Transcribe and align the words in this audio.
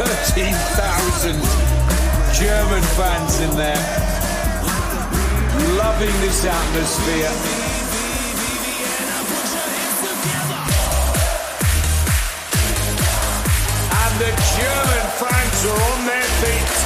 13,000 0.00 1.34
German 2.32 2.82
fans 2.96 3.40
in 3.40 3.50
there, 3.54 3.76
loving 5.76 6.20
this 6.22 6.42
atmosphere. 6.42 7.28
And 14.00 14.20
the 14.20 14.32
German 14.56 15.04
fans 15.20 15.66
are 15.66 15.82
on 15.92 16.06
their 16.06 16.28
feet. 16.40 16.79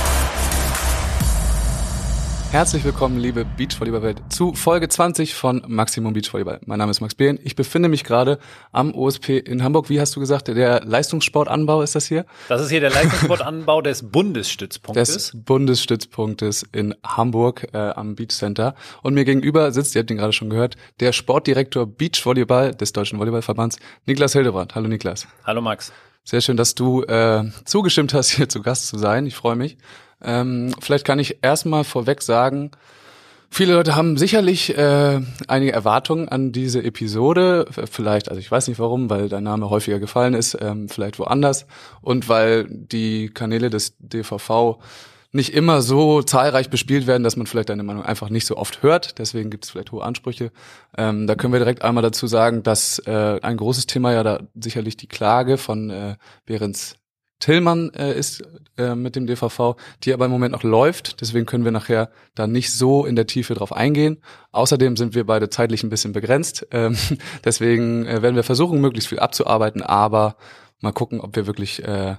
Herzlich 2.54 2.84
willkommen, 2.84 3.18
liebe 3.18 3.44
Beachvolleyball-Welt, 3.44 4.22
zu 4.28 4.54
Folge 4.54 4.88
20 4.88 5.34
von 5.34 5.64
Maximum 5.66 6.12
Beachvolleyball. 6.12 6.60
Mein 6.66 6.78
Name 6.78 6.92
ist 6.92 7.00
Max 7.00 7.16
Behn. 7.16 7.36
Ich 7.42 7.56
befinde 7.56 7.88
mich 7.88 8.04
gerade 8.04 8.38
am 8.70 8.94
OSP 8.94 9.40
in 9.40 9.64
Hamburg. 9.64 9.90
Wie 9.90 10.00
hast 10.00 10.14
du 10.14 10.20
gesagt, 10.20 10.46
der 10.46 10.84
Leistungssportanbau 10.84 11.82
ist 11.82 11.96
das 11.96 12.06
hier? 12.06 12.24
Das 12.48 12.62
ist 12.62 12.70
hier 12.70 12.78
der 12.78 12.90
Leistungssportanbau 12.90 13.82
des 13.82 14.08
Bundesstützpunktes. 14.08 15.12
Des 15.12 15.32
Bundesstützpunktes 15.34 16.64
in 16.70 16.94
Hamburg 17.04 17.66
äh, 17.72 17.76
am 17.76 18.14
Beach 18.14 18.28
Center. 18.30 18.76
Und 19.02 19.14
mir 19.14 19.24
gegenüber 19.24 19.72
sitzt, 19.72 19.96
ihr 19.96 20.02
habt 20.02 20.12
ihn 20.12 20.18
gerade 20.18 20.32
schon 20.32 20.48
gehört, 20.48 20.76
der 21.00 21.10
Sportdirektor 21.10 21.88
Beachvolleyball 21.88 22.72
des 22.72 22.92
Deutschen 22.92 23.18
Volleyballverbands, 23.18 23.80
Niklas 24.06 24.32
Hildebrand. 24.32 24.76
Hallo 24.76 24.86
Niklas. 24.86 25.26
Hallo 25.42 25.60
Max. 25.60 25.92
Sehr 26.22 26.40
schön, 26.40 26.56
dass 26.56 26.76
du 26.76 27.02
äh, 27.02 27.50
zugestimmt 27.64 28.14
hast, 28.14 28.30
hier 28.30 28.48
zu 28.48 28.62
Gast 28.62 28.86
zu 28.86 28.96
sein. 28.96 29.26
Ich 29.26 29.34
freue 29.34 29.56
mich. 29.56 29.76
Ähm, 30.24 30.74
vielleicht 30.80 31.04
kann 31.04 31.18
ich 31.18 31.38
erstmal 31.42 31.84
vorweg 31.84 32.22
sagen, 32.22 32.70
Viele 33.56 33.74
Leute 33.74 33.94
haben 33.94 34.16
sicherlich 34.16 34.76
äh, 34.76 35.20
einige 35.46 35.70
Erwartungen 35.70 36.28
an 36.28 36.50
diese 36.50 36.82
Episode. 36.82 37.66
Vielleicht, 37.88 38.28
also 38.28 38.40
ich 38.40 38.50
weiß 38.50 38.66
nicht 38.66 38.80
warum, 38.80 39.08
weil 39.10 39.28
dein 39.28 39.44
Name 39.44 39.70
häufiger 39.70 40.00
gefallen 40.00 40.34
ist, 40.34 40.58
ähm, 40.60 40.88
vielleicht 40.88 41.20
woanders 41.20 41.64
und 42.00 42.28
weil 42.28 42.66
die 42.68 43.28
Kanäle 43.28 43.70
des 43.70 43.94
DVV 44.00 44.78
nicht 45.30 45.54
immer 45.54 45.82
so 45.82 46.20
zahlreich 46.22 46.68
bespielt 46.68 47.06
werden, 47.06 47.22
dass 47.22 47.36
man 47.36 47.46
vielleicht 47.46 47.68
deine 47.68 47.84
Meinung 47.84 48.04
einfach 48.04 48.28
nicht 48.28 48.44
so 48.44 48.56
oft 48.56 48.82
hört. 48.82 49.20
Deswegen 49.20 49.50
gibt 49.50 49.66
es 49.66 49.70
vielleicht 49.70 49.92
hohe 49.92 50.02
Ansprüche. 50.02 50.50
Ähm, 50.98 51.28
da 51.28 51.36
können 51.36 51.52
wir 51.52 51.60
direkt 51.60 51.82
einmal 51.82 52.02
dazu 52.02 52.26
sagen, 52.26 52.64
dass 52.64 52.98
äh, 53.06 53.38
ein 53.40 53.56
großes 53.56 53.86
Thema 53.86 54.12
ja 54.12 54.24
da 54.24 54.40
sicherlich 54.60 54.96
die 54.96 55.06
Klage 55.06 55.58
von 55.58 55.90
äh, 55.90 56.16
Behrens 56.44 56.96
Tillmann 57.40 57.90
äh, 57.94 58.16
ist 58.16 58.42
äh, 58.76 58.94
mit 58.94 59.16
dem 59.16 59.26
DVV, 59.26 59.76
die 60.02 60.12
aber 60.12 60.24
im 60.24 60.30
Moment 60.30 60.52
noch 60.52 60.62
läuft. 60.62 61.20
Deswegen 61.20 61.46
können 61.46 61.64
wir 61.64 61.72
nachher 61.72 62.10
da 62.34 62.46
nicht 62.46 62.72
so 62.72 63.04
in 63.04 63.16
der 63.16 63.26
Tiefe 63.26 63.54
drauf 63.54 63.72
eingehen. 63.72 64.22
Außerdem 64.52 64.96
sind 64.96 65.14
wir 65.14 65.24
beide 65.24 65.50
zeitlich 65.50 65.82
ein 65.82 65.90
bisschen 65.90 66.12
begrenzt. 66.12 66.66
Ähm, 66.70 66.96
deswegen 67.44 68.06
äh, 68.06 68.22
werden 68.22 68.36
wir 68.36 68.44
versuchen, 68.44 68.80
möglichst 68.80 69.08
viel 69.08 69.18
abzuarbeiten, 69.18 69.82
aber 69.82 70.36
mal 70.80 70.92
gucken, 70.92 71.20
ob 71.20 71.36
wir 71.36 71.46
wirklich 71.46 71.82
äh, 71.84 72.16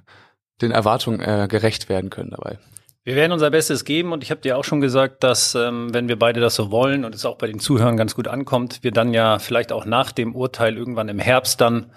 den 0.62 0.72
Erwartungen 0.72 1.20
äh, 1.20 1.48
gerecht 1.50 1.90
werden 1.90 2.10
können 2.10 2.32
dabei. 2.32 2.60
Wir 3.04 3.16
werden 3.16 3.34
unser 3.34 3.52
Bestes 3.52 3.86
geben 3.86 4.14
und 4.14 4.24
ich 4.24 4.32
habe 4.32 4.42
dir 4.42 4.58
auch 4.58 4.64
schon 4.64 4.82
gesagt, 4.82 5.24
dass 5.24 5.54
ähm, 5.54 5.94
wenn 5.94 6.08
wir 6.08 6.18
beide 6.18 6.40
das 6.40 6.56
so 6.56 6.72
wollen 6.72 7.06
und 7.06 7.14
es 7.14 7.24
auch 7.24 7.38
bei 7.38 7.46
den 7.46 7.60
Zuhörern 7.60 7.98
ganz 7.98 8.16
gut 8.16 8.28
ankommt, 8.28 8.80
wir 8.82 8.92
dann 8.92 9.14
ja 9.14 9.38
vielleicht 9.38 9.72
auch 9.72 9.86
nach 9.86 10.12
dem 10.12 10.36
Urteil 10.36 10.76
irgendwann 10.76 11.08
im 11.08 11.20
Herbst 11.20 11.62
dann 11.62 11.92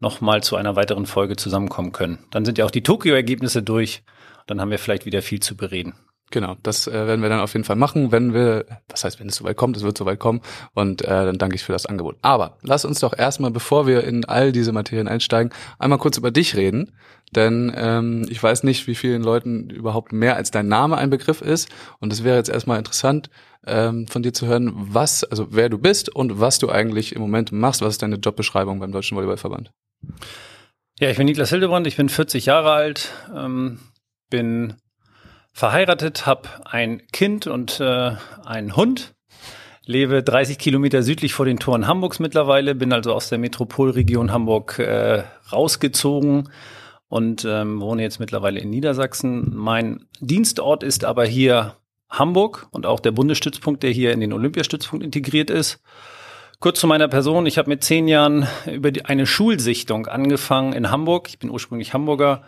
nochmal 0.00 0.42
zu 0.42 0.56
einer 0.56 0.76
weiteren 0.76 1.06
Folge 1.06 1.36
zusammenkommen 1.36 1.92
können. 1.92 2.18
Dann 2.30 2.44
sind 2.44 2.58
ja 2.58 2.64
auch 2.64 2.70
die 2.70 2.82
Tokio-Ergebnisse 2.82 3.62
durch. 3.62 4.02
Dann 4.46 4.60
haben 4.60 4.70
wir 4.70 4.78
vielleicht 4.78 5.06
wieder 5.06 5.22
viel 5.22 5.40
zu 5.40 5.56
bereden. 5.56 5.94
Genau, 6.30 6.56
das 6.62 6.88
äh, 6.88 6.92
werden 6.92 7.22
wir 7.22 7.28
dann 7.28 7.40
auf 7.40 7.52
jeden 7.52 7.64
Fall 7.64 7.76
machen, 7.76 8.10
wenn 8.10 8.34
wir, 8.34 8.64
das 8.88 9.04
heißt, 9.04 9.20
wenn 9.20 9.28
es 9.28 9.36
soweit 9.36 9.56
kommt, 9.56 9.76
es 9.76 9.84
wird 9.84 9.96
soweit 9.96 10.18
kommen 10.18 10.40
und 10.74 11.02
äh, 11.02 11.06
dann 11.06 11.38
danke 11.38 11.54
ich 11.54 11.62
für 11.62 11.72
das 11.72 11.86
Angebot. 11.86 12.16
Aber 12.22 12.58
lass 12.62 12.84
uns 12.84 12.98
doch 12.98 13.16
erstmal, 13.16 13.50
bevor 13.50 13.86
wir 13.86 14.02
in 14.02 14.24
all 14.24 14.50
diese 14.50 14.72
Materien 14.72 15.06
einsteigen, 15.06 15.52
einmal 15.78 15.98
kurz 15.98 16.16
über 16.16 16.30
dich 16.30 16.56
reden, 16.56 16.96
denn 17.36 17.72
ähm, 17.76 18.26
ich 18.30 18.42
weiß 18.42 18.64
nicht, 18.64 18.88
wie 18.88 18.94
vielen 18.94 19.22
Leuten 19.22 19.70
überhaupt 19.70 20.12
mehr 20.12 20.34
als 20.34 20.50
dein 20.50 20.66
Name 20.66 20.96
ein 20.96 21.10
Begriff 21.10 21.40
ist 21.40 21.68
und 22.00 22.12
es 22.12 22.24
wäre 22.24 22.36
jetzt 22.36 22.50
erstmal 22.50 22.78
interessant, 22.78 23.30
ähm, 23.66 24.08
von 24.08 24.22
dir 24.22 24.32
zu 24.32 24.46
hören, 24.46 24.72
was, 24.74 25.24
also 25.24 25.48
wer 25.50 25.68
du 25.68 25.78
bist 25.78 26.08
und 26.08 26.40
was 26.40 26.58
du 26.58 26.68
eigentlich 26.68 27.14
im 27.14 27.20
Moment 27.20 27.52
machst, 27.52 27.80
was 27.82 27.94
ist 27.94 28.02
deine 28.02 28.16
Jobbeschreibung 28.16 28.80
beim 28.80 28.92
Deutschen 28.92 29.14
Volleyballverband? 29.14 29.72
Ja, 31.00 31.10
ich 31.10 31.16
bin 31.16 31.26
Niklas 31.26 31.50
Hildebrand, 31.50 31.86
ich 31.86 31.96
bin 31.96 32.08
40 32.08 32.46
Jahre 32.46 32.72
alt, 32.72 33.12
ähm, 33.34 33.80
bin 34.30 34.74
verheiratet, 35.52 36.26
habe 36.26 36.48
ein 36.64 37.02
Kind 37.12 37.46
und 37.46 37.80
äh, 37.80 38.12
einen 38.44 38.76
Hund, 38.76 39.14
lebe 39.86 40.22
30 40.22 40.58
Kilometer 40.58 41.02
südlich 41.02 41.34
vor 41.34 41.46
den 41.46 41.58
Toren 41.58 41.86
Hamburgs 41.86 42.20
mittlerweile, 42.20 42.74
bin 42.74 42.92
also 42.92 43.12
aus 43.12 43.28
der 43.28 43.38
Metropolregion 43.38 44.32
Hamburg 44.32 44.78
äh, 44.78 45.24
rausgezogen 45.52 46.48
und 47.08 47.44
ähm, 47.44 47.80
wohne 47.80 48.02
jetzt 48.02 48.20
mittlerweile 48.20 48.60
in 48.60 48.70
Niedersachsen. 48.70 49.54
Mein 49.54 50.06
Dienstort 50.20 50.82
ist 50.82 51.04
aber 51.04 51.24
hier 51.24 51.76
Hamburg 52.08 52.66
und 52.70 52.86
auch 52.86 53.00
der 53.00 53.12
Bundesstützpunkt, 53.12 53.82
der 53.82 53.90
hier 53.90 54.12
in 54.12 54.20
den 54.20 54.32
Olympiastützpunkt 54.32 55.04
integriert 55.04 55.50
ist. 55.50 55.80
Kurz 56.64 56.80
zu 56.80 56.86
meiner 56.86 57.08
Person. 57.08 57.44
Ich 57.44 57.58
habe 57.58 57.68
mit 57.68 57.84
zehn 57.84 58.08
Jahren 58.08 58.48
über 58.64 58.90
die, 58.90 59.04
eine 59.04 59.26
Schulsichtung 59.26 60.06
angefangen 60.06 60.72
in 60.72 60.90
Hamburg. 60.90 61.28
Ich 61.28 61.38
bin 61.38 61.50
ursprünglich 61.50 61.92
Hamburger 61.92 62.42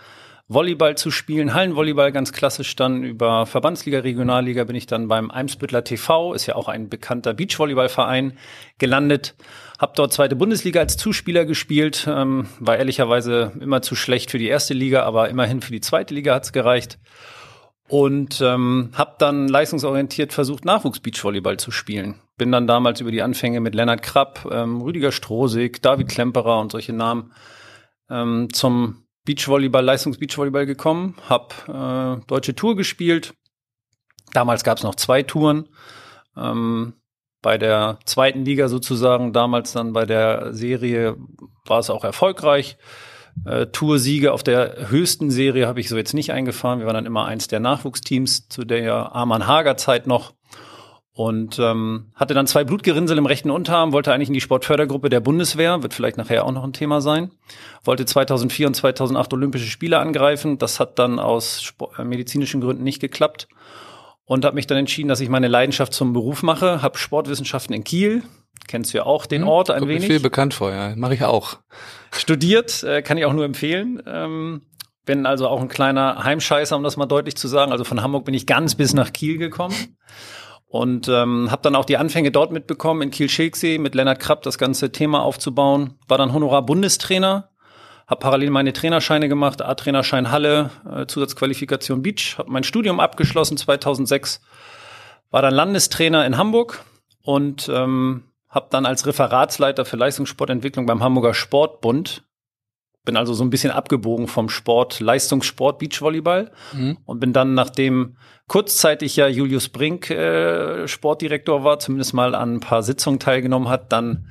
Volleyball 0.48 0.96
zu 0.96 1.10
spielen, 1.10 1.52
Hallenvolleyball 1.52 2.12
ganz 2.12 2.32
klassisch 2.32 2.74
dann 2.76 3.04
über 3.04 3.44
Verbandsliga, 3.44 3.98
Regionalliga 3.98 4.64
bin 4.64 4.74
ich 4.74 4.86
dann 4.86 5.08
beim 5.08 5.30
Eimsbüttler 5.30 5.84
TV, 5.84 6.32
ist 6.32 6.46
ja 6.46 6.54
auch 6.54 6.68
ein 6.68 6.88
bekannter 6.88 7.34
Beachvolleyballverein, 7.34 8.38
gelandet. 8.78 9.34
Hab 9.78 9.94
dort 9.96 10.14
zweite 10.14 10.34
Bundesliga 10.34 10.80
als 10.80 10.96
Zuspieler 10.96 11.44
gespielt, 11.44 12.08
ähm, 12.10 12.48
war 12.58 12.78
ehrlicherweise 12.78 13.52
immer 13.60 13.82
zu 13.82 13.94
schlecht 13.96 14.30
für 14.30 14.38
die 14.38 14.48
erste 14.48 14.72
Liga, 14.72 15.02
aber 15.02 15.28
immerhin 15.28 15.60
für 15.60 15.72
die 15.72 15.82
zweite 15.82 16.14
Liga 16.14 16.34
hat's 16.34 16.54
gereicht. 16.54 16.98
Und 17.86 18.40
ähm, 18.40 18.92
habe 18.94 19.16
dann 19.18 19.46
leistungsorientiert 19.46 20.32
versucht, 20.32 20.64
Nachwuchs-Beachvolleyball 20.64 21.58
zu 21.58 21.70
spielen. 21.70 22.18
Bin 22.36 22.52
dann 22.52 22.66
damals 22.66 23.00
über 23.00 23.10
die 23.10 23.22
Anfänge 23.22 23.60
mit 23.60 23.74
Lennart 23.74 24.02
Krapp, 24.02 24.48
ähm, 24.50 24.82
Rüdiger 24.82 25.12
Strohsig, 25.12 25.80
David 25.80 26.08
Klemperer 26.08 26.60
und 26.60 26.72
solche 26.72 26.92
Namen 26.92 27.32
ähm, 28.10 28.48
zum 28.52 29.06
Beachvolleyball, 29.24 29.84
Leistungsbeachvolleyball 29.84 30.66
gekommen, 30.66 31.16
habe 31.28 32.20
äh, 32.22 32.26
deutsche 32.26 32.54
Tour 32.54 32.76
gespielt. 32.76 33.34
Damals 34.32 34.64
gab 34.64 34.78
es 34.78 34.84
noch 34.84 34.94
zwei 34.94 35.22
Touren. 35.22 35.68
Ähm, 36.36 36.94
bei 37.42 37.58
der 37.58 37.98
zweiten 38.04 38.44
Liga 38.44 38.68
sozusagen, 38.68 39.32
damals 39.32 39.72
dann 39.72 39.92
bei 39.92 40.04
der 40.04 40.52
Serie 40.52 41.16
war 41.64 41.78
es 41.78 41.90
auch 41.90 42.04
erfolgreich. 42.04 42.76
Äh, 43.44 43.66
Toursiege 43.66 44.32
auf 44.32 44.42
der 44.42 44.90
höchsten 44.90 45.30
Serie 45.30 45.66
habe 45.66 45.80
ich 45.80 45.88
so 45.88 45.96
jetzt 45.96 46.14
nicht 46.14 46.32
eingefahren. 46.32 46.78
Wir 46.78 46.86
waren 46.86 46.94
dann 46.94 47.06
immer 47.06 47.26
eins 47.26 47.48
der 47.48 47.60
Nachwuchsteams 47.60 48.48
zu 48.48 48.64
der 48.64 49.14
Arman 49.14 49.46
Hager 49.46 49.76
Zeit 49.76 50.06
noch 50.06 50.34
und 51.16 51.58
ähm, 51.58 52.12
hatte 52.14 52.34
dann 52.34 52.46
zwei 52.46 52.62
Blutgerinnsel 52.62 53.16
im 53.16 53.24
rechten 53.24 53.50
Unterarm, 53.50 53.92
wollte 53.92 54.12
eigentlich 54.12 54.28
in 54.28 54.34
die 54.34 54.42
Sportfördergruppe 54.42 55.08
der 55.08 55.20
Bundeswehr, 55.20 55.82
wird 55.82 55.94
vielleicht 55.94 56.18
nachher 56.18 56.44
auch 56.44 56.52
noch 56.52 56.62
ein 56.62 56.74
Thema 56.74 57.00
sein, 57.00 57.30
wollte 57.82 58.04
2004 58.04 58.66
und 58.66 58.74
2008 58.74 59.32
Olympische 59.32 59.64
Spiele 59.64 59.98
angreifen, 59.98 60.58
das 60.58 60.78
hat 60.78 60.98
dann 60.98 61.18
aus 61.18 61.62
Sport, 61.62 61.98
äh, 61.98 62.04
medizinischen 62.04 62.60
Gründen 62.60 62.84
nicht 62.84 63.00
geklappt 63.00 63.48
und 64.26 64.44
habe 64.44 64.56
mich 64.56 64.66
dann 64.66 64.76
entschieden, 64.76 65.08
dass 65.08 65.20
ich 65.20 65.30
meine 65.30 65.48
Leidenschaft 65.48 65.94
zum 65.94 66.12
Beruf 66.12 66.42
mache, 66.42 66.82
habe 66.82 66.98
Sportwissenschaften 66.98 67.74
in 67.74 67.82
Kiel, 67.82 68.22
kennst 68.68 68.92
du 68.92 68.98
ja 68.98 69.06
auch 69.06 69.24
den 69.24 69.40
hm, 69.40 69.48
Ort 69.48 69.70
ein 69.70 69.78
Kommt 69.78 69.88
wenig. 69.88 70.02
Mir 70.02 70.16
viel 70.16 70.20
bekannt 70.20 70.52
vor, 70.52 70.70
ja, 70.70 70.94
mache 70.96 71.14
ich 71.14 71.24
auch. 71.24 71.56
Studiert, 72.12 72.82
äh, 72.82 73.00
kann 73.00 73.16
ich 73.16 73.24
auch 73.24 73.32
nur 73.32 73.46
empfehlen. 73.46 74.02
Ähm, 74.06 74.66
bin 75.06 75.24
also 75.24 75.48
auch 75.48 75.62
ein 75.62 75.68
kleiner 75.68 76.24
Heimscheißer, 76.24 76.76
um 76.76 76.82
das 76.82 76.98
mal 76.98 77.06
deutlich 77.06 77.36
zu 77.36 77.48
sagen. 77.48 77.72
Also 77.72 77.84
von 77.84 78.02
Hamburg 78.02 78.26
bin 78.26 78.34
ich 78.34 78.46
ganz 78.46 78.74
bis 78.74 78.92
nach 78.92 79.14
Kiel 79.14 79.38
gekommen 79.38 79.96
und 80.68 81.08
ähm, 81.08 81.50
habe 81.50 81.62
dann 81.62 81.76
auch 81.76 81.84
die 81.84 81.96
Anfänge 81.96 82.30
dort 82.30 82.52
mitbekommen, 82.52 83.02
in 83.02 83.10
Kiel-Schilksee 83.10 83.78
mit 83.78 83.94
Lennart 83.94 84.18
Krapp 84.20 84.42
das 84.42 84.58
ganze 84.58 84.92
Thema 84.92 85.22
aufzubauen. 85.22 85.94
War 86.08 86.18
dann 86.18 86.32
Honorar-Bundestrainer, 86.32 87.50
habe 88.06 88.20
parallel 88.20 88.50
meine 88.50 88.72
Trainerscheine 88.72 89.28
gemacht, 89.28 89.62
A-Trainerschein 89.62 90.30
Halle, 90.30 90.70
äh, 90.90 91.06
Zusatzqualifikation 91.06 92.02
Beach, 92.02 92.36
habe 92.38 92.50
mein 92.50 92.64
Studium 92.64 93.00
abgeschlossen 93.00 93.56
2006, 93.56 94.40
war 95.30 95.42
dann 95.42 95.54
Landestrainer 95.54 96.26
in 96.26 96.36
Hamburg 96.36 96.84
und 97.22 97.68
ähm, 97.72 98.24
habe 98.48 98.66
dann 98.70 98.86
als 98.86 99.06
Referatsleiter 99.06 99.84
für 99.84 99.96
Leistungssportentwicklung 99.96 100.86
beim 100.86 101.02
Hamburger 101.02 101.34
Sportbund 101.34 102.25
bin 103.06 103.16
also 103.16 103.32
so 103.32 103.42
ein 103.42 103.48
bisschen 103.48 103.70
abgebogen 103.70 104.28
vom 104.28 104.50
Sport, 104.50 105.00
Leistungssport, 105.00 105.78
Beachvolleyball 105.78 106.52
mhm. 106.74 106.98
und 107.06 107.20
bin 107.20 107.32
dann, 107.32 107.54
nachdem 107.54 108.18
kurzzeitig 108.48 109.16
ja 109.16 109.28
Julius 109.28 109.70
Brink 109.70 110.10
äh, 110.10 110.86
Sportdirektor 110.86 111.64
war, 111.64 111.78
zumindest 111.78 112.12
mal 112.12 112.34
an 112.34 112.56
ein 112.56 112.60
paar 112.60 112.82
Sitzungen 112.82 113.18
teilgenommen 113.18 113.70
hat, 113.70 113.92
dann 113.92 114.26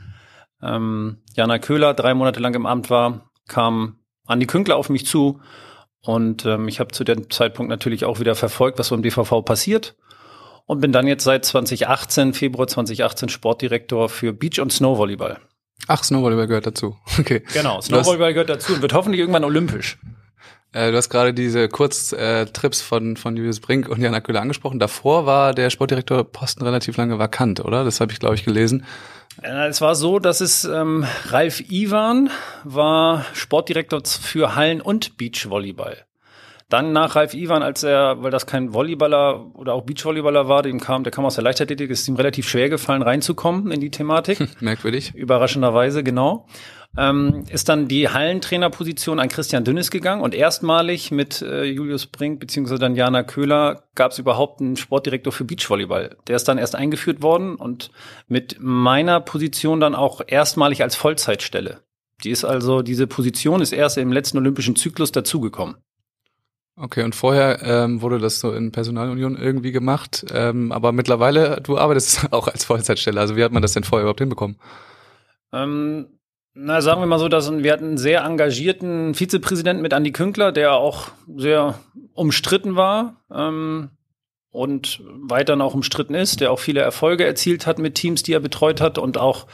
ähm, 0.62 1.18
Jana 1.34 1.58
Köhler 1.58 1.96
drei 1.96 2.14
Monate 2.14 2.40
lang 2.40 2.54
im 2.54 2.68
Amt 2.68 2.92
war, 2.92 3.32
kam 3.48 3.98
Andi 4.28 4.46
Künkler 4.46 4.76
auf 4.76 4.90
mich 4.90 5.08
zu 5.08 5.42
und 6.02 6.46
ähm, 6.46 6.68
ich 6.68 6.80
habe 6.80 6.92
zu 6.92 7.04
dem 7.04 7.32
Zeitpunkt 7.32 7.72
natürlich 7.72 8.06
auch 8.06 8.20
wieder 8.20 8.36
verfolgt, 8.36 8.78
was 8.78 8.90
so 8.90 8.96
im 8.96 9.02
DVV 9.02 9.44
passiert 9.44 9.96
und 10.66 10.82
bin 10.82 10.92
dann 10.92 11.08
jetzt 11.08 11.24
seit 11.24 11.46
2018, 11.46 12.34
Februar 12.34 12.68
2018 12.68 13.30
Sportdirektor 13.30 14.10
für 14.10 14.34
Beach- 14.34 14.60
und 14.60 14.72
Snowvolleyball. 14.72 15.40
Ach, 15.88 16.04
Snowvolleyball 16.04 16.48
gehört 16.48 16.68
dazu. 16.68 16.98
Okay. 17.20 17.44
Genau, 17.54 17.82
Snowvolleyball 17.82 18.34
gehört 18.34 18.50
dazu 18.50 18.74
und 18.74 18.82
wird 18.82 18.94
hoffentlich 18.94 19.20
irgendwann 19.20 19.44
olympisch. 19.44 19.98
Äh, 20.74 20.92
du 20.92 20.98
hast 20.98 21.10
gerade 21.10 21.34
diese 21.34 21.70
Kurztrips 21.70 22.82
von, 22.82 23.16
von 23.16 23.38
Julius 23.38 23.62
Brink 23.62 23.88
und 23.88 24.02
Jana 24.02 24.20
Köhler 24.20 24.42
angesprochen. 24.42 24.80
Davor 24.80 25.26
war 25.26 25.54
der 25.54 25.70
Sportdirektor 25.70 26.24
Posten 26.26 26.64
relativ 26.64 26.98
lange 26.98 27.18
vakant, 27.18 27.64
oder? 27.64 27.86
Das 27.86 28.02
habe 28.02 28.12
ich, 28.12 28.20
glaube 28.20 28.36
ich, 28.36 28.44
gelesen. 28.44 28.86
Es 29.42 29.82
war 29.82 29.96
so, 29.96 30.20
dass 30.20 30.42
es 30.42 30.66
ähm, 30.66 31.06
Ralf 31.30 31.62
Iwan 31.70 32.30
war 32.64 33.26
Sportdirektor 33.34 34.02
für 34.06 34.56
Hallen- 34.56 34.82
und 34.82 35.18
Beachvolleyball. 35.18 36.06
Dann 36.70 36.94
nach 36.94 37.16
Ralf 37.16 37.36
Iwan, 37.36 37.62
als 37.62 37.84
er, 37.84 38.24
weil 38.24 38.32
das 38.32 38.48
kein 38.48 38.74
Volleyballer 38.74 39.56
oder 39.56 39.74
auch 39.74 39.84
Beachvolleyballer 39.84 40.48
war, 40.48 40.64
dem 40.64 40.80
kam, 40.80 41.04
der 41.04 41.12
kam 41.12 41.24
aus 41.24 41.36
der 41.36 41.44
Leichtathletik, 41.44 41.92
ist 41.92 42.08
ihm 42.08 42.16
relativ 42.16 42.50
schwer 42.50 42.70
gefallen, 42.70 43.04
reinzukommen 43.04 43.72
in 43.72 43.80
die 43.80 43.92
Thematik. 43.92 44.40
Merkwürdig. 44.62 45.14
Überraschenderweise, 45.14 46.04
genau. 46.04 46.48
Ähm, 46.98 47.44
ist 47.50 47.70
dann 47.70 47.88
die 47.88 48.10
Hallentrainerposition 48.10 49.20
an 49.20 49.30
Christian 49.30 49.64
Dünnes 49.64 49.92
gegangen 49.92 50.22
und 50.22 50.34
erstmalig 50.34 51.12
mit 51.12 51.42
äh, 51.42 51.66
Julius 51.66 52.08
Brink 52.08 52.40
beziehungsweise 52.40 52.80
dann 52.80 52.96
Jana 52.96 53.24
Köhler 53.24 53.84
gab 53.96 54.14
es 54.14 54.20
überhaupt 54.20 54.62
einen 54.62 54.78
Sportdirektor 54.78 55.34
für 55.34 55.44
Beachvolleyball. 55.44 56.16
Der 56.28 56.38
ist 56.38 56.48
dann 56.48 56.58
erst 56.58 56.74
eingeführt 56.74 57.22
worden 57.22 57.56
und 57.56 57.92
mit 58.28 58.58
meiner 58.60 59.20
Position 59.20 59.82
dann 59.82 59.94
auch 59.94 60.22
erstmalig 60.26 60.82
als 60.84 60.96
Vollzeitstelle. 60.96 61.82
Die 62.24 62.32
ist 62.32 62.46
also, 62.46 62.82
diese 62.82 63.08
Position 63.08 63.62
ist 63.62 63.74
erst 63.74 63.98
im 63.98 64.12
letzten 64.14 64.38
olympischen 64.38 64.78
Zyklus 64.78 65.12
dazugekommen. 65.12 65.76
Okay, 66.78 67.04
und 67.04 67.16
vorher 67.16 67.62
ähm, 67.64 68.02
wurde 68.02 68.20
das 68.20 68.42
so 68.42 68.52
in 68.52 68.74
Personalunion 68.74 69.38
irgendwie 69.38 69.72
gemacht, 69.72 70.26
ähm, 70.34 70.74
aber 70.74 70.92
mittlerweile, 70.92 71.62
du 71.62 71.78
arbeitest 71.78 72.28
auch 72.32 72.50
als 72.50 72.66
Vollzeitstelle. 72.66 73.20
Also 73.20 73.38
wie 73.38 73.44
hat 73.44 73.54
man 73.54 73.62
das 73.62 73.74
denn 73.74 73.86
vorher 73.86 74.04
überhaupt 74.04 74.20
hinbekommen? 74.20 74.58
Ähm, 75.54 76.08
na, 76.54 76.82
sagen 76.82 77.02
wir 77.02 77.06
mal 77.06 77.20
so, 77.20 77.30
dass 77.30 77.52
wir 77.52 77.72
hatten 77.72 77.86
einen 77.86 77.98
sehr 77.98 78.24
engagierten 78.24 79.14
Vizepräsidenten 79.14 79.82
mit 79.82 79.94
Andi 79.94 80.12
Künkler, 80.12 80.52
der 80.52 80.74
auch 80.74 81.10
sehr 81.36 81.80
umstritten 82.14 82.76
war 82.76 83.22
ähm, 83.34 83.90
und 84.52 85.02
weiterhin 85.06 85.62
auch 85.62 85.76
umstritten 85.76 86.14
ist, 86.14 86.42
der 86.42 86.52
auch 86.52 86.60
viele 86.60 86.82
Erfolge 86.82 87.26
erzielt 87.26 87.68
hat 87.68 87.80
mit 87.80 87.96
Teams, 87.96 88.24
die 88.24 88.34
er 88.34 88.40
betreut 88.42 88.82
hat 88.82 88.98
und 88.98 89.18
auch 89.18 89.48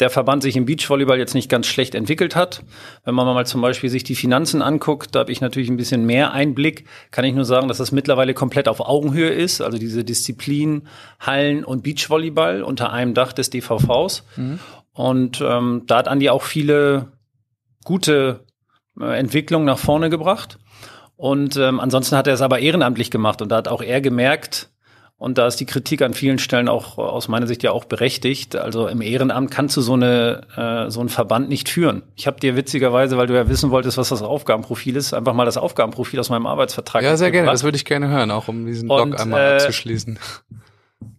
der 0.00 0.10
Verband 0.10 0.42
sich 0.42 0.56
im 0.56 0.64
Beachvolleyball 0.64 1.18
jetzt 1.18 1.34
nicht 1.34 1.48
ganz 1.48 1.66
schlecht 1.66 1.94
entwickelt 1.94 2.34
hat. 2.34 2.62
Wenn 3.04 3.14
man 3.14 3.26
mal 3.26 3.46
zum 3.46 3.60
Beispiel 3.60 3.90
sich 3.90 4.04
die 4.04 4.14
Finanzen 4.14 4.62
anguckt, 4.62 5.14
da 5.14 5.20
habe 5.20 5.32
ich 5.32 5.40
natürlich 5.40 5.68
ein 5.68 5.76
bisschen 5.76 6.04
mehr 6.04 6.32
Einblick, 6.32 6.86
kann 7.10 7.24
ich 7.24 7.34
nur 7.34 7.44
sagen, 7.44 7.68
dass 7.68 7.78
das 7.78 7.92
mittlerweile 7.92 8.34
komplett 8.34 8.68
auf 8.68 8.80
Augenhöhe 8.80 9.30
ist. 9.30 9.60
Also 9.60 9.78
diese 9.78 10.04
Disziplin 10.04 10.88
Hallen 11.20 11.64
und 11.64 11.82
Beachvolleyball 11.82 12.62
unter 12.62 12.92
einem 12.92 13.14
Dach 13.14 13.32
des 13.32 13.50
DVVs. 13.50 14.24
Mhm. 14.36 14.58
Und 14.92 15.40
ähm, 15.40 15.84
da 15.86 15.98
hat 15.98 16.08
Andi 16.08 16.30
auch 16.30 16.42
viele 16.42 17.12
gute 17.84 18.44
äh, 19.00 19.18
Entwicklungen 19.18 19.66
nach 19.66 19.78
vorne 19.78 20.10
gebracht. 20.10 20.58
Und 21.16 21.56
ähm, 21.56 21.80
ansonsten 21.80 22.16
hat 22.16 22.26
er 22.26 22.34
es 22.34 22.40
aber 22.40 22.60
ehrenamtlich 22.60 23.10
gemacht 23.10 23.42
und 23.42 23.50
da 23.50 23.56
hat 23.56 23.68
auch 23.68 23.82
er 23.82 24.00
gemerkt, 24.00 24.70
und 25.20 25.36
da 25.36 25.46
ist 25.46 25.56
die 25.56 25.66
Kritik 25.66 26.00
an 26.00 26.14
vielen 26.14 26.38
Stellen 26.38 26.66
auch 26.66 26.96
aus 26.96 27.28
meiner 27.28 27.46
Sicht 27.46 27.62
ja 27.62 27.72
auch 27.72 27.84
berechtigt. 27.84 28.56
Also 28.56 28.88
im 28.88 29.02
Ehrenamt 29.02 29.50
kannst 29.50 29.76
du 29.76 29.82
so 29.82 29.92
eine 29.92 30.46
äh, 30.56 30.90
so 30.90 31.00
einen 31.00 31.10
Verband 31.10 31.50
nicht 31.50 31.68
führen. 31.68 32.02
Ich 32.16 32.26
habe 32.26 32.40
dir 32.40 32.56
witzigerweise, 32.56 33.18
weil 33.18 33.26
du 33.26 33.34
ja 33.34 33.46
wissen 33.46 33.70
wolltest, 33.70 33.98
was 33.98 34.08
das 34.08 34.22
Aufgabenprofil 34.22 34.96
ist, 34.96 35.12
einfach 35.12 35.34
mal 35.34 35.44
das 35.44 35.58
Aufgabenprofil 35.58 36.18
aus 36.18 36.30
meinem 36.30 36.46
Arbeitsvertrag. 36.46 37.02
Ja, 37.02 37.18
sehr 37.18 37.30
gerne. 37.30 37.50
Das 37.50 37.62
würde 37.64 37.76
ich 37.76 37.84
gerne 37.84 38.08
hören, 38.08 38.30
auch 38.30 38.48
um 38.48 38.64
diesen 38.64 38.88
Blog 38.88 39.02
und, 39.02 39.20
einmal 39.20 39.42
äh, 39.42 39.54
abzuschließen. 39.56 40.18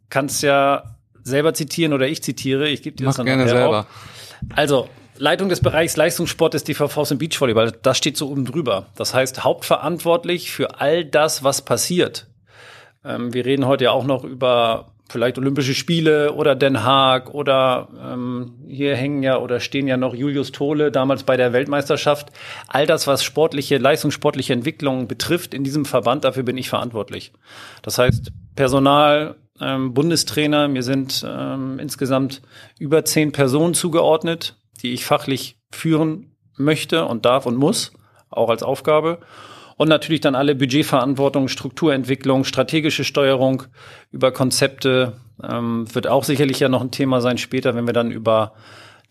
Kannst 0.09 0.41
ja 0.41 0.95
selber 1.21 1.53
zitieren 1.53 1.93
oder 1.93 2.07
ich 2.07 2.23
zitiere. 2.23 2.69
Ich 2.69 2.81
gebe 2.81 2.95
dir 2.95 3.03
Mach 3.03 3.11
das 3.11 3.17
dann 3.17 3.27
gerne 3.27 3.47
selber. 3.47 3.81
Auch. 3.81 4.55
Also 4.55 4.89
Leitung 5.19 5.47
des 5.47 5.59
Bereichs 5.59 5.95
Leistungssport 5.95 6.55
des 6.55 6.63
DVVs 6.63 7.11
im 7.11 7.19
Beachvolleyball, 7.19 7.71
das 7.83 7.99
steht 7.99 8.17
so 8.17 8.31
oben 8.31 8.45
drüber. 8.45 8.87
Das 8.95 9.13
heißt, 9.13 9.43
hauptverantwortlich 9.43 10.49
für 10.49 10.81
all 10.81 11.05
das, 11.05 11.43
was 11.43 11.61
passiert 11.61 12.30
ähm, 13.05 13.33
wir 13.33 13.45
reden 13.45 13.65
heute 13.65 13.85
ja 13.85 13.91
auch 13.91 14.05
noch 14.05 14.23
über 14.23 14.91
vielleicht 15.11 15.37
Olympische 15.37 15.73
Spiele 15.73 16.33
oder 16.33 16.55
Den 16.55 16.83
Haag 16.83 17.33
oder 17.33 17.89
ähm, 18.01 18.53
hier 18.67 18.95
hängen 18.95 19.23
ja 19.23 19.37
oder 19.37 19.59
stehen 19.59 19.87
ja 19.87 19.97
noch 19.97 20.15
Julius 20.15 20.51
Tole 20.51 20.91
damals 20.91 21.23
bei 21.23 21.37
der 21.37 21.53
Weltmeisterschaft. 21.53 22.31
All 22.67 22.87
das, 22.87 23.07
was 23.07 23.23
sportliche, 23.23 23.77
leistungssportliche 23.77 24.53
Entwicklung 24.53 25.07
betrifft 25.07 25.53
in 25.53 25.63
diesem 25.63 25.85
Verband, 25.85 26.23
dafür 26.23 26.43
bin 26.43 26.57
ich 26.57 26.69
verantwortlich. 26.69 27.33
Das 27.81 27.97
heißt, 27.97 28.31
Personal, 28.55 29.35
ähm, 29.59 29.93
Bundestrainer, 29.93 30.67
mir 30.67 30.83
sind 30.83 31.25
ähm, 31.27 31.77
insgesamt 31.79 32.41
über 32.79 33.05
zehn 33.05 33.31
Personen 33.31 33.73
zugeordnet, 33.73 34.55
die 34.81 34.93
ich 34.93 35.05
fachlich 35.05 35.57
führen 35.71 36.35
möchte 36.57 37.05
und 37.05 37.25
darf 37.25 37.45
und 37.45 37.57
muss, 37.57 37.91
auch 38.29 38.49
als 38.49 38.63
Aufgabe. 38.63 39.19
Und 39.81 39.87
natürlich 39.87 40.21
dann 40.21 40.35
alle 40.35 40.53
Budgetverantwortung, 40.53 41.47
Strukturentwicklung, 41.47 42.43
strategische 42.43 43.03
Steuerung 43.03 43.63
über 44.11 44.31
Konzepte 44.31 45.13
ähm, 45.43 45.87
wird 45.91 46.05
auch 46.05 46.23
sicherlich 46.23 46.59
ja 46.59 46.69
noch 46.69 46.81
ein 46.81 46.91
Thema 46.91 47.19
sein 47.19 47.39
später, 47.39 47.73
wenn 47.73 47.87
wir 47.87 47.93
dann 47.93 48.11
über 48.11 48.53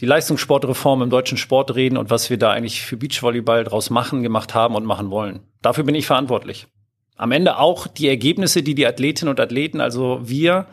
die 0.01 0.07
Leistungssportreform 0.07 1.03
im 1.03 1.11
deutschen 1.11 1.39
Sport 1.39 1.75
reden 1.75 1.97
und 1.97 2.09
was 2.09 2.31
wir 2.31 2.39
da 2.39 2.53
eigentlich 2.53 2.83
für 2.83 2.97
Beachvolleyball 2.97 3.65
draus 3.65 3.91
machen, 3.91 4.23
gemacht 4.23 4.55
haben 4.55 4.77
und 4.77 4.85
machen 4.85 5.11
wollen. 5.11 5.41
Dafür 5.61 5.83
bin 5.83 5.97
ich 5.97 6.07
verantwortlich. 6.07 6.69
Am 7.17 7.33
Ende 7.33 7.59
auch 7.59 7.89
die 7.89 8.07
Ergebnisse, 8.07 8.63
die 8.63 8.77
die 8.77 8.87
Athletinnen 8.87 9.31
und 9.31 9.41
Athleten, 9.41 9.81
also 9.81 10.21
wir, 10.23 10.67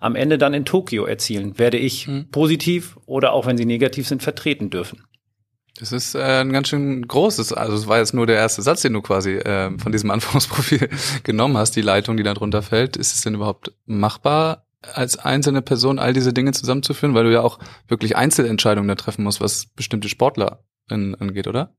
am 0.00 0.16
Ende 0.16 0.36
dann 0.36 0.52
in 0.52 0.64
Tokio 0.64 1.04
erzielen, 1.04 1.60
werde 1.60 1.76
ich 1.76 2.08
mhm. 2.08 2.28
positiv 2.32 2.98
oder 3.06 3.32
auch 3.32 3.46
wenn 3.46 3.56
sie 3.56 3.66
negativ 3.66 4.08
sind, 4.08 4.20
vertreten 4.20 4.70
dürfen. 4.70 5.04
Das 5.78 5.90
ist 5.90 6.14
äh, 6.14 6.40
ein 6.40 6.52
ganz 6.52 6.68
schön 6.68 7.06
großes, 7.06 7.52
also 7.52 7.74
es 7.74 7.88
war 7.88 7.98
jetzt 7.98 8.14
nur 8.14 8.26
der 8.26 8.36
erste 8.36 8.62
Satz, 8.62 8.82
den 8.82 8.92
du 8.92 9.02
quasi 9.02 9.32
äh, 9.32 9.76
von 9.78 9.92
diesem 9.92 10.10
Anforderungsprofil 10.12 10.88
genommen 11.24 11.56
hast, 11.56 11.72
die 11.72 11.82
Leitung, 11.82 12.16
die 12.16 12.22
da 12.22 12.34
drunter 12.34 12.62
fällt. 12.62 12.96
Ist 12.96 13.14
es 13.14 13.22
denn 13.22 13.34
überhaupt 13.34 13.72
machbar, 13.84 14.66
als 14.92 15.18
einzelne 15.18 15.62
Person 15.62 15.98
all 15.98 16.12
diese 16.12 16.32
Dinge 16.32 16.52
zusammenzuführen, 16.52 17.14
weil 17.14 17.24
du 17.24 17.32
ja 17.32 17.40
auch 17.40 17.58
wirklich 17.88 18.16
Einzelentscheidungen 18.16 18.88
da 18.88 18.94
treffen 18.94 19.24
musst, 19.24 19.40
was 19.40 19.66
bestimmte 19.66 20.08
Sportler 20.08 20.64
angeht, 20.88 21.46
oder? 21.46 21.74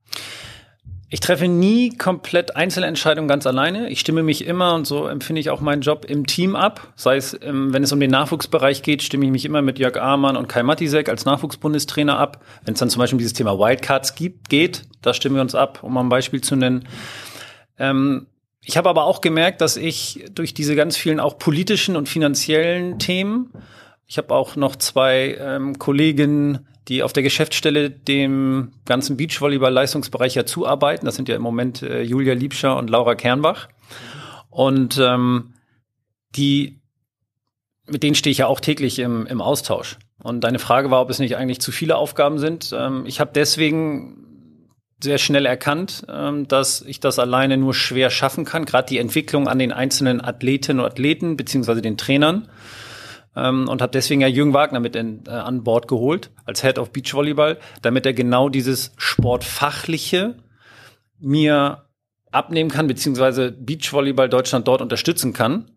Ich 1.10 1.20
treffe 1.20 1.48
nie 1.48 1.96
komplett 1.96 2.56
Einzelentscheidungen 2.56 3.28
ganz 3.28 3.46
alleine. 3.46 3.90
Ich 3.90 4.00
stimme 4.00 4.24
mich 4.24 4.46
immer 4.46 4.74
und 4.74 4.88
so 4.88 5.08
empfinde 5.08 5.40
ich 5.40 5.52
auch 5.52 5.62
meinen 5.62 5.82
Job 5.82 6.04
im 6.06 6.26
Team 6.26 6.56
ab. 6.56 6.94
Sei 6.96 7.18
es, 7.18 7.38
ähm, 7.44 7.74
wenn 7.74 7.84
es 7.84 7.92
um 7.92 8.00
den 8.00 8.10
Nachwuchsbereich 8.10 8.82
geht, 8.82 9.04
stimme 9.04 9.26
ich 9.26 9.32
mich 9.32 9.46
immer 9.46 9.62
mit 9.62 9.78
Jörg 9.78 9.98
Amann 9.98 10.36
und 10.36 10.48
Kai 10.48 10.64
Matisek 10.64 11.08
als 11.08 11.26
Nachwuchsbundestrainer 11.26 12.18
ab. 12.18 12.44
Wenn 12.64 12.74
es 12.74 12.80
dann 12.80 12.90
zum 12.90 13.00
Beispiel 13.00 13.16
um 13.16 13.20
dieses 13.20 13.34
Thema 13.34 13.60
Wildcards 13.60 14.16
gibt, 14.16 14.50
geht, 14.50 14.84
da 15.04 15.14
stimmen 15.14 15.36
wir 15.36 15.44
uns 15.44 15.54
ab, 15.54 15.84
um 15.84 15.96
ein 15.98 16.10
Beispiel 16.10 16.42
zu 16.42 16.56
nennen. 16.56 16.88
Ähm, 17.78 18.26
ich 18.62 18.78
habe 18.78 18.90
aber 18.90 19.04
auch 19.04 19.22
gemerkt, 19.22 19.62
dass 19.62 19.78
ich 19.78 20.26
durch 20.34 20.56
diese 20.56 20.76
ganz 20.76 20.98
vielen 20.98 21.20
auch 21.20 21.38
politischen 21.38 21.96
und 21.96 22.10
finanziellen 22.10 22.98
Themen, 22.98 23.52
ich 24.08 24.18
habe 24.18 24.34
auch 24.34 24.56
noch 24.56 24.76
zwei 24.76 25.38
ähm, 25.40 25.78
Kolleginnen, 25.78 26.68
die 26.88 27.04
auf 27.04 27.14
der 27.14 27.24
Geschäftsstelle 27.24 27.90
dem 27.90 28.74
ganzen 28.86 29.18
Beachvolleyball-Leistungsbereich 29.18 30.36
ja 30.36 30.46
zuarbeiten. 30.46 31.06
Das 31.06 31.16
sind 31.16 31.30
ja 31.30 31.36
im 31.36 31.42
Moment 31.42 31.82
äh, 31.82 32.02
Julia 32.02 32.34
Liebscher 32.34 32.78
und 32.78 32.90
Laura 32.90 33.16
Kernbach. 33.16 33.70
Und 34.50 34.98
ähm, 35.00 35.54
die, 36.36 36.80
mit 37.88 38.04
denen 38.04 38.16
stehe 38.16 38.32
ich 38.32 38.40
ja 38.40 38.48
auch 38.48 38.60
täglich 38.60 39.00
im, 39.00 39.26
im 39.26 39.42
Austausch. 39.42 39.98
Und 40.22 40.42
deine 40.44 40.60
Frage 40.60 40.92
war, 40.92 41.02
ob 41.02 41.10
es 41.10 41.20
nicht 41.20 41.38
eigentlich 41.38 41.60
zu 41.60 41.72
viele 41.72 41.98
Aufgaben 41.98 42.40
sind. 42.40 42.74
Ähm, 42.78 43.06
ich 43.06 43.20
habe 43.20 43.32
deswegen 43.34 44.26
sehr 45.02 45.18
schnell 45.18 45.46
erkannt, 45.46 46.06
ähm, 46.10 46.48
dass 46.48 46.82
ich 46.82 47.00
das 47.00 47.20
alleine 47.20 47.58
nur 47.58 47.74
schwer 47.74 48.10
schaffen 48.10 48.46
kann, 48.46 48.66
gerade 48.66 48.88
die 48.88 48.98
Entwicklung 48.98 49.48
an 49.48 49.60
den 49.60 49.72
einzelnen 49.72 50.24
Athletinnen 50.24 50.80
und 50.80 50.86
Athleten 50.86 51.36
beziehungsweise 51.36 51.82
den 51.82 51.98
Trainern 51.98 52.48
ähm, 53.36 53.68
und 53.68 53.82
habe 53.82 53.92
deswegen 53.92 54.22
ja 54.22 54.28
Jürgen 54.28 54.54
Wagner 54.54 54.80
mit 54.80 54.96
in, 54.96 55.24
äh, 55.28 55.32
an 55.32 55.64
Bord 55.64 55.88
geholt 55.88 56.32
als 56.46 56.62
Head 56.62 56.80
of 56.80 56.92
Beachvolleyball, 56.92 57.58
damit 57.82 58.06
er 58.06 58.14
genau 58.14 58.50
dieses 58.50 58.94
Sportfachliche 58.98 60.36
mir 61.20 61.86
abnehmen 62.32 62.70
kann, 62.70 62.88
beziehungsweise 62.88 63.52
Beachvolleyball 63.52 64.30
Deutschland 64.30 64.68
dort 64.68 64.82
unterstützen 64.82 65.34
kann. 65.34 65.72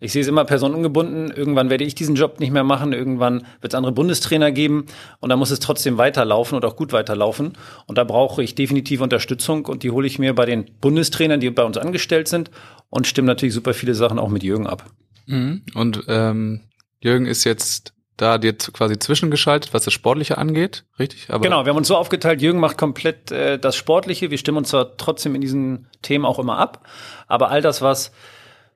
Ich 0.00 0.12
sehe 0.12 0.22
es 0.22 0.28
immer 0.28 0.44
personenungebunden. 0.44 1.30
Irgendwann 1.30 1.70
werde 1.70 1.84
ich 1.84 1.94
diesen 1.94 2.14
Job 2.14 2.40
nicht 2.40 2.52
mehr 2.52 2.64
machen. 2.64 2.92
Irgendwann 2.92 3.46
wird 3.60 3.72
es 3.72 3.74
andere 3.74 3.92
Bundestrainer 3.92 4.52
geben. 4.52 4.86
Und 5.20 5.30
da 5.30 5.36
muss 5.36 5.50
es 5.50 5.60
trotzdem 5.60 5.98
weiterlaufen 5.98 6.56
und 6.56 6.64
auch 6.64 6.76
gut 6.76 6.92
weiterlaufen. 6.92 7.52
Und 7.86 7.96
da 7.96 8.04
brauche 8.04 8.42
ich 8.42 8.54
definitiv 8.54 9.00
Unterstützung. 9.00 9.66
Und 9.66 9.82
die 9.82 9.90
hole 9.90 10.06
ich 10.06 10.18
mir 10.18 10.34
bei 10.34 10.46
den 10.46 10.66
Bundestrainern, 10.80 11.40
die 11.40 11.48
bei 11.50 11.64
uns 11.64 11.78
angestellt 11.78 12.28
sind. 12.28 12.50
Und 12.90 13.06
stimme 13.06 13.26
natürlich 13.26 13.54
super 13.54 13.72
viele 13.72 13.94
Sachen 13.94 14.18
auch 14.18 14.28
mit 14.28 14.42
Jürgen 14.42 14.66
ab. 14.66 14.84
Mhm. 15.26 15.62
Und 15.74 16.04
ähm, 16.08 16.60
Jürgen 17.04 17.26
ist 17.26 17.44
jetzt 17.44 17.92
da 18.16 18.38
dir 18.38 18.56
quasi 18.56 18.98
zwischengeschaltet, 18.98 19.74
was 19.74 19.84
das 19.84 19.92
Sportliche 19.92 20.38
angeht, 20.38 20.84
richtig? 20.98 21.26
Aber 21.28 21.42
genau, 21.42 21.64
wir 21.64 21.70
haben 21.70 21.76
uns 21.76 21.88
so 21.88 21.96
aufgeteilt, 21.96 22.40
Jürgen 22.40 22.60
macht 22.60 22.78
komplett 22.78 23.30
äh, 23.30 23.58
das 23.58 23.76
Sportliche. 23.76 24.30
Wir 24.30 24.38
stimmen 24.38 24.58
uns 24.58 24.70
zwar 24.70 24.96
trotzdem 24.96 25.34
in 25.34 25.42
diesen 25.42 25.86
Themen 26.00 26.24
auch 26.24 26.38
immer 26.38 26.58
ab, 26.58 26.86
aber 27.26 27.50
all 27.50 27.60
das, 27.60 27.82
was 27.82 28.10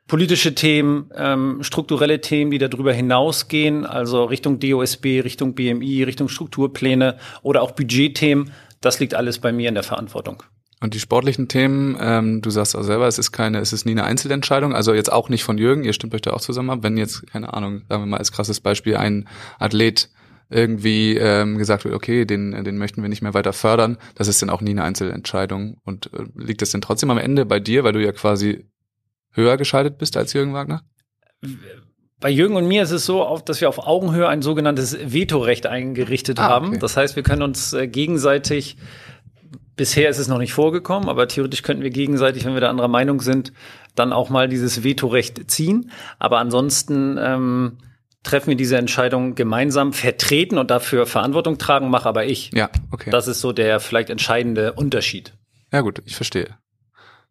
politische 0.09 0.55
Themen, 0.55 1.11
ähm, 1.15 1.63
strukturelle 1.63 2.21
Themen, 2.21 2.51
die 2.51 2.59
darüber 2.59 2.93
hinausgehen, 2.93 3.87
also 3.87 4.25
Richtung 4.25 4.59
DOSB, 4.59 5.21
Richtung 5.21 5.55
BMI, 5.55 6.03
Richtung 6.03 6.29
Strukturpläne 6.29 7.17
oder 7.43 7.63
auch 7.63 7.71
Budgetthemen, 7.71 8.53
das 8.83 9.01
liegt 9.01 9.15
alles 9.15 9.39
bei 9.39 9.53
mir 9.53 9.69
in 9.69 9.75
der 9.75 9.85
Verantwortung. 9.85 10.43
Und 10.81 10.95
die 10.95 11.01
sportlichen 11.01 11.49
Themen, 11.49 11.97
ähm, 12.01 12.41
du 12.41 12.51
sagst 12.51 12.77
auch 12.77 12.83
selber, 12.83 13.09
es 13.09 13.19
ist 13.19 13.33
keine, 13.33 13.59
es 13.59 13.73
ist 13.73 13.85
nie 13.85 13.93
eine 13.93 14.05
Einzelentscheidung, 14.05 14.75
also 14.75 14.95
jetzt 14.95 15.13
auch 15.13 15.29
nicht 15.29 15.43
von 15.43 15.59
Jürgen, 15.59 15.83
ihr 15.83 15.93
stimmt 15.93 16.15
euch 16.15 16.23
da 16.23 16.33
auch 16.33 16.41
zusammen 16.41 16.71
ab, 16.71 16.81
wenn 16.83 16.97
jetzt, 16.97 17.27
keine 17.27 17.53
Ahnung, 17.53 17.83
sagen 17.89 18.03
wir 18.03 18.07
mal 18.07 18.19
als 18.19 18.31
krasses 18.31 18.61
Beispiel, 18.61 18.97
ein 18.97 19.29
Athlet 19.59 20.09
irgendwie 20.51 21.17
ähm, 21.17 21.59
gesagt 21.59 21.85
wird, 21.85 21.95
okay, 21.95 22.25
den, 22.25 22.65
den 22.65 22.79
möchten 22.79 23.03
wir 23.03 23.09
nicht 23.09 23.23
mehr 23.23 23.35
weiter 23.35 23.53
fördern, 23.53 23.99
das 24.15 24.29
ist 24.29 24.41
dann 24.41 24.51
auch 24.51 24.61
nie 24.61 24.71
eine 24.71 24.85
Einzelentscheidung. 24.85 25.79
Und 25.85 26.11
äh, 26.15 26.25
liegt 26.37 26.63
das 26.63 26.71
denn 26.71 26.81
trotzdem 26.81 27.11
am 27.11 27.19
Ende 27.19 27.45
bei 27.45 27.61
dir, 27.61 27.85
weil 27.85 27.93
du 27.93 28.03
ja 28.03 28.13
quasi 28.13 28.65
höher 29.33 29.57
geschaltet 29.57 29.99
bist 29.99 30.17
als 30.17 30.33
Jürgen 30.33 30.55
Wagner? 30.55 30.83
Bei 32.21 32.31
Jürgen 32.31 32.57
und 32.57 32.67
mir 32.67 32.83
ist 32.83 32.91
es 32.91 33.05
so, 33.05 33.39
dass 33.45 33.61
wir 33.61 33.69
auf 33.69 33.87
Augenhöhe 33.87 34.27
ein 34.27 34.43
sogenanntes 34.43 34.97
Vetorecht 35.13 35.67
eingerichtet 35.67 36.41
ah, 36.41 36.49
haben. 36.49 36.69
Okay. 36.69 36.79
Das 36.79 36.97
heißt, 36.97 37.15
wir 37.15 37.23
können 37.23 37.43
uns 37.43 37.73
äh, 37.75 37.87
gegenseitig 37.87 38.77
Bisher 39.79 40.11
ist 40.11 40.19
es 40.19 40.27
noch 40.27 40.39
nicht 40.39 40.53
vorgekommen, 40.53 41.09
aber 41.09 41.29
theoretisch 41.29 41.63
könnten 41.63 41.85
wir 41.85 41.91
gegenseitig, 41.91 42.45
wenn 42.45 42.55
wir 42.55 42.61
da 42.61 42.69
anderer 42.69 42.89
Meinung 42.89 43.21
sind, 43.21 43.53
dann 43.95 44.13
auch 44.13 44.29
mal 44.29 44.49
dieses 44.49 44.83
Vetorecht 44.83 45.49
ziehen. 45.49 45.93
Aber 46.19 46.39
ansonsten 46.39 47.17
ähm, 47.17 47.79
treffen 48.25 48.49
wir 48.49 48.57
diese 48.57 48.77
Entscheidung 48.77 49.37
gemeinsam, 49.37 49.93
vertreten 49.93 50.59
und 50.59 50.73
dafür 50.73 51.07
Verantwortung 51.07 51.59
tragen, 51.59 51.91
mache 51.91 52.09
aber 52.09 52.27
ich. 52.27 52.51
Ja, 52.53 52.71
okay. 52.91 53.11
Das 53.11 53.29
ist 53.29 53.41
so 53.41 53.53
der 53.53 53.79
vielleicht 53.79 54.11
entscheidende 54.11 54.73
Unterschied. 54.73 55.35
Ja 55.73 55.83
gut, 55.83 56.03
ich 56.07 56.17
verstehe. 56.17 56.57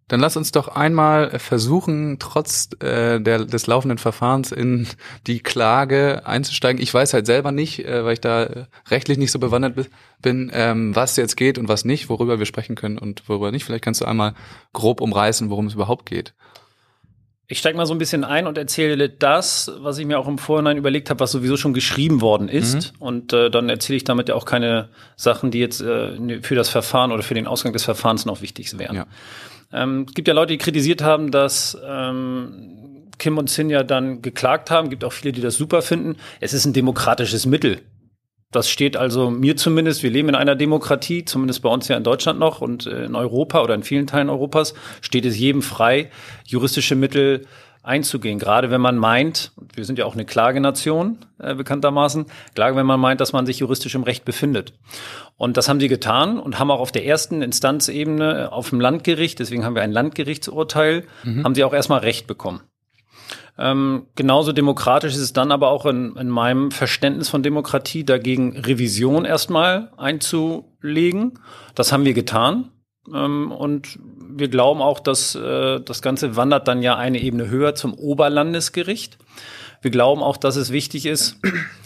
Dann 0.08 0.22
lass 0.22 0.38
uns 0.38 0.54
doch 0.54 0.70
einmal 0.70 1.38
versuchen, 1.38 2.18
trotz 2.20 2.70
äh, 2.80 3.20
der, 3.20 3.44
des 3.44 3.68
laufenden 3.68 3.98
Verfahrens 3.98 4.54
in 4.54 4.88
die 5.28 5.40
Klage 5.40 6.22
einzusteigen. 6.26 6.82
Ich 6.82 6.94
weiß 6.94 7.14
halt 7.14 7.26
selber 7.26 7.52
nicht, 7.52 7.84
äh, 7.86 8.06
weil 8.06 8.14
ich 8.14 8.22
da 8.22 8.68
rechtlich 8.90 9.18
nicht 9.18 9.34
so 9.34 9.40
bewandert 9.40 9.90
bin, 10.22 10.50
ähm, 10.54 10.96
was 10.96 11.18
jetzt 11.18 11.36
geht 11.36 11.58
und 11.58 11.68
was 11.68 11.84
nicht, 11.84 12.08
worüber 12.08 12.40
wir 12.40 12.46
sprechen 12.46 12.76
können 12.76 12.98
und 12.98 13.28
worüber 13.28 13.52
nicht. 13.52 13.66
Vielleicht 13.66 13.84
kannst 13.84 14.00
du 14.00 14.06
einmal 14.06 14.34
grob 14.72 15.02
umreißen, 15.02 15.50
worum 15.50 15.68
es 15.68 15.74
überhaupt 15.74 16.06
geht. 16.06 16.34
Ich 17.50 17.60
steige 17.60 17.78
mal 17.78 17.86
so 17.86 17.94
ein 17.94 17.98
bisschen 17.98 18.26
ein 18.26 18.46
und 18.46 18.58
erzähle 18.58 19.10
das, 19.10 19.72
was 19.80 19.98
ich 19.98 20.06
mir 20.06 20.20
auch 20.20 20.28
im 20.28 20.38
Vorhinein 20.38 20.76
überlegt 20.76 21.10
habe, 21.10 21.22
was 21.22 21.32
sowieso 21.32 21.56
schon 21.56 21.74
geschrieben 21.74 22.20
worden 22.20 22.50
ist. 22.50 22.94
Mhm. 22.94 23.02
Und 23.02 23.34
äh, 23.34 23.50
dann 23.50 23.70
erzähle 23.70 23.96
ich 23.96 24.04
damit 24.04 24.28
ja 24.28 24.36
auch 24.36 24.44
keine 24.44 24.90
Sachen, 25.16 25.50
die 25.50 25.60
jetzt 25.60 25.80
äh, 25.80 26.42
für 26.42 26.56
das 26.56 26.68
Verfahren 26.68 27.14
oder 27.14 27.24
für 27.24 27.36
den 27.36 27.48
Ausgang 27.48 27.72
des 27.72 27.86
Verfahrens 27.86 28.26
noch 28.26 28.42
wichtig 28.42 28.78
wären. 28.78 28.96
Ja. 28.98 29.06
Ähm, 29.72 30.06
es 30.08 30.14
gibt 30.14 30.28
ja 30.28 30.34
Leute, 30.34 30.54
die 30.54 30.58
kritisiert 30.58 31.02
haben, 31.02 31.32
dass 31.32 31.78
ähm, 31.86 33.08
Kim 33.18 33.38
und 33.38 33.50
Sin 33.50 33.70
ja 33.70 33.84
dann 33.84 34.22
geklagt 34.22 34.72
haben. 34.72 34.86
Es 34.86 34.92
Gibt 34.92 35.04
auch 35.04 35.14
viele, 35.14 35.32
die 35.32 35.42
das 35.42 35.56
super 35.56 35.82
finden. 35.82 36.18
Es 36.40 36.54
ist 36.54 36.66
ein 36.66 36.74
demokratisches 36.74 37.46
Mittel. 37.46 37.82
Das 38.52 38.70
steht 38.70 38.96
also 38.96 39.30
mir 39.30 39.58
zumindest, 39.58 40.04
wir 40.04 40.10
leben 40.10 40.30
in 40.30 40.36
einer 40.36 40.56
Demokratie, 40.56 41.26
zumindest 41.26 41.62
bei 41.62 41.70
uns 41.70 41.90
ja 41.90 41.98
in 41.98 42.04
Deutschland 42.04 42.40
noch 42.40 42.62
und 42.62 42.86
äh, 42.86 43.04
in 43.06 43.16
Europa 43.16 43.62
oder 43.62 43.76
in 43.76 43.84
vielen 43.84 44.08
Teilen 44.08 44.30
Europas, 44.30 44.74
steht 45.02 45.26
es 45.26 45.38
jedem 45.38 45.62
frei, 45.62 46.10
juristische 46.46 46.96
Mittel 46.96 47.46
einzugehen. 47.88 48.38
Gerade 48.38 48.70
wenn 48.70 48.82
man 48.82 48.98
meint, 48.98 49.52
wir 49.74 49.86
sind 49.86 49.98
ja 49.98 50.06
auch 50.06 50.14
eine 50.14 50.26
Klagenation 50.26 51.20
äh, 51.40 51.56
bekanntermaßen, 51.56 52.26
Klage, 52.54 52.76
wenn 52.76 52.86
man 52.86 53.00
meint, 53.00 53.22
dass 53.22 53.34
man 53.34 53.46
sich 53.46 53.60
juristisch 53.60 53.96
im 53.96 54.04
Recht 54.04 54.26
befindet. 54.26 54.74
Und 55.38 55.58
das 55.58 55.70
haben 55.70 55.80
sie 55.80 55.88
getan 55.88 56.40
und 56.40 56.60
haben 56.60 56.70
auch 56.72 56.80
auf 56.80 56.92
der 56.92 57.06
ersten 57.06 57.42
Instanzebene 57.42 58.52
auf 58.52 58.70
dem 58.70 58.82
Landgericht, 58.82 59.40
deswegen 59.40 59.66
haben 59.66 59.76
wir 59.76 59.82
ein 59.82 59.92
Landgerichtsurteil, 59.92 61.06
mhm. 61.24 61.44
haben 61.44 61.56
sie 61.56 61.64
auch 61.64 61.74
erstmal 61.74 62.00
Recht 62.00 62.28
bekommen. 62.28 62.62
Ähm, 63.60 64.06
genauso 64.16 64.52
demokratisch 64.52 65.14
ist 65.14 65.22
es 65.22 65.34
dann 65.34 65.52
aber 65.52 65.70
auch 65.70 65.86
in, 65.86 66.16
in 66.16 66.30
meinem 66.30 66.72
Verständnis 66.72 67.30
von 67.30 67.42
Demokratie 67.42 68.04
dagegen 68.04 68.58
Revision 68.58 69.26
erstmal 69.26 69.92
einzulegen. 69.98 71.40
Das 71.74 71.92
haben 71.92 72.06
wir 72.06 72.14
getan. 72.14 72.70
Ähm, 73.14 73.52
und 73.52 74.00
wir 74.40 74.48
glauben 74.48 74.82
auch, 74.82 75.00
dass 75.00 75.36
äh, 75.36 75.80
das 75.82 76.02
Ganze 76.02 76.36
wandert 76.36 76.68
dann 76.68 76.82
ja 76.82 76.96
eine 76.96 77.22
Ebene 77.22 77.50
höher 77.50 77.76
zum 77.76 77.94
Oberlandesgericht. 77.94 79.18
Wir 79.82 79.92
glauben 79.92 80.24
auch, 80.24 80.38
dass 80.38 80.56
es 80.56 80.72
wichtig 80.72 81.06
ist, 81.06 81.38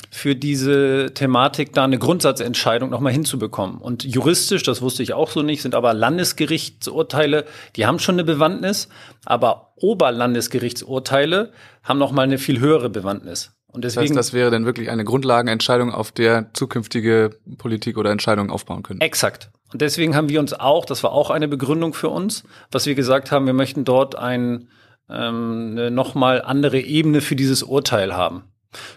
für 0.09 0.35
diese 0.35 1.13
Thematik 1.13 1.73
da 1.73 1.85
eine 1.85 1.97
Grundsatzentscheidung 1.97 2.89
nochmal 2.89 3.13
hinzubekommen. 3.13 3.77
Und 3.77 4.03
juristisch, 4.03 4.63
das 4.63 4.81
wusste 4.81 5.03
ich 5.03 5.13
auch 5.13 5.29
so 5.29 5.41
nicht, 5.41 5.61
sind 5.61 5.73
aber 5.73 5.93
Landesgerichtsurteile, 5.93 7.45
die 7.75 7.85
haben 7.85 7.99
schon 7.99 8.15
eine 8.15 8.25
Bewandtnis, 8.25 8.89
aber 9.25 9.73
Oberlandesgerichtsurteile 9.77 11.51
haben 11.83 11.97
nochmal 11.97 12.25
eine 12.25 12.37
viel 12.37 12.59
höhere 12.59 12.89
Bewandtnis. 12.89 13.53
Und 13.67 13.85
deswegen, 13.85 14.07
das 14.07 14.09
heißt, 14.09 14.17
das 14.17 14.33
wäre 14.33 14.51
dann 14.51 14.65
wirklich 14.65 14.89
eine 14.89 15.05
Grundlagenentscheidung, 15.05 15.93
auf 15.93 16.11
der 16.11 16.53
zukünftige 16.53 17.37
Politik 17.57 17.97
oder 17.97 18.11
Entscheidungen 18.11 18.49
aufbauen 18.49 18.83
können. 18.83 18.99
Exakt. 18.99 19.49
Und 19.71 19.81
deswegen 19.81 20.15
haben 20.15 20.29
wir 20.29 20.39
uns 20.39 20.53
auch, 20.53 20.85
das 20.85 21.03
war 21.03 21.11
auch 21.11 21.29
eine 21.29 21.47
Begründung 21.47 21.93
für 21.93 22.09
uns, 22.09 22.43
was 22.71 22.85
wir 22.85 22.95
gesagt 22.95 23.31
haben, 23.31 23.45
wir 23.45 23.53
möchten 23.53 23.85
dort 23.85 24.15
ein, 24.15 24.69
ähm, 25.09 25.69
eine 25.71 25.91
nochmal 25.91 26.41
andere 26.41 26.79
Ebene 26.79 27.21
für 27.21 27.35
dieses 27.35 27.63
Urteil 27.63 28.15
haben. 28.15 28.43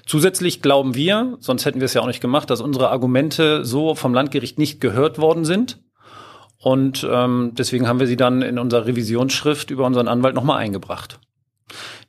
Zusätzlich 0.06 0.62
glauben 0.62 0.94
wir, 0.94 1.36
sonst 1.40 1.64
hätten 1.64 1.80
wir 1.80 1.86
es 1.86 1.94
ja 1.94 2.00
auch 2.00 2.06
nicht 2.06 2.20
gemacht, 2.20 2.50
dass 2.50 2.60
unsere 2.60 2.90
Argumente 2.90 3.64
so 3.64 3.94
vom 3.94 4.14
Landgericht 4.14 4.58
nicht 4.58 4.80
gehört 4.80 5.18
worden 5.18 5.44
sind. 5.44 5.80
Und 6.58 7.06
ähm, 7.10 7.52
deswegen 7.54 7.88
haben 7.88 8.00
wir 8.00 8.06
sie 8.06 8.16
dann 8.16 8.40
in 8.40 8.58
unserer 8.58 8.86
Revisionsschrift 8.86 9.70
über 9.70 9.84
unseren 9.84 10.08
Anwalt 10.08 10.34
nochmal 10.34 10.58
eingebracht. 10.58 11.18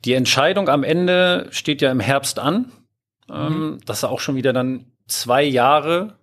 Die 0.04 0.14
Entscheidung 0.14 0.68
am 0.68 0.84
Ende 0.84 1.48
steht 1.50 1.82
ja 1.82 1.90
im 1.90 2.00
Herbst 2.00 2.38
an. 2.38 2.72
Ähm, 3.30 3.52
mhm. 3.52 3.78
Das 3.84 3.98
ist 3.98 4.04
auch 4.04 4.20
schon 4.20 4.36
wieder 4.36 4.52
dann 4.52 4.86
zwei 5.08 5.42
Jahre 5.42 6.14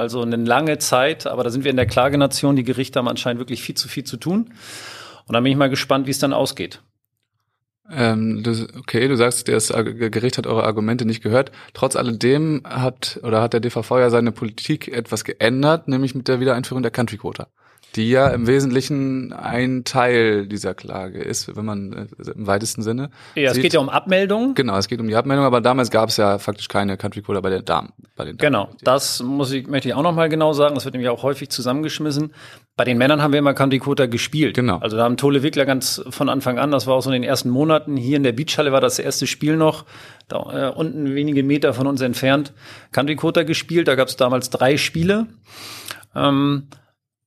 also 0.00 0.22
eine 0.22 0.36
lange 0.36 0.78
Zeit, 0.78 1.26
aber 1.26 1.44
da 1.44 1.50
sind 1.50 1.62
wir 1.62 1.70
in 1.70 1.76
der 1.76 1.86
Klagenation. 1.86 2.56
Die 2.56 2.64
Gerichte 2.64 2.98
haben 2.98 3.08
anscheinend 3.08 3.40
wirklich 3.40 3.62
viel 3.62 3.76
zu 3.76 3.86
viel 3.86 4.04
zu 4.04 4.16
tun. 4.16 4.52
Und 5.26 5.34
da 5.34 5.40
bin 5.40 5.52
ich 5.52 5.58
mal 5.58 5.70
gespannt, 5.70 6.06
wie 6.06 6.10
es 6.10 6.18
dann 6.18 6.32
ausgeht. 6.32 6.82
Ähm, 7.92 8.42
du, 8.42 8.66
okay, 8.78 9.08
du 9.08 9.16
sagst, 9.16 9.48
das 9.48 9.68
Gericht 9.68 10.38
hat 10.38 10.46
eure 10.46 10.64
Argumente 10.64 11.04
nicht 11.04 11.22
gehört. 11.22 11.52
Trotz 11.74 11.96
alledem 11.96 12.62
hat 12.64 13.20
oder 13.22 13.42
hat 13.42 13.52
der 13.52 13.60
DVV 13.60 13.98
ja 13.98 14.10
seine 14.10 14.32
Politik 14.32 14.88
etwas 14.88 15.24
geändert, 15.24 15.88
nämlich 15.88 16.14
mit 16.14 16.28
der 16.28 16.40
Wiedereinführung 16.40 16.82
der 16.82 16.92
Country 16.92 17.18
Quota 17.18 17.48
die 17.96 18.10
ja 18.10 18.28
im 18.28 18.46
Wesentlichen 18.46 19.32
ein 19.32 19.84
Teil 19.84 20.46
dieser 20.46 20.74
Klage 20.74 21.20
ist, 21.20 21.54
wenn 21.56 21.64
man 21.64 21.92
äh, 21.92 22.30
im 22.30 22.46
weitesten 22.46 22.82
Sinne. 22.82 23.10
Ja, 23.34 23.50
sieht. 23.50 23.58
es 23.58 23.62
geht 23.62 23.72
ja 23.74 23.80
um 23.80 23.88
Abmeldung. 23.88 24.54
Genau, 24.54 24.76
es 24.76 24.88
geht 24.88 25.00
um 25.00 25.08
die 25.08 25.16
Abmeldung, 25.16 25.44
aber 25.44 25.60
damals 25.60 25.90
gab 25.90 26.08
es 26.08 26.16
ja 26.16 26.38
faktisch 26.38 26.68
keine 26.68 26.96
Country 26.96 27.22
Cola 27.22 27.40
bei 27.40 27.50
den 27.50 27.64
Damen. 27.64 27.92
Bei 28.16 28.24
den 28.24 28.36
Damen. 28.36 28.52
Genau, 28.52 28.70
das 28.82 29.22
muss 29.22 29.50
ich, 29.52 29.66
möchte 29.66 29.88
ich 29.88 29.94
auch 29.94 30.02
nochmal 30.02 30.28
genau 30.28 30.52
sagen, 30.52 30.74
das 30.74 30.84
wird 30.84 30.94
nämlich 30.94 31.10
auch 31.10 31.22
häufig 31.22 31.50
zusammengeschmissen. 31.50 32.32
Bei 32.76 32.84
den 32.84 32.96
Männern 32.96 33.20
haben 33.22 33.32
wir 33.32 33.40
immer 33.40 33.54
Country 33.54 33.80
Quota 33.80 34.06
gespielt. 34.06 34.54
Genau. 34.54 34.78
Also 34.78 34.96
da 34.96 35.04
haben 35.04 35.16
Tole 35.16 35.42
Wickler 35.42 35.66
ganz 35.66 36.02
von 36.10 36.28
Anfang 36.28 36.58
an, 36.58 36.70
das 36.70 36.86
war 36.86 36.94
auch 36.94 37.02
so 37.02 37.10
in 37.10 37.20
den 37.20 37.28
ersten 37.28 37.50
Monaten, 37.50 37.96
hier 37.96 38.16
in 38.16 38.22
der 38.22 38.32
Beachhalle 38.32 38.72
war 38.72 38.80
das 38.80 38.98
erste 38.98 39.26
Spiel 39.26 39.56
noch, 39.56 39.84
da 40.28 40.68
äh, 40.68 40.72
unten 40.72 41.14
wenige 41.14 41.42
Meter 41.42 41.74
von 41.74 41.86
uns 41.86 42.00
entfernt, 42.00 42.52
Country 42.92 43.16
Quota 43.16 43.42
gespielt, 43.42 43.88
da 43.88 43.96
gab 43.96 44.08
es 44.08 44.16
damals 44.16 44.50
drei 44.50 44.76
Spiele. 44.76 45.26
Ähm, 46.14 46.68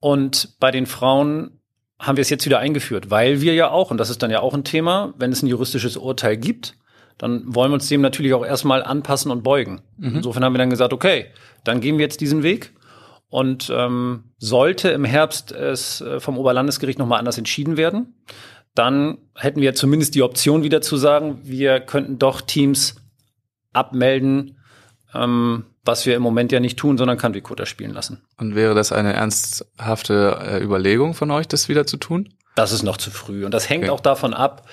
und 0.04 0.60
bei 0.60 0.70
den 0.70 0.86
Frauen 0.86 1.62
haben 1.98 2.18
wir 2.18 2.24
es 2.24 2.30
jetzt 2.30 2.46
wieder 2.46 2.60
eingeführt, 2.60 3.10
weil 3.10 3.40
wir 3.40 3.54
ja 3.54 3.72
auch, 3.72 3.90
und 3.90 3.98
das 3.98 4.10
ist 4.10 4.22
dann 4.22 4.32
ja 4.32 4.42
auch 4.42 4.54
ein 4.54 4.66
Thema, 4.66 5.14
wenn 5.18 5.32
es 5.32 5.42
ein 5.42 5.48
juristisches 5.48 5.96
Urteil 5.96 6.36
gibt, 6.36 6.76
dann 7.18 7.56
wollen 7.56 7.72
wir 7.72 7.76
uns 7.76 7.88
dem 7.88 8.02
natürlich 8.02 8.34
auch 8.34 8.46
erstmal 8.46 8.84
anpassen 8.84 9.32
und 9.32 9.44
beugen. 9.44 9.82
Mhm. 9.96 10.18
Insofern 10.18 10.44
haben 10.44 10.54
wir 10.54 10.58
dann 10.58 10.70
gesagt, 10.70 10.92
okay, 10.92 11.28
dann 11.64 11.80
gehen 11.80 12.00
wir 12.00 12.04
jetzt 12.04 12.20
diesen 12.20 12.44
Weg. 12.44 12.74
Und 13.30 13.72
ähm, 13.74 14.26
sollte 14.40 14.90
im 14.90 15.06
Herbst 15.06 15.54
es 15.54 16.02
äh, 16.02 16.20
vom 16.20 16.38
Oberlandesgericht 16.38 17.00
nochmal 17.00 17.20
anders 17.20 17.38
entschieden 17.38 17.78
werden, 17.78 18.22
dann 18.76 19.20
hätten 19.36 19.62
wir 19.62 19.74
zumindest 19.74 20.16
die 20.16 20.24
Option 20.24 20.64
wieder 20.64 20.82
zu 20.82 20.98
sagen, 20.98 21.40
wir 21.44 21.80
könnten 21.80 22.20
doch 22.20 22.42
Teams 22.42 22.98
abmelden, 23.72 24.58
ähm, 25.16 25.64
was 25.84 26.06
wir 26.06 26.16
im 26.16 26.22
Moment 26.22 26.52
ja 26.52 26.60
nicht 26.60 26.80
tun, 26.80 26.98
sondern 26.98 27.18
Country 27.18 27.42
Quota 27.42 27.66
spielen 27.66 27.92
lassen. 27.92 28.22
Und 28.38 28.56
wäre 28.56 28.74
das 28.74 28.92
eine 28.92 29.14
ernsthafte 29.14 30.40
äh, 30.42 30.64
Überlegung 30.64 31.14
von 31.14 31.30
euch, 31.32 31.48
das 31.48 31.68
wieder 31.68 31.86
zu 31.86 31.98
tun? 31.98 32.30
Das 32.56 32.72
ist 32.72 32.84
noch 32.84 32.98
zu 32.98 33.12
früh. 33.12 33.46
Und 33.46 33.54
das 33.54 33.70
hängt 33.70 33.84
okay. 33.84 33.92
auch 33.92 34.00
davon 34.00 34.34
ab, 34.34 34.68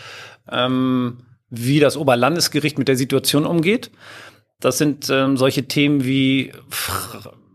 ähm, 0.51 1.19
wie 1.49 1.81
das 1.81 1.97
Oberlandesgericht 1.97 2.79
mit 2.79 2.89
der 2.89 2.97
Situation 2.97 3.45
umgeht. 3.45 3.91
Das 4.61 4.79
sind 4.79 5.09
ähm, 5.11 5.37
solche 5.37 5.67
Themen 5.67 6.05
wie 6.05 6.53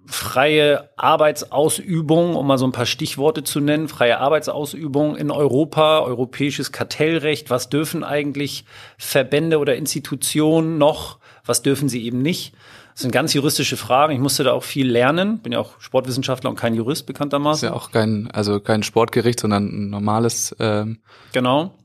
freie 0.07 0.89
Arbeitsausübung, 0.97 2.35
um 2.35 2.47
mal 2.47 2.57
so 2.57 2.65
ein 2.65 2.71
paar 2.71 2.85
Stichworte 2.85 3.43
zu 3.43 3.59
nennen, 3.59 3.87
freie 3.87 4.19
Arbeitsausübung 4.19 5.15
in 5.15 5.31
Europa, 5.31 6.01
europäisches 6.01 6.71
Kartellrecht, 6.71 7.49
was 7.49 7.69
dürfen 7.69 8.03
eigentlich 8.03 8.65
Verbände 8.97 9.59
oder 9.59 9.75
Institutionen 9.75 10.77
noch, 10.77 11.19
was 11.45 11.61
dürfen 11.61 11.89
sie 11.89 12.05
eben 12.05 12.21
nicht. 12.21 12.53
Das 12.95 13.01
sind 13.01 13.11
ganz 13.11 13.33
juristische 13.33 13.75
Fragen. 13.75 14.13
Ich 14.13 14.19
musste 14.19 14.45
da 14.45 14.53
auch 14.53 14.63
viel 14.63 14.89
lernen. 14.89 15.39
Bin 15.39 15.51
ja 15.51 15.59
auch 15.59 15.81
Sportwissenschaftler 15.81 16.49
und 16.49 16.55
kein 16.55 16.73
Jurist 16.73 17.05
bekanntermaßen. 17.05 17.67
Das 17.67 17.75
ist 17.75 17.75
ja 17.75 17.87
auch 17.87 17.91
kein, 17.91 18.31
also 18.31 18.61
kein 18.61 18.83
Sportgericht, 18.83 19.41
sondern 19.41 19.65
ein 19.65 19.89
normales. 19.89 20.55
Ähm 20.59 21.01
genau. 21.33 21.75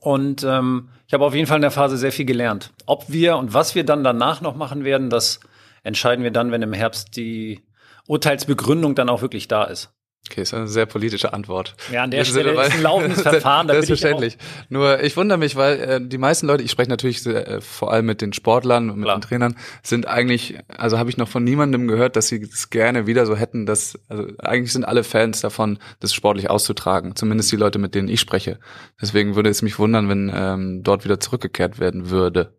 Und 0.00 0.42
ähm, 0.42 0.88
ich 1.06 1.14
habe 1.14 1.24
auf 1.24 1.32
jeden 1.32 1.46
Fall 1.46 1.58
in 1.58 1.62
der 1.62 1.70
Phase 1.70 1.96
sehr 1.96 2.10
viel 2.10 2.24
gelernt. 2.24 2.72
Ob 2.86 3.04
wir 3.08 3.36
und 3.36 3.54
was 3.54 3.76
wir 3.76 3.84
dann 3.84 4.02
danach 4.02 4.40
noch 4.40 4.56
machen 4.56 4.82
werden, 4.82 5.10
das 5.10 5.38
entscheiden 5.84 6.24
wir 6.24 6.32
dann, 6.32 6.50
wenn 6.50 6.62
im 6.62 6.72
Herbst 6.72 7.16
die 7.16 7.62
Urteilsbegründung 8.08 8.96
dann 8.96 9.08
auch 9.08 9.22
wirklich 9.22 9.46
da 9.46 9.62
ist. 9.62 9.92
Okay, 10.30 10.42
ist 10.42 10.54
eine 10.54 10.68
sehr 10.68 10.86
politische 10.86 11.32
Antwort. 11.32 11.74
Ja, 11.92 12.02
an 12.02 12.10
der 12.10 12.24
Stelle 12.24 12.52
ist 12.52 12.72
ein 12.72 12.82
laufendes 12.82 13.22
Verfahren. 13.22 13.68
Da 13.68 13.74
Selbstverständlich. 13.74 14.38
Ich 14.40 14.70
Nur 14.70 15.02
ich 15.02 15.16
wundere 15.16 15.38
mich, 15.38 15.56
weil 15.56 15.80
äh, 15.80 16.00
die 16.00 16.18
meisten 16.18 16.46
Leute, 16.46 16.62
ich 16.62 16.70
spreche 16.70 16.90
natürlich 16.90 17.24
äh, 17.26 17.60
vor 17.60 17.92
allem 17.92 18.06
mit 18.06 18.20
den 18.20 18.32
Sportlern 18.32 18.90
und 18.90 18.96
mit 18.96 19.04
Klar. 19.04 19.18
den 19.18 19.22
Trainern, 19.22 19.56
sind 19.82 20.08
eigentlich, 20.08 20.58
also 20.68 20.98
habe 20.98 21.10
ich 21.10 21.16
noch 21.16 21.28
von 21.28 21.44
niemandem 21.44 21.88
gehört, 21.88 22.16
dass 22.16 22.28
sie 22.28 22.42
es 22.42 22.70
gerne 22.70 23.06
wieder 23.06 23.26
so 23.26 23.36
hätten, 23.36 23.66
dass, 23.66 23.98
also 24.08 24.26
eigentlich 24.38 24.72
sind 24.72 24.84
alle 24.84 25.04
Fans 25.04 25.40
davon, 25.40 25.78
das 26.00 26.12
sportlich 26.12 26.50
auszutragen. 26.50 27.14
Zumindest 27.16 27.52
die 27.52 27.56
Leute, 27.56 27.78
mit 27.78 27.94
denen 27.94 28.08
ich 28.08 28.20
spreche. 28.20 28.58
Deswegen 29.00 29.36
würde 29.36 29.50
es 29.50 29.62
mich 29.62 29.78
wundern, 29.78 30.08
wenn 30.08 30.32
ähm, 30.34 30.82
dort 30.82 31.04
wieder 31.04 31.20
zurückgekehrt 31.20 31.78
werden 31.78 32.10
würde. 32.10 32.56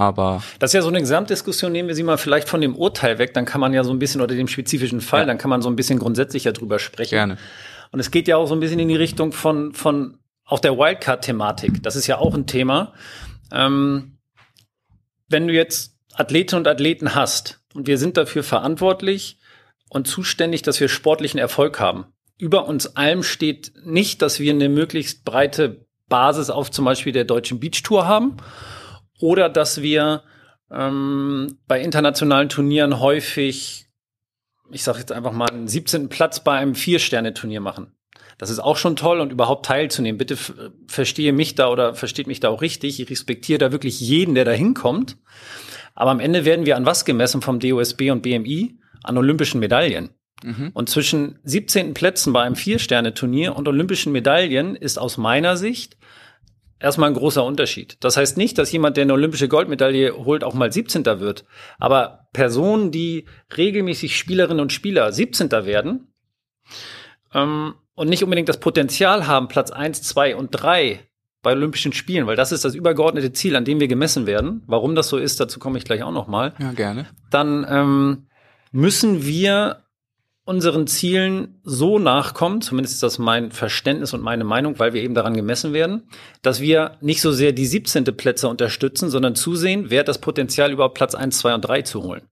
Aber 0.00 0.42
das 0.58 0.70
ist 0.70 0.74
ja 0.76 0.80
so 0.80 0.88
eine 0.88 1.00
Gesamtdiskussion, 1.00 1.70
nehmen 1.72 1.88
wir 1.88 1.94
sie 1.94 2.02
mal 2.02 2.16
vielleicht 2.16 2.48
von 2.48 2.62
dem 2.62 2.74
Urteil 2.74 3.18
weg, 3.18 3.34
dann 3.34 3.44
kann 3.44 3.60
man 3.60 3.74
ja 3.74 3.84
so 3.84 3.92
ein 3.92 3.98
bisschen 3.98 4.22
oder 4.22 4.34
dem 4.34 4.48
spezifischen 4.48 5.02
Fall, 5.02 5.20
ja. 5.20 5.26
dann 5.26 5.36
kann 5.36 5.50
man 5.50 5.60
so 5.60 5.68
ein 5.68 5.76
bisschen 5.76 5.98
grundsätzlicher 5.98 6.52
drüber 6.52 6.78
sprechen. 6.78 7.10
Gerne. 7.10 7.36
Und 7.92 8.00
es 8.00 8.10
geht 8.10 8.26
ja 8.26 8.38
auch 8.38 8.46
so 8.46 8.54
ein 8.54 8.60
bisschen 8.60 8.78
in 8.78 8.88
die 8.88 8.96
Richtung 8.96 9.32
von, 9.32 9.74
von 9.74 10.16
auch 10.46 10.58
der 10.58 10.78
Wildcard-Thematik. 10.78 11.82
Das 11.82 11.96
ist 11.96 12.06
ja 12.06 12.16
auch 12.16 12.34
ein 12.34 12.46
Thema. 12.46 12.94
Ähm, 13.52 14.16
wenn 15.28 15.46
du 15.46 15.52
jetzt 15.52 15.98
Athletinnen 16.14 16.62
und 16.62 16.66
Athleten 16.68 17.14
hast 17.14 17.60
und 17.74 17.86
wir 17.86 17.98
sind 17.98 18.16
dafür 18.16 18.42
verantwortlich 18.42 19.36
und 19.90 20.08
zuständig, 20.08 20.62
dass 20.62 20.80
wir 20.80 20.88
sportlichen 20.88 21.38
Erfolg 21.38 21.78
haben. 21.78 22.06
Über 22.38 22.66
uns 22.66 22.96
allem 22.96 23.22
steht 23.22 23.72
nicht, 23.84 24.22
dass 24.22 24.40
wir 24.40 24.54
eine 24.54 24.70
möglichst 24.70 25.26
breite 25.26 25.84
Basis 26.08 26.48
auf 26.48 26.70
zum 26.70 26.86
Beispiel 26.86 27.12
der 27.12 27.24
deutschen 27.24 27.60
Beachtour 27.60 28.08
haben 28.08 28.38
oder 29.20 29.48
dass 29.48 29.82
wir 29.82 30.22
ähm, 30.70 31.58
bei 31.66 31.80
internationalen 31.80 32.48
Turnieren 32.48 33.00
häufig, 33.00 33.86
ich 34.70 34.82
sage 34.82 34.98
jetzt 34.98 35.12
einfach 35.12 35.32
mal, 35.32 35.50
einen 35.50 35.68
17. 35.68 36.08
Platz 36.08 36.40
bei 36.42 36.58
einem 36.58 36.74
Vier-Sterne-Turnier 36.74 37.60
machen. 37.60 37.92
Das 38.38 38.48
ist 38.48 38.60
auch 38.60 38.78
schon 38.78 38.96
toll 38.96 39.20
und 39.20 39.32
überhaupt 39.32 39.66
teilzunehmen. 39.66 40.16
Bitte 40.16 40.36
verstehe 40.86 41.32
mich 41.32 41.56
da 41.56 41.68
oder 41.68 41.94
versteht 41.94 42.26
mich 42.26 42.40
da 42.40 42.48
auch 42.48 42.62
richtig. 42.62 42.98
Ich 42.98 43.10
respektiere 43.10 43.58
da 43.58 43.70
wirklich 43.70 44.00
jeden, 44.00 44.34
der 44.34 44.46
da 44.46 44.52
hinkommt. 44.52 45.18
Aber 45.94 46.10
am 46.10 46.20
Ende 46.20 46.46
werden 46.46 46.64
wir 46.64 46.76
an 46.76 46.86
was 46.86 47.04
gemessen 47.04 47.42
vom 47.42 47.60
DOSB 47.60 48.10
und 48.10 48.22
BMI? 48.22 48.78
An 49.02 49.18
olympischen 49.18 49.60
Medaillen. 49.60 50.10
Mhm. 50.42 50.70
Und 50.72 50.88
zwischen 50.88 51.38
17. 51.44 51.92
Plätzen 51.92 52.32
bei 52.32 52.42
einem 52.42 52.56
Vier-Sterne-Turnier 52.56 53.56
und 53.56 53.68
olympischen 53.68 54.12
Medaillen 54.12 54.74
ist 54.74 54.98
aus 54.98 55.18
meiner 55.18 55.58
Sicht 55.58 55.98
erstmal 56.80 57.10
ein 57.10 57.14
großer 57.14 57.44
Unterschied. 57.44 57.96
Das 58.00 58.16
heißt 58.16 58.36
nicht, 58.36 58.58
dass 58.58 58.72
jemand, 58.72 58.96
der 58.96 59.02
eine 59.02 59.12
olympische 59.12 59.48
Goldmedaille 59.48 60.16
holt, 60.24 60.42
auch 60.42 60.54
mal 60.54 60.72
17. 60.72 61.04
wird. 61.04 61.44
Aber 61.78 62.26
Personen, 62.32 62.90
die 62.90 63.26
regelmäßig 63.56 64.16
Spielerinnen 64.16 64.60
und 64.60 64.72
Spieler 64.72 65.12
17. 65.12 65.50
werden 65.50 66.12
ähm, 67.34 67.74
und 67.94 68.08
nicht 68.08 68.24
unbedingt 68.24 68.48
das 68.48 68.60
Potenzial 68.60 69.26
haben, 69.26 69.48
Platz 69.48 69.70
1, 69.70 70.02
2 70.02 70.36
und 70.36 70.50
3 70.50 71.00
bei 71.42 71.52
Olympischen 71.52 71.92
Spielen, 71.92 72.26
weil 72.26 72.36
das 72.36 72.52
ist 72.52 72.64
das 72.64 72.74
übergeordnete 72.74 73.32
Ziel, 73.32 73.56
an 73.56 73.64
dem 73.64 73.80
wir 73.80 73.88
gemessen 73.88 74.26
werden. 74.26 74.62
Warum 74.66 74.94
das 74.94 75.08
so 75.08 75.16
ist, 75.16 75.40
dazu 75.40 75.58
komme 75.58 75.78
ich 75.78 75.84
gleich 75.84 76.02
auch 76.02 76.12
noch 76.12 76.26
mal. 76.26 76.54
Ja, 76.58 76.72
gerne. 76.72 77.06
Dann 77.30 77.66
ähm, 77.68 78.26
müssen 78.72 79.24
wir 79.24 79.84
unseren 80.44 80.86
Zielen 80.86 81.60
so 81.62 81.98
nachkommen, 81.98 82.60
zumindest 82.60 82.94
ist 82.94 83.02
das 83.02 83.18
mein 83.18 83.52
Verständnis 83.52 84.14
und 84.14 84.22
meine 84.22 84.44
Meinung, 84.44 84.78
weil 84.78 84.94
wir 84.94 85.02
eben 85.02 85.14
daran 85.14 85.34
gemessen 85.34 85.72
werden, 85.72 86.08
dass 86.42 86.60
wir 86.60 86.96
nicht 87.00 87.20
so 87.20 87.30
sehr 87.30 87.52
die 87.52 87.66
17. 87.66 88.04
Plätze 88.16 88.48
unterstützen, 88.48 89.10
sondern 89.10 89.34
zusehen, 89.34 89.90
wer 89.90 90.00
hat 90.00 90.08
das 90.08 90.20
Potenzial, 90.20 90.72
überhaupt 90.72 90.94
Platz 90.94 91.14
1, 91.14 91.38
2 91.38 91.54
und 91.54 91.60
3 91.62 91.82
zu 91.82 92.02
holen. 92.02 92.22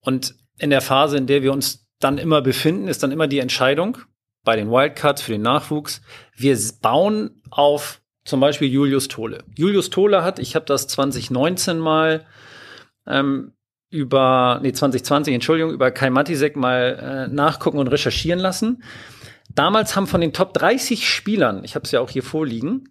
Und 0.00 0.34
in 0.58 0.70
der 0.70 0.80
Phase, 0.80 1.16
in 1.16 1.26
der 1.26 1.42
wir 1.42 1.52
uns 1.52 1.86
dann 2.00 2.18
immer 2.18 2.42
befinden, 2.42 2.88
ist 2.88 3.02
dann 3.02 3.12
immer 3.12 3.28
die 3.28 3.38
Entscheidung 3.38 3.98
bei 4.44 4.56
den 4.56 4.70
Wildcards 4.70 5.22
für 5.22 5.32
den 5.32 5.42
Nachwuchs. 5.42 6.02
Wir 6.36 6.58
bauen 6.80 7.42
auf 7.50 8.00
zum 8.24 8.40
Beispiel 8.40 8.68
Julius 8.68 9.08
Tole. 9.08 9.44
Julius 9.56 9.90
Tole 9.90 10.22
hat, 10.22 10.38
ich 10.38 10.54
habe 10.54 10.66
das 10.66 10.86
2019 10.88 11.78
mal 11.78 12.26
ähm, 13.06 13.52
über, 13.92 14.58
nee, 14.62 14.72
2020, 14.72 15.34
Entschuldigung, 15.34 15.70
über 15.70 15.90
Kai 15.90 16.08
Matisek 16.08 16.56
mal 16.56 17.28
äh, 17.28 17.32
nachgucken 17.32 17.78
und 17.78 17.88
recherchieren 17.88 18.40
lassen. 18.40 18.82
Damals 19.54 19.94
haben 19.94 20.06
von 20.06 20.22
den 20.22 20.32
Top 20.32 20.54
30 20.54 21.06
Spielern, 21.06 21.62
ich 21.62 21.74
habe 21.74 21.84
es 21.84 21.92
ja 21.92 22.00
auch 22.00 22.08
hier 22.08 22.22
vorliegen, 22.22 22.88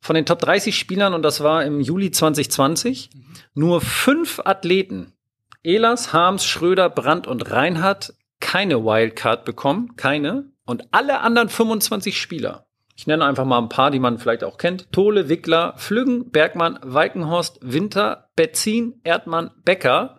von 0.00 0.16
den 0.16 0.24
Top 0.24 0.38
30 0.38 0.76
Spielern, 0.76 1.12
und 1.12 1.22
das 1.22 1.42
war 1.42 1.64
im 1.64 1.80
Juli 1.80 2.10
2020, 2.10 3.10
nur 3.54 3.82
fünf 3.82 4.40
Athleten, 4.42 5.12
Elas, 5.62 6.14
Harms, 6.14 6.46
Schröder, 6.46 6.88
Brandt 6.88 7.26
und 7.26 7.50
Reinhardt, 7.50 8.14
keine 8.40 8.84
Wildcard 8.84 9.44
bekommen, 9.44 9.96
keine. 9.96 10.50
Und 10.64 10.84
alle 10.92 11.20
anderen 11.20 11.50
25 11.50 12.18
Spieler, 12.18 12.68
ich 12.96 13.06
nenne 13.06 13.24
einfach 13.26 13.44
mal 13.44 13.58
ein 13.58 13.68
paar, 13.68 13.90
die 13.90 13.98
man 13.98 14.16
vielleicht 14.18 14.44
auch 14.44 14.56
kennt, 14.56 14.90
Tole, 14.92 15.28
Wickler, 15.28 15.74
Flüggen, 15.76 16.30
Bergmann, 16.30 16.78
Weikenhorst, 16.82 17.58
Winter, 17.60 18.30
Betzin, 18.34 19.00
Erdmann, 19.04 19.50
Becker, 19.64 20.17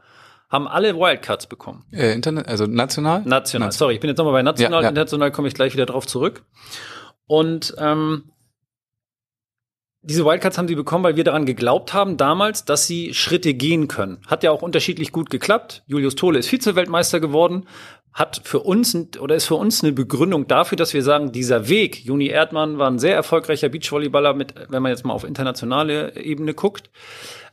haben 0.49 0.67
alle 0.67 0.95
Wildcards 0.95 1.47
bekommen. 1.47 1.85
Äh, 1.91 2.13
Internet, 2.13 2.47
also 2.47 2.65
national? 2.65 3.21
National, 3.23 3.71
sorry, 3.71 3.95
ich 3.95 3.99
bin 3.99 4.09
jetzt 4.09 4.17
nochmal 4.17 4.33
bei 4.33 4.41
national, 4.41 4.81
ja, 4.81 4.83
ja. 4.83 4.89
international 4.89 5.31
komme 5.31 5.47
ich 5.47 5.53
gleich 5.53 5.73
wieder 5.73 5.85
drauf 5.85 6.07
zurück. 6.07 6.43
Und 7.27 7.75
ähm, 7.77 8.31
diese 10.01 10.25
Wildcards 10.25 10.57
haben 10.57 10.67
sie 10.67 10.75
bekommen, 10.75 11.03
weil 11.03 11.17
wir 11.17 11.23
daran 11.23 11.45
geglaubt 11.45 11.93
haben 11.93 12.17
damals, 12.17 12.65
dass 12.65 12.87
sie 12.87 13.13
Schritte 13.13 13.53
gehen 13.53 13.87
können. 13.87 14.21
Hat 14.27 14.43
ja 14.43 14.51
auch 14.51 14.61
unterschiedlich 14.61 15.11
gut 15.11 15.29
geklappt. 15.29 15.83
Julius 15.87 16.15
Tole 16.15 16.39
ist 16.39 16.47
Vize-Weltmeister 16.47 17.19
geworden, 17.19 17.67
hat 18.13 18.41
für 18.43 18.59
uns 18.59 18.95
oder 19.19 19.35
ist 19.35 19.45
für 19.45 19.55
uns 19.55 19.83
eine 19.83 19.93
Begründung 19.93 20.47
dafür, 20.47 20.75
dass 20.75 20.93
wir 20.93 21.03
sagen, 21.03 21.31
dieser 21.31 21.69
Weg, 21.69 22.03
Juni 22.03 22.27
Erdmann 22.27 22.77
war 22.77 22.89
ein 22.89 22.99
sehr 22.99 23.15
erfolgreicher 23.15 23.69
Beachvolleyballer 23.69 24.33
mit, 24.33 24.55
wenn 24.69 24.81
man 24.81 24.91
jetzt 24.91 25.05
mal 25.05 25.13
auf 25.13 25.23
internationale 25.23 26.15
Ebene 26.15 26.53
guckt. 26.53 26.89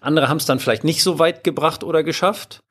Andere 0.00 0.28
haben 0.28 0.38
es 0.38 0.46
dann 0.46 0.58
vielleicht 0.58 0.84
nicht 0.84 1.02
so 1.02 1.18
weit 1.18 1.44
gebracht 1.44 1.84
oder 1.84 2.02
geschafft. 2.02 2.62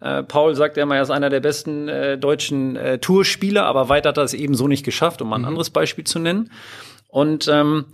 Äh, 0.00 0.22
Paul 0.24 0.54
sagt 0.54 0.76
ja 0.76 0.82
immer, 0.82 0.96
er 0.96 1.02
ist 1.02 1.10
einer 1.10 1.30
der 1.30 1.40
besten 1.40 1.88
äh, 1.88 2.18
deutschen 2.18 2.76
äh, 2.76 2.98
Tourspieler, 2.98 3.64
aber 3.64 3.88
weit 3.88 4.06
hat 4.06 4.16
er 4.16 4.24
es 4.24 4.34
eben 4.34 4.54
so 4.54 4.68
nicht 4.68 4.84
geschafft, 4.84 5.22
um 5.22 5.28
mal 5.28 5.36
ein 5.36 5.42
mhm. 5.42 5.48
anderes 5.48 5.70
Beispiel 5.70 6.04
zu 6.04 6.18
nennen. 6.18 6.50
Und 7.08 7.48
ähm, 7.48 7.86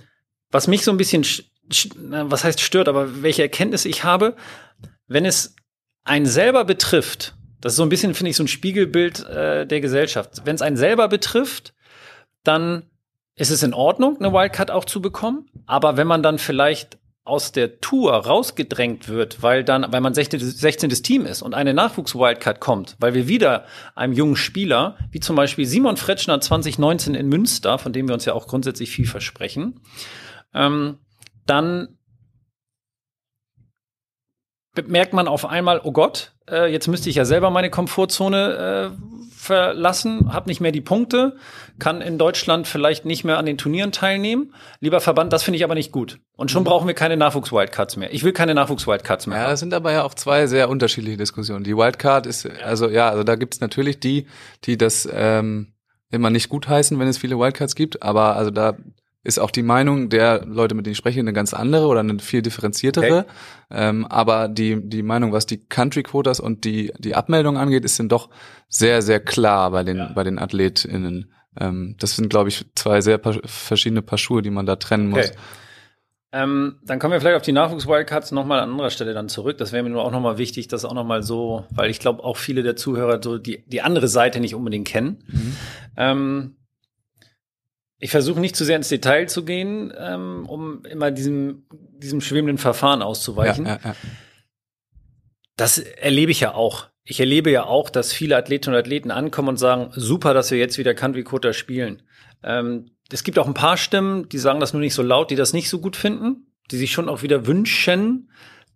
was 0.51 0.69
mich 0.69 0.83
so 0.83 0.91
ein 0.91 0.97
bisschen, 0.97 1.25
was 2.01 2.45
heißt 2.45 2.61
stört, 2.61 2.89
aber 2.89 3.23
welche 3.23 3.43
Erkenntnis 3.43 3.85
ich 3.85 4.05
habe, 4.05 4.37
wenn 5.07 5.25
es 5.25 5.57
einen 6.05 6.27
selber 6.27 6.65
betrifft, 6.65 7.35
das 7.65 7.73
ist 7.73 7.77
so 7.79 7.83
ein 7.83 7.89
bisschen, 7.89 8.13
finde 8.13 8.29
ich, 8.29 8.37
so 8.37 8.45
ein 8.45 8.49
Spiegelbild 8.49 9.25
äh, 9.25 9.67
der 9.67 9.81
Gesellschaft. 9.81 10.43
Wenn 10.45 10.55
es 10.55 10.61
einen 10.61 10.77
selber 10.77 11.09
betrifft, 11.09 11.73
dann 12.43 12.83
ist 13.37 13.51
es 13.51 13.63
in 13.63 13.73
Ordnung, 13.73 14.19
eine 14.19 14.35
Wildcard 14.35 14.71
auch 14.71 14.85
zu 14.85 15.01
bekommen. 15.01 15.47
Aber 15.65 15.97
wenn 15.97 16.07
man 16.07 16.23
dann 16.23 16.37
vielleicht 16.37 16.99
aus 17.25 17.53
der 17.53 17.81
Tour 17.81 18.13
rausgedrängt 18.13 19.09
wird, 19.09 19.43
weil 19.43 19.65
dann, 19.65 19.91
weil 19.91 20.03
man 20.03 20.13
16. 20.13 20.41
16. 20.41 20.91
Team 20.91 21.25
ist 21.25 21.41
und 21.41 21.55
eine 21.55 21.73
Nachwuchs-Wildcard 21.73 22.61
kommt, 22.61 22.97
weil 23.01 23.15
wir 23.15 23.29
wieder 23.29 23.65
einem 23.95 24.13
jungen 24.13 24.37
Spieler, 24.37 24.99
wie 25.11 25.21
zum 25.21 25.35
Beispiel 25.35 25.65
Simon 25.65 25.97
Fretschner 25.97 26.43
2019 26.43 27.15
in 27.15 27.29
Münster, 27.29 27.79
von 27.79 27.95
dem 27.95 28.09
wir 28.09 28.13
uns 28.13 28.27
ja 28.27 28.35
auch 28.35 28.47
grundsätzlich 28.47 28.91
viel 28.91 29.07
versprechen, 29.07 29.81
ähm, 30.53 30.99
dann 31.47 31.97
merkt 34.87 35.13
man 35.13 35.29
auf 35.29 35.45
einmal, 35.47 35.81
oh 35.83 35.93
Gott, 35.93 36.33
äh, 36.51 36.71
jetzt 36.71 36.89
müsste 36.89 37.11
ich 37.11 37.17
ja 37.17 37.25
selber 37.25 37.51
meine 37.51 37.71
Komfortzone 37.71 38.93
äh, 38.93 39.15
verlassen, 39.45 40.33
habe 40.33 40.49
nicht 40.49 40.61
mehr 40.61 40.73
die 40.73 40.81
Punkte, 40.81 41.37
kann 41.79 42.01
in 42.01 42.19
Deutschland 42.19 42.67
vielleicht 42.67 43.05
nicht 43.05 43.25
mehr 43.25 43.39
an 43.39 43.47
den 43.47 43.59
Turnieren 43.59 43.93
teilnehmen. 43.93 44.55
Lieber 44.81 45.01
Verband, 45.01 45.33
das 45.33 45.43
finde 45.43 45.59
ich 45.59 45.65
aber 45.65 45.75
nicht 45.75 45.93
gut. 45.93 46.19
Und 46.37 46.51
schon 46.51 46.63
mhm. 46.63 46.69
brauchen 46.69 46.87
wir 46.87 46.95
keine 46.95 47.17
Nachwuchs-Wildcards 47.17 47.97
mehr. 47.97 48.13
Ich 48.13 48.25
will 48.25 48.33
keine 48.33 48.55
Nachwuchs-Wildcards 48.55 49.27
mehr. 49.27 49.39
Ja, 49.39 49.51
das 49.51 49.61
sind 49.61 49.75
aber 49.75 49.93
ja 49.93 50.03
auch 50.03 50.15
zwei 50.15 50.47
sehr 50.47 50.69
unterschiedliche 50.69 51.19
Diskussionen. 51.19 51.63
Die 51.63 51.77
Wildcard 51.77 52.27
ist, 52.27 52.49
also 52.65 52.89
ja, 52.89 53.11
also 53.11 53.23
da 53.23 53.37
gibt 53.37 53.55
es 53.55 53.61
natürlich 53.61 54.01
die, 54.01 54.27
die 54.65 54.79
das 54.79 55.09
ähm, 55.13 55.75
immer 56.11 56.31
nicht 56.31 56.49
gut 56.49 56.69
heißen, 56.69 56.99
wenn 56.99 57.09
es 57.09 57.19
viele 57.19 57.39
Wildcards 57.39 57.75
gibt, 57.75 58.03
aber 58.03 58.37
also 58.37 58.51
da 58.51 58.77
ist 59.25 59.39
auch 59.39 59.51
die 59.51 59.63
Meinung 59.63 60.11
der 60.11 60.45
Leute, 60.45 60.75
mit 60.75 60.87
denen 60.87 60.93
ich 60.93 60.99
spreche, 60.99 61.19
eine 61.19 61.33
ganz 61.33 61.55
andere 61.55 61.87
oder 61.87 62.01
eine 62.01 62.19
viel 62.19 62.43
differenziertere. 62.43 63.21
Okay. 63.21 63.29
Ähm, 63.71 64.07
aber 64.07 64.49
die, 64.49 64.79
die 64.89 65.03
Meinung, 65.03 65.33
was 65.33 65.47
die 65.47 65.67
Country 65.67 66.03
Quotas 66.03 66.41
und 66.41 66.65
die, 66.65 66.93
die 66.99 67.15
Abmeldung 67.15 67.57
angeht, 67.57 67.85
ist 67.85 67.99
dann 67.99 68.11
doch 68.11 68.29
sehr, 68.69 69.01
sehr 69.01 69.21
klar 69.21 69.71
bei 69.71 69.83
den, 69.83 69.97
ja. 69.97 70.13
bei 70.15 70.25
den 70.25 70.39
AthletInnen. 70.39 71.33
Ähm, 71.59 71.97
das 71.99 72.17
sind, 72.17 72.29
glaube 72.29 72.51
ich, 72.51 72.67
zwei 72.75 73.01
sehr 73.01 73.19
pa 73.19 73.33
verschiedene 73.45 74.03
Paar 74.03 74.19
Schuhe, 74.19 74.43
die 74.43 74.51
man 74.51 74.67
da 74.67 74.77
trennen 74.77 75.09
muss. 75.09 75.31
Okay. 75.31 75.39
Ähm, 76.33 76.81
dann 76.85 76.99
kommen 76.99 77.13
wir 77.13 77.21
vielleicht 77.21 77.37
auf 77.37 77.43
die 77.43 77.53
Nachwuchs-Wildcards 77.53 78.33
nochmal 78.33 78.59
an 78.59 78.71
anderer 78.73 78.91
Stelle 78.91 79.15
dann 79.15 79.29
zurück. 79.29 79.57
Das 79.57 79.71
wäre 79.73 79.85
mir 79.85 79.91
nur 79.91 80.05
auch 80.05 80.11
nochmal 80.11 80.37
wichtig, 80.37 80.67
das 80.67 80.85
auch 80.85 80.93
nochmal 80.93 81.23
so, 81.23 81.65
weil 81.71 81.91
ich 81.91 82.01
glaube 82.01 82.25
auch 82.25 82.37
viele 82.37 82.65
der 82.65 82.75
Zuhörer 82.75 83.21
so 83.23 83.39
die, 83.39 83.65
die 83.69 83.83
andere 83.83 84.09
Seite 84.09 84.41
nicht 84.41 84.57
unbedingt 84.57 84.89
kennen. 84.89 85.23
Mhm. 85.97 86.57
Ich 88.05 88.11
versuche 88.11 88.39
nicht 88.39 88.55
zu 88.55 88.67
sehr 88.67 88.77
ins 88.77 88.91
Detail 88.91 89.31
zu 89.31 89.47
gehen, 89.47 89.91
ähm, 89.97 90.45
um 90.47 90.85
immer 90.85 91.11
diesem, 91.11 91.65
diesem 91.73 92.21
schwebenden 92.21 92.59
Verfahren 92.59 93.01
auszuweichen. 93.01 93.65
Ja, 93.65 93.77
ja, 93.77 93.81
ja. 93.83 93.97
Das 95.57 95.79
erlebe 95.79 96.31
ich 96.31 96.41
ja 96.41 96.53
auch. 96.53 96.89
ich 97.05 97.19
erlebe 97.19 97.51
ja 97.51 97.65
auch, 97.65 97.89
dass 97.89 98.13
viele 98.13 98.37
Athletinnen 98.37 98.75
und 98.75 98.81
Athleten 98.81 99.11
ankommen 99.11 99.49
und 99.49 99.57
sagen, 99.57 99.91
super, 99.95 100.35
dass 100.35 100.51
wir 100.51 100.59
jetzt 100.59 100.77
wieder 100.77 100.93
Country 100.93 101.25
Quota 101.25 101.55
spielen. 101.55 102.03
Ähm, 102.43 102.91
es 103.11 103.25
gibt 103.25 103.39
auch 103.39 103.47
ein 103.47 103.55
paar 103.55 103.79
Stimmen, 103.79 104.29
die 104.29 104.39
sagen 104.39 104.61
das 104.61 104.75
nur 104.75 104.81
nicht 104.81 104.93
so 104.93 105.03
laut, 105.03 105.31
die 105.31 105.37
das 105.37 105.55
nicht 105.55 105.71
so 105.71 105.81
gut 105.81 105.97
finden, 105.97 106.53
die 106.71 106.77
sich 106.77 106.93
schon 106.93 107.09
auch 107.09 107.23
wieder 107.23 107.47
wünschen. 107.47 108.31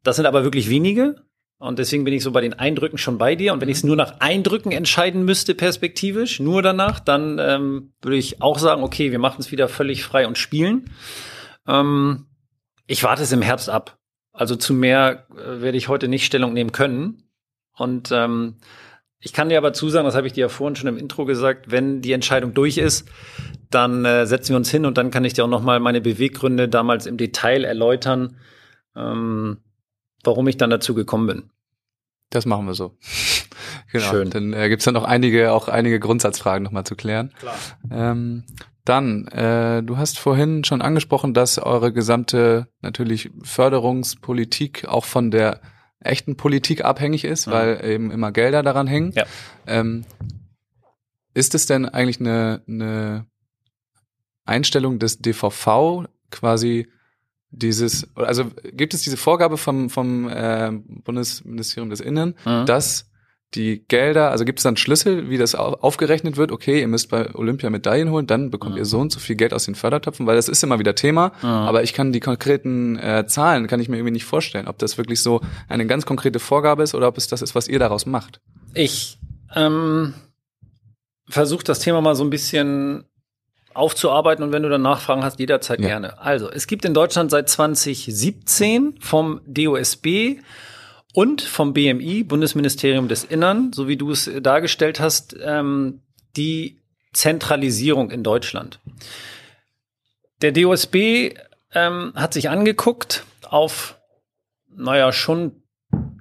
Das 0.05 0.17
sind 0.17 0.25
aber 0.25 0.43
wirklich 0.43 0.71
wenige. 0.71 1.17
Und 1.59 1.81
deswegen 1.81 2.05
bin 2.05 2.15
ich 2.15 2.23
so 2.23 2.31
bei 2.31 2.41
den 2.41 2.55
Eindrücken 2.55 2.99
schon 2.99 3.19
bei 3.19 3.35
dir. 3.35 3.53
Und 3.53 3.61
wenn 3.61 3.69
ich 3.69 3.79
es 3.79 3.85
nur 3.85 3.97
nach 3.97 4.21
Eindrücken 4.21 4.71
entscheiden 4.71 5.25
müsste, 5.25 5.55
perspektivisch, 5.55 6.39
nur 6.39 6.63
danach, 6.63 7.01
dann 7.01 7.39
ähm, 7.41 7.93
würde 8.01 8.17
ich 8.17 8.41
auch 8.41 8.59
sagen, 8.59 8.85
okay, 8.85 9.11
wir 9.11 9.19
machen 9.19 9.41
es 9.41 9.51
wieder 9.51 9.69
völlig 9.69 10.05
frei 10.05 10.29
und 10.29 10.39
spielen. 10.39 10.91
Ähm, 11.67 12.27
ich 12.87 13.03
warte 13.03 13.25
es 13.25 13.33
im 13.33 13.43
Herbst 13.43 13.69
ab. 13.69 13.99
Also 14.33 14.55
zu 14.55 14.73
mehr 14.73 15.27
äh, 15.33 15.61
werde 15.61 15.77
ich 15.77 15.89
heute 15.89 16.07
nicht 16.07 16.25
Stellung 16.25 16.53
nehmen 16.53 16.71
können. 16.71 17.25
Und 17.77 18.13
ähm, 18.13 18.59
ich 19.19 19.33
kann 19.33 19.49
dir 19.49 19.59
aber 19.59 19.73
zusagen, 19.73 20.07
das 20.07 20.15
habe 20.15 20.29
ich 20.29 20.33
dir 20.33 20.43
ja 20.43 20.49
vorhin 20.49 20.77
schon 20.77 20.89
im 20.89 20.97
Intro 20.97 21.25
gesagt, 21.25 21.73
wenn 21.73 22.01
die 22.03 22.13
Entscheidung 22.13 22.55
durch 22.55 22.79
ist, 22.79 23.09
dann 23.69 24.05
äh, 24.05 24.27
setzen 24.27 24.51
wir 24.51 24.57
uns 24.57 24.71
hin 24.71 24.87
und 24.87 24.97
dann 24.97 25.11
kann 25.11 25.25
ich 25.25 25.33
dir 25.33 25.45
auch 25.45 25.49
noch 25.49 25.63
mal 25.63 25.81
meine 25.81 26.01
Beweggründe 26.01 26.69
damals 26.69 27.07
im 27.07 27.17
Detail 27.17 27.65
erläutern. 27.65 28.37
Ähm, 28.95 29.59
warum 30.25 30.49
ich 30.49 30.57
dann 30.57 30.71
dazu 30.71 30.95
gekommen 30.95 31.27
bin. 31.27 31.51
Das 32.31 32.47
machen 32.47 32.67
wir 32.67 32.75
so. 32.75 32.97
genau. 33.93 34.11
Schön. 34.11 34.31
Dann 34.31 34.53
äh, 34.53 34.69
gibt 34.69 34.81
es 34.81 34.85
dann 34.85 34.95
noch 34.95 35.05
einige, 35.05 35.53
auch 35.53 35.69
einige 35.69 35.99
Grundsatzfragen 35.99 36.63
nochmal 36.63 36.85
zu 36.85 36.95
klären. 36.95 37.33
Klar. 37.39 37.57
Ähm, 37.91 38.45
dann, 38.85 39.27
äh, 39.29 39.83
du 39.83 39.99
hast 39.99 40.19
vorhin 40.19 40.65
schon 40.65 40.81
angesprochen, 40.81 41.35
dass 41.35 41.59
eure 41.59 41.93
gesamte 41.93 42.69
natürlich 42.81 43.31
Förderungspolitik 43.43 44.87
auch 44.87 45.05
von 45.05 45.31
der 45.31 45.61
echten 46.01 46.37
Politik 46.37 46.85
abhängig 46.85 47.25
ist, 47.25 47.47
mhm. 47.47 47.51
weil 47.53 47.85
eben 47.85 48.11
immer 48.11 48.33
Gelder 48.33 48.63
daran 48.63 48.87
hängen. 48.87 49.13
Ja. 49.13 49.25
Ähm, 49.67 50.05
ist 51.35 51.55
es 51.55 51.67
denn 51.67 51.87
eigentlich 51.87 52.21
eine, 52.21 52.63
eine 52.67 53.27
Einstellung 54.45 54.99
des 54.99 55.19
DVV 55.19 56.07
quasi 56.31 56.89
dieses, 57.51 58.07
also 58.15 58.45
gibt 58.73 58.95
es 58.95 59.03
diese 59.03 59.17
Vorgabe 59.17 59.57
vom, 59.57 59.91
vom 59.91 60.29
äh, 60.29 60.71
Bundesministerium 60.73 61.91
des 61.91 62.01
Innen, 62.01 62.35
mhm. 62.45 62.67
dass 62.67 63.09
die 63.55 63.83
Gelder, 63.89 64.31
also 64.31 64.45
gibt 64.45 64.59
es 64.59 64.63
dann 64.63 64.77
Schlüssel, 64.77 65.31
wie 65.31 65.39
das 65.39 65.55
aufgerechnet 65.55 66.37
wird? 66.37 66.53
Okay, 66.53 66.81
ihr 66.81 66.89
müsst 66.89 67.09
bei 67.09 67.35
Olympia 67.35 67.71
Medaillen 67.71 68.11
holen, 68.11 68.27
dann 68.27 68.51
bekommt 68.51 68.75
mhm. 68.75 68.79
ihr 68.79 68.85
so 68.85 68.99
und 68.99 69.11
so 69.11 69.21
viel 69.21 69.37
Geld 69.37 69.55
aus 69.55 69.65
den 69.65 69.75
Fördertöpfen, 69.75 70.27
weil 70.27 70.37
das 70.37 70.49
ist 70.49 70.63
immer 70.63 70.79
wieder 70.79 70.95
Thema, 70.95 71.33
mhm. 71.41 71.49
aber 71.49 71.83
ich 71.83 71.95
kann 71.95 72.13
die 72.13 72.21
konkreten 72.21 72.99
äh, 72.99 73.27
Zahlen, 73.27 73.67
kann 73.67 73.81
ich 73.81 73.89
mir 73.89 73.97
irgendwie 73.97 74.13
nicht 74.13 74.27
vorstellen, 74.27 74.69
ob 74.69 74.79
das 74.79 74.99
wirklich 74.99 75.23
so 75.23 75.41
eine 75.69 75.87
ganz 75.87 76.05
konkrete 76.05 76.41
Vorgabe 76.41 76.83
ist 76.83 76.95
oder 76.95 77.09
ob 77.09 77.17
es 77.17 77.29
das 77.29 77.41
ist, 77.41 77.55
was 77.55 77.69
ihr 77.69 77.79
daraus 77.79 78.05
macht. 78.05 78.41
Ich 78.75 79.19
ähm, 79.57 80.13
versuche 81.31 81.65
das 81.65 81.79
Thema 81.79 82.03
mal 82.03 82.17
so 82.17 82.25
ein 82.25 82.31
bisschen 82.31 83.05
aufzuarbeiten 83.79 84.45
und 84.45 84.53
wenn 84.53 84.63
du 84.63 84.69
dann 84.69 84.83
Nachfragen 84.83 85.25
hast, 85.25 85.39
jederzeit 85.39 85.81
ja. 85.81 85.89
gerne. 85.89 86.19
Also, 86.19 86.51
es 86.51 86.67
gibt 86.67 86.85
in 86.85 86.95
Deutschland 86.95 87.31
seit 87.31 87.49
2017 87.49 88.97
vom 89.01 89.41
DOSB 89.47 90.41
und 91.15 91.41
vom 91.41 91.73
BMI, 91.73 92.25
Bundesministerium 92.25 93.09
des 93.09 93.25
Innern, 93.25 93.73
so 93.73 93.89
wie 93.89 93.97
du 93.97 94.11
es 94.11 94.31
dargestellt 94.43 95.01
hast, 95.01 95.37
ähm, 95.43 96.03
die 96.37 96.81
Zentralisierung 97.13 98.11
in 98.11 98.23
Deutschland. 98.23 98.81
Der 100.43 100.53
DOSB 100.53 101.35
ähm, 101.75 102.13
hat 102.15 102.35
sich 102.35 102.51
angeguckt 102.51 103.25
auf, 103.49 103.99
naja, 104.69 105.13
schon 105.13 105.63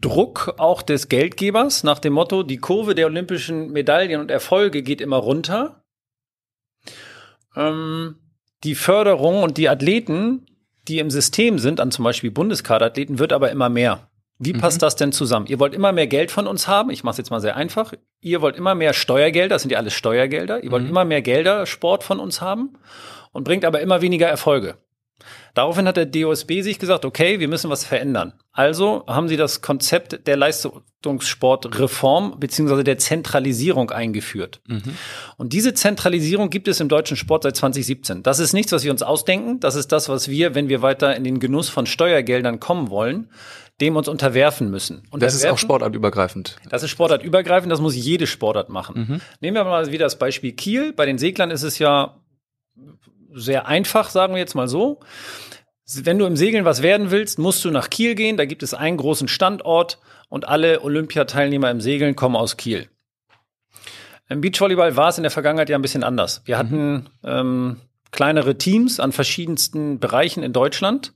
Druck 0.02 0.56
auch 0.58 0.82
des 0.82 1.10
Geldgebers 1.10 1.84
nach 1.84 2.00
dem 2.00 2.13
Motto, 2.13 2.43
die 2.43 2.58
Kurve 2.58 2.96
der 2.96 3.08
olympischen 3.08 3.72
Medaillen 3.72 4.22
und 4.22 4.32
Erfolge 4.32 4.82
geht 4.82 5.02
immer 5.02 5.17
runter 5.17 5.77
ähm, 7.58 8.15
die 8.63 8.76
Förderung 8.76 9.43
und 9.43 9.58
die 9.58 9.70
Athleten, 9.70 10.46
die 10.88 11.00
im 11.00 11.10
System 11.10 11.60
sind, 11.60 11.80
an 11.80 11.91
zum 11.91 12.04
Beispiel 12.04 12.32
Bundeskaderathleten, 12.32 13.20
wird 13.20 13.34
aber 13.34 13.52
immer 13.52 13.70
mehr. 13.70 14.10
Wie 14.39 14.54
mhm. 14.54 14.60
passt 14.60 14.82
das 14.84 14.96
denn 14.96 15.12
zusammen? 15.12 15.48
Ihr 15.48 15.60
wollt 15.60 15.74
immer 15.74 15.91
mehr 15.91 16.08
Geld 16.08 16.32
von 16.32 16.48
uns 16.48 16.67
haben. 16.67 16.91
Ich 16.91 17.04
mache 17.04 17.13
es 17.13 17.17
jetzt 17.17 17.32
mal 17.32 17.41
sehr 17.41 17.56
einfach. 17.56 17.93
Ihr 18.22 18.41
wollt 18.41 18.56
immer 18.56 18.76
mehr 18.76 18.93
Steuergelder, 18.93 19.56
das 19.56 19.63
sind 19.63 19.72
ja 19.72 19.80
alles 19.80 19.93
Steuergelder. 19.93 20.63
Ihr 20.63 20.72
wollt 20.72 20.84
mhm. 20.84 20.89
immer 20.89 21.06
mehr 21.06 21.22
Gelder, 21.22 21.65
Sport 21.65 22.04
von 22.04 22.20
uns 22.20 22.39
haben 22.41 22.78
und 23.32 23.43
bringt 23.43 23.65
aber 23.65 23.82
immer 23.82 24.02
weniger 24.02 24.28
Erfolge. 24.28 24.78
Daraufhin 25.58 25.88
hat 25.88 25.98
der 25.98 26.06
DOSB 26.06 26.62
sich 26.62 26.78
gesagt, 26.78 27.04
okay, 27.04 27.39
wir 27.39 27.48
müssen 27.48 27.72
was 27.72 27.84
verändern. 27.84 28.34
Also 28.52 29.04
haben 29.08 29.28
sie 29.28 29.38
das 29.38 29.63
Konzept 29.63 30.28
der 30.28 30.38
Leistungssportreform 30.38 32.39
beziehungsweise 32.39 32.84
der 32.84 33.00
Zentralisierung 33.00 33.89
eingeführt. 33.89 34.62
Mhm. 34.67 34.96
Und 35.36 35.54
diese 35.54 35.74
Zentralisierung 35.74 36.52
gibt 36.52 36.67
es 36.67 36.80
im 36.80 36.89
deutschen 36.89 37.17
Sport 37.17 37.41
seit 37.41 37.56
2017. 37.56 38.22
Das 38.22 38.38
ist 38.38 38.54
nichts, 38.54 38.72
was 38.72 38.84
wir 38.84 38.91
uns 38.91 39.02
ausdenken. 39.02 39.60
Das 39.60 39.74
ist 39.74 39.91
das, 39.91 40.10
was 40.10 40.30
wir, 40.30 40.54
wenn 40.54 40.70
wir 40.70 40.84
weiter 40.84 41.15
in 41.15 41.24
den 41.24 41.39
Genuss 41.39 41.70
von 41.70 41.88
Steuergeldern 41.88 42.60
kommen 42.60 42.91
wollen, 42.91 43.32
dem 43.82 43.96
uns 43.96 44.08
unterwerfen 44.08 44.70
müssen. 44.70 45.08
Und 45.10 45.24
das 45.24 45.34
ist 45.34 45.48
auch 45.48 45.58
sportartübergreifend. 45.58 46.58
Das 46.70 46.84
ist 46.84 46.91
sportartübergreifend, 46.91 47.72
das 47.72 47.82
muss 47.82 47.96
jede 47.96 48.28
Sportart 48.28 48.70
machen. 48.70 49.08
Mhm. 49.10 49.22
Nehmen 49.41 49.58
wir 49.58 49.63
mal 49.63 49.91
wieder 49.91 50.06
das 50.06 50.20
Beispiel 50.20 50.52
Kiel. 50.52 50.93
Bei 50.93 51.08
den 51.08 51.17
Seglern 51.17 51.50
ist 51.50 51.63
es 51.63 51.80
ja 51.80 52.22
sehr 53.34 53.67
einfach, 53.67 54.12
sagen 54.12 54.34
wir 54.34 54.39
jetzt 54.39 54.56
mal 54.56 54.67
so. 54.67 55.00
Wenn 55.93 56.19
du 56.19 56.26
im 56.26 56.36
Segeln 56.36 56.65
was 56.65 56.82
werden 56.82 57.12
willst, 57.12 57.39
musst 57.39 57.63
du 57.63 57.71
nach 57.71 57.89
Kiel 57.89 58.15
gehen. 58.15 58.36
Da 58.36 58.45
gibt 58.45 58.62
es 58.62 58.73
einen 58.73 58.97
großen 58.97 59.30
Standort 59.30 60.00
und 60.28 60.47
alle 60.47 60.82
Olympiateilnehmer 60.82 61.71
im 61.71 61.80
Segeln 61.80 62.15
kommen 62.15 62.36
aus 62.36 62.58
Kiel. 62.58 62.89
Im 64.28 64.41
Beachvolleyball 64.41 64.97
war 64.97 65.10
es 65.10 65.17
in 65.17 65.23
der 65.23 65.32
Vergangenheit 65.32 65.69
ja 65.69 65.78
ein 65.78 65.82
bisschen 65.82 66.04
anders. 66.04 66.41
Wir 66.43 66.58
hatten 66.58 66.93
mhm. 66.93 67.08
ähm, 67.23 67.76
kleinere 68.12 68.58
Teams 68.58 69.00
an 69.00 69.13
verschiedensten 69.13 70.00
Bereichen 70.00 70.43
in 70.43 70.52
Deutschland. 70.52 71.13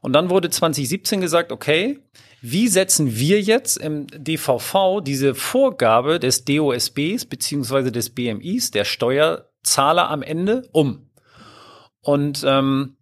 Und 0.00 0.12
dann 0.14 0.30
wurde 0.30 0.50
2017 0.50 1.20
gesagt, 1.20 1.52
okay, 1.52 2.00
wie 2.40 2.66
setzen 2.66 3.16
wir 3.16 3.40
jetzt 3.40 3.76
im 3.76 4.06
DVV 4.08 5.02
diese 5.02 5.34
Vorgabe 5.36 6.18
des 6.18 6.44
DOSBs 6.44 7.26
beziehungsweise 7.26 7.92
des 7.92 8.10
BMIs, 8.10 8.70
der 8.72 8.84
Steuerzahler 8.84 10.10
am 10.10 10.22
Ende, 10.22 10.68
um? 10.72 11.10
Und 12.00 12.42
ähm, 12.46 12.96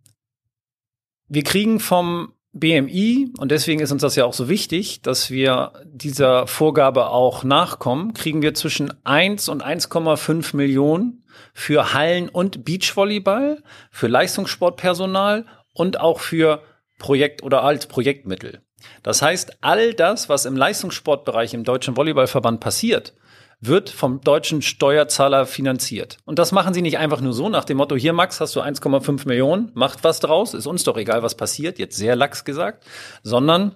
wir 1.29 1.43
kriegen 1.45 1.81
vom 1.81 2.33
BMI, 2.53 3.33
und 3.39 3.51
deswegen 3.53 3.81
ist 3.81 3.93
uns 3.93 4.03
das 4.03 4.17
ja 4.17 4.25
auch 4.25 4.33
so 4.33 4.49
wichtig, 4.49 5.03
dass 5.03 5.31
wir 5.31 5.73
dieser 5.85 6.47
Vorgabe 6.47 7.11
auch 7.11 7.45
nachkommen, 7.45 8.15
kriegen 8.15 8.43
wir 8.43 8.55
zwischen 8.55 8.93
1 9.05 9.49
und 9.49 9.65
1,5 9.65 10.57
Millionen 10.57 11.25
für 11.53 11.93
Hallen- 11.93 12.29
und 12.29 12.65
Beachvolleyball, 12.65 13.63
für 13.91 14.09
Leistungssportpersonal 14.09 15.47
und 15.73 16.01
auch 16.01 16.21
für 16.21 16.63
Projekt 16.99 17.43
oder 17.43 17.63
als 17.63 17.87
Projektmittel. 17.87 18.63
Das 19.03 19.23
heißt, 19.23 19.59
all 19.61 19.95
das, 19.95 20.29
was 20.29 20.47
im 20.47 20.57
Leistungssportbereich 20.57 21.55
im 21.55 21.65
Deutschen 21.65 21.97
Volleyballverband 21.97 22.61
passiert, 22.61 23.15
wird 23.61 23.91
vom 23.91 24.21
deutschen 24.21 24.63
Steuerzahler 24.63 25.47
finanziert. 25.47 26.19
Und 26.25 26.39
das 26.39 26.53
machen 26.53 26.75
sie 26.75 26.83
nicht 26.83 26.99
einfach 26.99 27.21
nur 27.21 27.33
so 27.33 27.49
nach 27.49 27.65
dem 27.65 27.79
Motto, 27.79 27.97
hier 27.97 28.13
Max, 28.13 28.41
hast 28.41 28.55
du 28.55 28.61
1,5 28.61 29.27
Millionen, 29.27 29.71
macht 29.75 30.05
was 30.05 30.21
draus, 30.21 30.55
ist 30.55 30.67
uns 30.67 30.85
doch 30.85 30.97
egal, 30.97 31.23
was 31.23 31.37
passiert, 31.37 31.79
jetzt 31.79 31.97
sehr 31.97 32.15
lax 32.15 32.45
gesagt, 32.45 32.85
sondern 33.23 33.75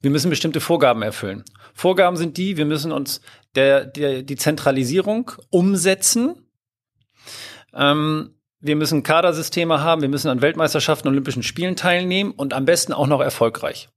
wir 0.00 0.10
müssen 0.10 0.30
bestimmte 0.30 0.60
Vorgaben 0.60 1.02
erfüllen. 1.02 1.44
Vorgaben 1.74 2.16
sind 2.16 2.36
die, 2.36 2.56
wir 2.56 2.64
müssen 2.64 2.92
uns 2.92 3.20
der, 3.54 3.84
der, 3.84 4.22
die 4.22 4.36
Zentralisierung 4.36 5.32
umsetzen. 5.50 6.48
Ähm, 7.74 8.34
wir 8.60 8.76
müssen 8.76 9.02
Kadersysteme 9.02 9.80
haben, 9.82 10.02
wir 10.02 10.08
müssen 10.08 10.28
an 10.28 10.40
Weltmeisterschaften, 10.40 11.08
Olympischen 11.08 11.42
Spielen 11.42 11.76
teilnehmen 11.76 12.32
und 12.32 12.54
am 12.54 12.64
besten 12.64 12.92
auch 12.92 13.06
noch 13.06 13.20
erfolgreich. 13.20 13.88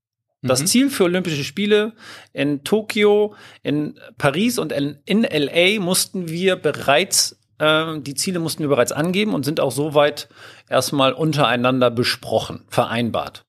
Das 0.42 0.62
mhm. 0.62 0.68
Ziel 0.68 0.90
für 0.90 1.04
Olympische 1.04 1.44
Spiele 1.44 1.94
in 2.34 2.64
Tokio, 2.64 3.36
in 3.62 4.00
Paris 4.18 4.58
und 4.58 4.72
in, 4.72 4.98
in 5.06 5.24
LA 5.24 5.80
mussten 5.80 6.30
wir 6.30 6.56
bereits, 6.56 7.40
äh, 7.60 8.00
die 8.00 8.16
Ziele 8.16 8.40
mussten 8.40 8.64
wir 8.64 8.70
bereits 8.70 8.92
angeben 8.92 9.36
und 9.36 9.46
sind 9.46 9.60
auch 9.60 9.72
soweit 9.72 10.30
erstmal 10.68 11.14
untereinander 11.14 11.92
besprochen, 11.92 12.66
vereinbart. 12.70 13.46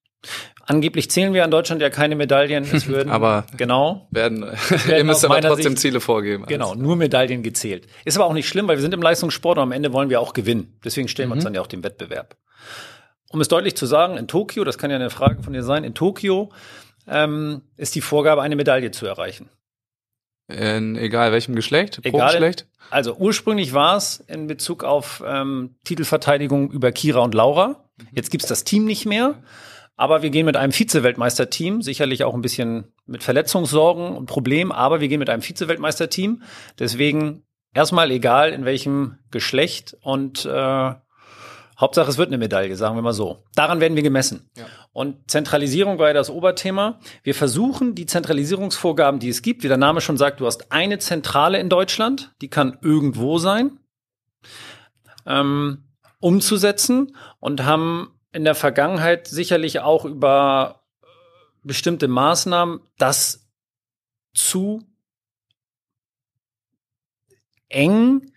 Angeblich 0.65 1.11
zählen 1.11 1.35
wir 1.35 1.45
in 1.45 1.51
Deutschland 1.51 1.83
ja 1.83 1.91
keine 1.91 2.15
Medaillen. 2.15 2.65
Es 2.71 2.87
würden, 2.89 3.11
aber 3.11 3.47
genau, 3.57 4.07
werden, 4.11 4.43
werden 4.69 4.97
ihr 4.97 5.05
müsst 5.05 5.25
aber 5.25 5.41
trotzdem 5.41 5.73
Sicht, 5.73 5.79
Ziele 5.79 6.01
vorgeben. 6.01 6.45
Genau, 6.47 6.71
also. 6.73 6.81
nur 6.81 6.97
Medaillen 6.97 7.43
gezählt. 7.43 7.89
Ist 8.05 8.17
aber 8.17 8.27
auch 8.27 8.35
nicht 8.35 8.49
schlimm, 8.49 8.69
weil 8.69 8.77
wir 8.77 8.83
sind 8.83 8.95
im 8.95 9.03
Leistungssport 9.03 9.57
und 9.57 9.65
am 9.65 9.73
Ende 9.73 9.93
wollen 9.93 10.11
wir 10.11 10.21
auch 10.21 10.35
gewinnen. 10.35 10.79
Deswegen 10.85 11.09
stellen 11.09 11.29
mhm. 11.29 11.33
wir 11.33 11.35
uns 11.37 11.45
mhm. 11.45 11.47
dann 11.47 11.55
ja 11.55 11.61
auch 11.63 11.67
dem 11.67 11.83
Wettbewerb. 11.83 12.37
Um 13.31 13.41
es 13.41 13.49
deutlich 13.49 13.77
zu 13.77 13.87
sagen, 13.87 14.19
in 14.19 14.29
Tokio, 14.29 14.63
das 14.63 14.77
kann 14.77 14.91
ja 14.91 14.97
eine 14.97 15.09
Frage 15.09 15.43
von 15.43 15.55
dir 15.55 15.63
sein, 15.63 15.85
in 15.85 15.95
Tokio 15.95 16.51
ähm, 17.07 17.63
ist 17.77 17.95
die 17.95 18.01
Vorgabe, 18.01 18.43
eine 18.43 18.57
Medaille 18.57 18.91
zu 18.91 19.07
erreichen. 19.07 19.49
In 20.49 20.97
egal 20.97 21.33
welchem 21.33 21.55
Geschlecht? 21.55 22.01
Egal, 22.03 22.33
Geschlecht? 22.33 22.67
Also 22.91 23.15
ursprünglich 23.17 23.73
war 23.73 23.97
es 23.97 24.23
in 24.27 24.47
Bezug 24.47 24.85
auf 24.85 25.23
ähm, 25.27 25.77
Titelverteidigung 25.85 26.71
über 26.71 26.93
Kira 26.93 27.21
und 27.21 27.35
Laura. 27.35 27.85
Jetzt 28.13 28.31
gibt's 28.31 28.49
das 28.49 28.65
Team 28.65 28.85
nicht 28.85 29.07
mehr. 29.07 29.43
Aber 29.97 30.23
wir 30.23 30.31
gehen 30.31 30.47
mit 30.47 30.57
einem 30.57 30.73
Vize-Weltmeisterteam, 30.73 31.83
sicherlich 31.83 32.25
auch 32.25 32.35
ein 32.35 32.43
bisschen 32.43 32.93
mit 33.07 33.23
Verletzungssorgen 33.23 34.17
und 34.17 34.27
Problemen, 34.27 34.73
aber 34.73 35.01
wir 35.01 35.09
gehen 35.09 35.19
mit 35.19 35.31
einem 35.31 35.43
Vize-Weltmeisterteam. 35.43 36.43
Deswegen 36.79 37.45
erstmal 37.75 38.11
egal 38.11 38.53
in 38.53 38.65
welchem 38.65 39.19
Geschlecht 39.31 39.97
und 40.01 40.45
äh, 40.45 40.95
Hauptsache 41.83 42.09
es 42.09 42.17
wird 42.17 42.29
eine 42.29 42.39
Medaille, 42.39 42.77
sagen 42.77 42.95
wir 42.95 43.03
mal 43.03 43.13
so. 43.13 43.43
Daran 43.57 43.81
werden 43.81 43.97
wir 43.97 44.05
gemessen. 44.05 44.49
Ja. 44.57 44.67
Und 44.93 45.29
Zentralisierung 45.29 45.99
war 45.99 46.07
ja 46.07 46.15
das 46.15 46.31
Oberthema. 46.31 47.01
Wir 47.25 47.35
versuchen 47.35 47.97
die 47.97 48.07
Zentralisierungsvorgaben, 48.07 49.19
die 49.19 49.29
es 49.29 49.43
gibt, 49.43 49.65
wie 49.65 49.69
der 49.69 49.79
Name 49.79 50.01
schon 50.01 50.17
sagt, 50.17 50.39
du 50.39 50.47
hast 50.47 50.71
eine 50.71 51.01
Zentrale 51.01 51.59
in 51.59 51.69
Deutschland, 51.69 52.37
die 52.41 52.49
kann 52.49 52.79
irgendwo 52.83 53.39
sein, 53.39 53.81
ähm, 55.27 55.89
umzusetzen 56.21 57.17
und 57.41 57.65
haben 57.65 58.17
in 58.31 58.45
der 58.45 58.55
Vergangenheit 58.55 59.27
sicherlich 59.27 59.81
auch 59.81 60.05
über 60.05 60.85
bestimmte 61.65 62.07
Maßnahmen 62.07 62.79
das 62.97 63.51
zu 64.35 64.85
eng 67.69 68.32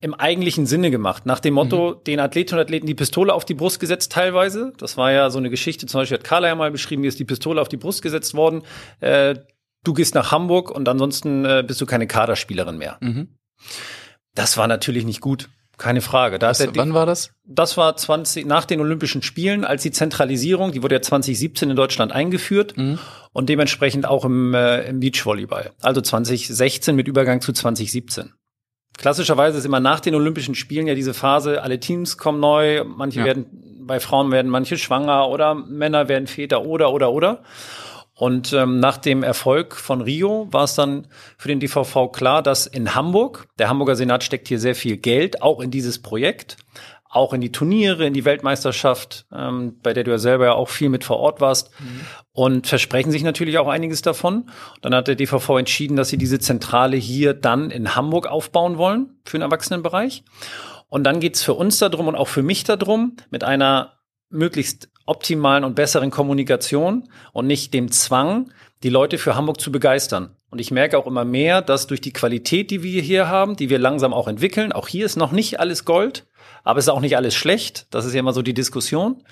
im 0.00 0.14
eigentlichen 0.14 0.66
Sinne 0.66 0.90
gemacht. 0.90 1.26
Nach 1.26 1.40
dem 1.40 1.54
Motto, 1.54 1.96
mhm. 1.96 2.04
den 2.04 2.20
Athletinnen 2.20 2.58
und 2.58 2.64
Athleten 2.64 2.86
die 2.86 2.94
Pistole 2.94 3.34
auf 3.34 3.44
die 3.44 3.54
Brust 3.54 3.80
gesetzt 3.80 4.12
teilweise. 4.12 4.72
Das 4.78 4.96
war 4.96 5.12
ja 5.12 5.30
so 5.30 5.38
eine 5.38 5.50
Geschichte, 5.50 5.86
zum 5.86 6.00
Beispiel 6.00 6.18
hat 6.18 6.24
Carla 6.24 6.48
ja 6.48 6.54
mal 6.54 6.70
beschrieben, 6.70 7.02
wie 7.02 7.08
ist 7.08 7.18
die 7.18 7.24
Pistole 7.24 7.60
auf 7.60 7.68
die 7.68 7.76
Brust 7.76 8.00
gesetzt 8.02 8.34
worden. 8.34 8.62
Äh, 9.00 9.36
du 9.84 9.92
gehst 9.92 10.14
nach 10.14 10.32
Hamburg 10.32 10.70
und 10.70 10.88
ansonsten 10.88 11.44
äh, 11.44 11.62
bist 11.66 11.80
du 11.80 11.86
keine 11.86 12.06
Kaderspielerin 12.06 12.78
mehr. 12.78 12.96
Mhm. 13.00 13.36
Das 14.34 14.56
war 14.56 14.68
natürlich 14.68 15.04
nicht 15.04 15.20
gut. 15.20 15.50
Keine 15.76 16.02
Frage. 16.02 16.38
Da 16.38 16.50
Was, 16.50 16.66
wann 16.76 16.92
war 16.92 17.06
das? 17.06 17.32
Das 17.46 17.78
war 17.78 17.96
20, 17.96 18.44
nach 18.44 18.66
den 18.66 18.80
Olympischen 18.80 19.22
Spielen, 19.22 19.64
als 19.64 19.82
die 19.82 19.90
Zentralisierung, 19.90 20.72
die 20.72 20.82
wurde 20.82 20.96
ja 20.96 21.02
2017 21.02 21.70
in 21.70 21.76
Deutschland 21.76 22.12
eingeführt 22.12 22.76
mhm. 22.76 22.98
und 23.32 23.48
dementsprechend 23.48 24.06
auch 24.06 24.26
im, 24.26 24.52
äh, 24.52 24.82
im 24.82 25.00
Beachvolleyball. 25.00 25.72
Also 25.80 26.02
2016 26.02 26.94
mit 26.94 27.08
Übergang 27.08 27.40
zu 27.40 27.54
2017. 27.54 28.34
Klassischerweise 29.00 29.56
ist 29.56 29.64
immer 29.64 29.80
nach 29.80 30.00
den 30.00 30.14
Olympischen 30.14 30.54
Spielen 30.54 30.86
ja 30.86 30.94
diese 30.94 31.14
Phase, 31.14 31.62
alle 31.62 31.80
Teams 31.80 32.18
kommen 32.18 32.38
neu, 32.38 32.84
manche 32.84 33.20
ja. 33.20 33.24
werden, 33.24 33.46
bei 33.86 33.98
Frauen 33.98 34.30
werden 34.30 34.50
manche 34.50 34.76
schwanger 34.76 35.26
oder 35.30 35.54
Männer 35.54 36.10
werden 36.10 36.26
Väter 36.26 36.66
oder, 36.66 36.92
oder, 36.92 37.10
oder. 37.10 37.42
Und 38.12 38.52
ähm, 38.52 38.78
nach 38.78 38.98
dem 38.98 39.22
Erfolg 39.22 39.74
von 39.74 40.02
Rio 40.02 40.48
war 40.50 40.64
es 40.64 40.74
dann 40.74 41.06
für 41.38 41.48
den 41.48 41.60
DVV 41.60 42.12
klar, 42.12 42.42
dass 42.42 42.66
in 42.66 42.94
Hamburg, 42.94 43.46
der 43.58 43.70
Hamburger 43.70 43.96
Senat 43.96 44.22
steckt 44.22 44.48
hier 44.48 44.58
sehr 44.58 44.74
viel 44.74 44.98
Geld, 44.98 45.40
auch 45.40 45.60
in 45.60 45.70
dieses 45.70 46.02
Projekt, 46.02 46.58
auch 47.08 47.32
in 47.32 47.40
die 47.40 47.52
Turniere, 47.52 48.04
in 48.04 48.12
die 48.12 48.26
Weltmeisterschaft, 48.26 49.24
ähm, 49.34 49.78
bei 49.82 49.94
der 49.94 50.04
du 50.04 50.10
ja 50.10 50.18
selber 50.18 50.44
ja 50.44 50.52
auch 50.52 50.68
viel 50.68 50.90
mit 50.90 51.04
vor 51.04 51.16
Ort 51.20 51.40
warst 51.40 51.70
mhm. 51.80 52.02
Und 52.32 52.66
versprechen 52.66 53.10
sich 53.10 53.22
natürlich 53.22 53.58
auch 53.58 53.68
einiges 53.68 54.02
davon. 54.02 54.50
Dann 54.82 54.94
hat 54.94 55.08
der 55.08 55.16
DVV 55.16 55.58
entschieden, 55.58 55.96
dass 55.96 56.08
sie 56.08 56.18
diese 56.18 56.38
Zentrale 56.38 56.96
hier 56.96 57.34
dann 57.34 57.70
in 57.70 57.94
Hamburg 57.96 58.26
aufbauen 58.26 58.78
wollen 58.78 59.18
für 59.24 59.38
den 59.38 59.42
Erwachsenenbereich. 59.42 60.24
Und 60.88 61.04
dann 61.04 61.20
geht's 61.20 61.42
für 61.42 61.54
uns 61.54 61.78
darum 61.78 62.08
und 62.08 62.16
auch 62.16 62.28
für 62.28 62.42
mich 62.42 62.64
darum, 62.64 63.16
mit 63.30 63.44
einer 63.44 64.00
möglichst 64.28 64.88
optimalen 65.06 65.64
und 65.64 65.74
besseren 65.74 66.10
Kommunikation 66.10 67.08
und 67.32 67.46
nicht 67.46 67.74
dem 67.74 67.90
Zwang, 67.90 68.52
die 68.82 68.88
Leute 68.88 69.18
für 69.18 69.34
Hamburg 69.34 69.60
zu 69.60 69.72
begeistern. 69.72 70.36
Und 70.50 70.60
ich 70.60 70.70
merke 70.70 70.98
auch 70.98 71.06
immer 71.06 71.24
mehr, 71.24 71.62
dass 71.62 71.86
durch 71.86 72.00
die 72.00 72.12
Qualität, 72.12 72.70
die 72.70 72.82
wir 72.82 73.02
hier 73.02 73.28
haben, 73.28 73.56
die 73.56 73.70
wir 73.70 73.78
langsam 73.78 74.12
auch 74.12 74.26
entwickeln, 74.26 74.72
auch 74.72 74.88
hier 74.88 75.06
ist 75.06 75.16
noch 75.16 75.32
nicht 75.32 75.60
alles 75.60 75.84
Gold, 75.84 76.26
aber 76.64 76.78
es 76.78 76.86
ist 76.86 76.90
auch 76.90 77.00
nicht 77.00 77.16
alles 77.16 77.34
schlecht. 77.34 77.86
Das 77.90 78.04
ist 78.04 78.14
ja 78.14 78.20
immer 78.20 78.32
so 78.32 78.42
die 78.42 78.54
Diskussion. 78.54 79.22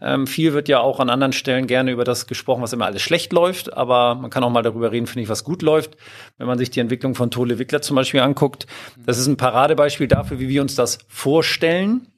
Ähm, 0.00 0.26
viel 0.26 0.52
wird 0.52 0.68
ja 0.68 0.80
auch 0.80 1.00
an 1.00 1.10
anderen 1.10 1.32
Stellen 1.32 1.66
gerne 1.66 1.90
über 1.90 2.04
das 2.04 2.26
gesprochen, 2.26 2.62
was 2.62 2.72
immer 2.72 2.86
alles 2.86 3.02
schlecht 3.02 3.32
läuft, 3.32 3.72
aber 3.72 4.14
man 4.14 4.30
kann 4.30 4.44
auch 4.44 4.50
mal 4.50 4.62
darüber 4.62 4.92
reden, 4.92 5.06
finde 5.06 5.22
ich, 5.22 5.28
was 5.28 5.44
gut 5.44 5.62
läuft. 5.62 5.96
Wenn 6.36 6.46
man 6.46 6.58
sich 6.58 6.70
die 6.70 6.80
Entwicklung 6.80 7.14
von 7.14 7.30
Tole 7.30 7.58
Wickler 7.58 7.82
zum 7.82 7.96
Beispiel 7.96 8.20
anguckt, 8.20 8.66
das 9.04 9.18
ist 9.18 9.26
ein 9.26 9.36
Paradebeispiel 9.36 10.08
dafür, 10.08 10.38
wie 10.38 10.48
wir 10.48 10.62
uns 10.62 10.74
das 10.74 10.98
vorstellen. 11.08 12.08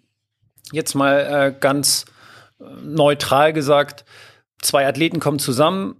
Jetzt 0.72 0.94
mal 0.94 1.18
äh, 1.18 1.54
ganz 1.58 2.04
neutral 2.82 3.52
gesagt, 3.52 4.04
zwei 4.60 4.86
Athleten 4.86 5.20
kommen 5.20 5.38
zusammen, 5.38 5.96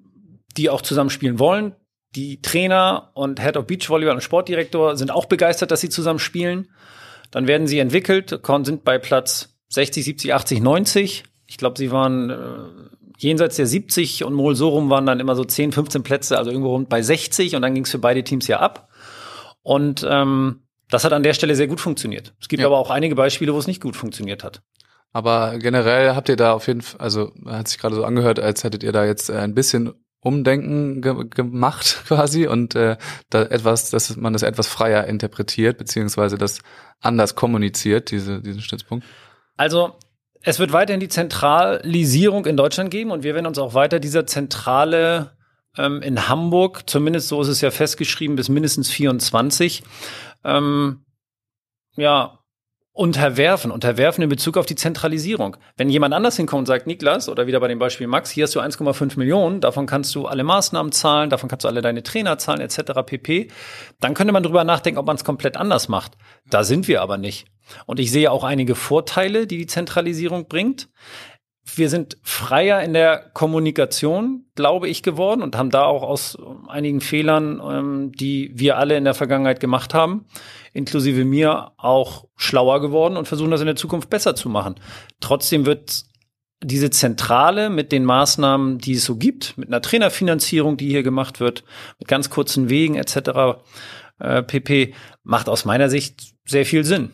die 0.57 0.70
auch 0.70 0.83
zusammen 0.83 1.11
spielen 1.11 1.38
wollen. 1.38 1.74
Die 2.16 2.42
Trainer 2.42 3.11
und 3.14 3.40
Head 3.40 3.57
of 3.57 3.66
Beach 3.66 3.88
Volleyball 3.88 4.16
und 4.16 4.22
Sportdirektor 4.22 4.96
sind 4.96 5.11
auch 5.11 5.26
begeistert, 5.26 5.70
dass 5.70 5.81
sie 5.81 5.88
zusammen 5.88 6.18
spielen. 6.18 6.68
Dann 7.31 7.47
werden 7.47 7.66
sie 7.66 7.79
entwickelt, 7.79 8.40
sind 8.62 8.85
bei 8.85 8.99
Platz 8.99 9.57
60, 9.69 10.05
70, 10.05 10.35
80, 10.35 10.61
90. 10.61 11.25
Ich 11.47 11.57
glaube, 11.59 11.79
sie 11.79 11.90
waren 11.90 12.31
äh, 12.31 12.90
jenseits 13.19 13.57
der 13.57 13.66
70 13.66 14.25
und 14.25 14.35
Mol 14.35 14.57
so 14.57 14.71
rum 14.71 14.90
waren 14.90 15.07
dann 15.07 15.21
immer 15.21 15.37
so 15.37 15.45
10, 15.45 15.73
15 15.73 16.03
Plätze, 16.03 16.38
also 16.38 16.51
irgendwo 16.51 16.71
rund 16.71 16.88
bei 16.88 17.03
60 17.03 17.55
und 17.57 17.62
dann 17.62 17.75
ging 17.75 17.85
es 17.85 17.90
für 17.90 17.99
beide 17.99 18.25
Teams 18.25 18.47
ja 18.47 18.61
ab. 18.61 18.88
Und 19.62 20.07
ähm, 20.09 20.62
das 20.90 21.05
hat 21.05 21.12
an 21.12 21.23
der 21.23 21.35
Stelle 21.35 21.55
sehr 21.55 21.69
gut 21.69 21.81
funktioniert. 21.81 22.35
Es 22.40 22.49
gibt 22.49 22.61
ja. 22.61 22.66
aber 22.66 22.79
auch 22.79 22.90
einige 22.90 23.14
Beispiele, 23.14 23.55
wo 23.55 23.59
es 23.59 23.66
nicht 23.66 23.83
gut 23.83 23.95
funktioniert 23.95 24.43
hat. 24.43 24.62
Aber 25.12 25.59
generell 25.59 26.14
habt 26.14 26.29
ihr 26.29 26.37
da 26.37 26.53
auf 26.53 26.66
jeden 26.66 26.83
Fall, 26.83 27.01
also 27.01 27.33
hat 27.47 27.69
sich 27.69 27.79
gerade 27.79 27.95
so 27.95 28.05
angehört, 28.05 28.38
als 28.38 28.64
hättet 28.64 28.83
ihr 28.83 28.93
da 28.93 29.05
jetzt 29.05 29.29
äh, 29.29 29.38
ein 29.38 29.55
bisschen 29.55 29.93
Umdenken 30.21 31.01
ge 31.01 31.25
gemacht 31.29 32.03
quasi 32.07 32.47
und 32.47 32.75
äh, 32.75 32.97
da 33.31 33.43
etwas, 33.43 33.91
dass 33.91 34.17
man 34.17 34.33
das 34.33 34.43
etwas 34.43 34.67
freier 34.67 35.07
interpretiert 35.07 35.79
beziehungsweise 35.79 36.37
das 36.37 36.61
anders 37.01 37.35
kommuniziert, 37.35 38.11
diese, 38.11 38.41
diesen 38.41 38.61
Stützpunkt. 38.61 39.07
Also 39.57 39.97
es 40.43 40.59
wird 40.59 40.73
weiterhin 40.73 41.01
die 41.01 41.09
Zentralisierung 41.09 42.47
in 42.47 42.57
Deutschland 42.57 42.91
geben 42.91 43.11
und 43.11 43.23
wir 43.23 43.35
werden 43.35 43.47
uns 43.47 43.59
auch 43.59 43.75
weiter 43.75 44.01
dieser 44.01 44.27
Zentrale 44.27 45.33
ähm, 45.77 46.03
in 46.03 46.29
Hamburg, 46.29 46.89
zumindest 46.89 47.29
so 47.29 47.41
ist 47.41 47.49
es 47.49 47.61
ja 47.61 47.71
festgeschrieben, 47.71 48.37
bis 48.37 48.49
mindestens 48.49 48.91
24, 48.91 49.83
ähm, 50.45 51.05
ja, 51.97 52.39
unterwerfen, 52.92 53.70
unterwerfen 53.70 54.22
in 54.22 54.29
Bezug 54.29 54.57
auf 54.57 54.66
die 54.66 54.74
Zentralisierung. 54.74 55.57
Wenn 55.76 55.88
jemand 55.88 56.12
anders 56.12 56.37
hinkommt 56.37 56.61
und 56.61 56.66
sagt, 56.66 56.87
Niklas, 56.87 57.29
oder 57.29 57.46
wieder 57.46 57.61
bei 57.61 57.68
dem 57.68 57.79
Beispiel 57.79 58.09
Max, 58.09 58.31
hier 58.31 58.44
hast 58.44 58.55
du 58.55 58.61
1,5 58.61 59.16
Millionen, 59.18 59.61
davon 59.61 59.87
kannst 59.87 60.14
du 60.14 60.26
alle 60.26 60.42
Maßnahmen 60.42 60.90
zahlen, 60.90 61.31
davon 61.31 61.48
kannst 61.48 61.64
du 61.64 61.68
alle 61.68 61.83
deine 61.83 62.03
Trainer 62.03 62.38
zahlen, 62.38 62.61
etc. 62.61 62.92
pp., 63.07 63.48
dann 64.00 64.14
könnte 64.14 64.33
man 64.33 64.42
drüber 64.42 64.64
nachdenken, 64.64 64.98
ob 64.98 65.07
man 65.07 65.16
es 65.16 65.24
komplett 65.24 65.57
anders 65.57 65.88
macht. 65.88 66.12
Da 66.48 66.64
sind 66.64 66.88
wir 66.88 67.00
aber 67.00 67.16
nicht. 67.16 67.46
Und 67.87 68.00
ich 68.00 68.11
sehe 68.11 68.31
auch 68.31 68.42
einige 68.42 68.74
Vorteile, 68.74 69.46
die 69.46 69.59
die 69.59 69.66
Zentralisierung 69.66 70.48
bringt. 70.48 70.88
Wir 71.74 71.88
sind 71.88 72.18
freier 72.22 72.83
in 72.83 72.94
der 72.94 73.31
Kommunikation, 73.33 74.46
glaube 74.57 74.88
ich, 74.88 75.05
geworden 75.05 75.42
und 75.42 75.57
haben 75.57 75.70
da 75.70 75.85
auch 75.85 76.03
aus 76.03 76.37
einigen 76.66 77.00
Fehlern, 77.00 77.62
ähm, 77.64 78.12
die 78.12 78.50
wir 78.55 78.79
alle 78.79 78.96
in 78.96 79.05
der 79.05 79.14
Vergangenheit 79.14 79.61
gemacht 79.61 79.94
haben, 79.94 80.26
inklusive 80.73 81.25
mir 81.25 81.73
auch 81.77 82.27
schlauer 82.37 82.81
geworden 82.81 83.17
und 83.17 83.29
versuchen 83.29 83.51
das 83.51 83.61
in 83.61 83.67
der 83.67 83.77
Zukunft 83.77 84.11
besser 84.11 84.35
zu 84.35 84.49
machen. 84.49 84.77
Trotzdem 85.21 85.67
wird 85.67 86.05
diese 86.63 86.91
Zentrale 86.91 87.71
mit 87.71 87.91
den 87.91 88.05
Maßnahmen, 88.05 88.79
die 88.79 88.95
es 88.95 89.05
so 89.05 89.17
gibt, 89.17 89.57
mit 89.57 89.69
einer 89.69 89.81
Trainerfinanzierung, 89.81 90.77
die 90.77 90.89
hier 90.89 91.03
gemacht 91.03 91.41
wird, 91.41 91.65
mit 91.99 92.09
ganz 92.09 92.29
kurzen 92.29 92.69
Wegen 92.69 92.97
etc. 92.97 93.61
Äh, 94.19 94.43
pp, 94.43 94.95
macht 95.23 95.49
aus 95.49 95.65
meiner 95.65 95.89
Sicht 95.89 96.35
sehr 96.45 96.67
viel 96.67 96.85
Sinn. 96.85 97.11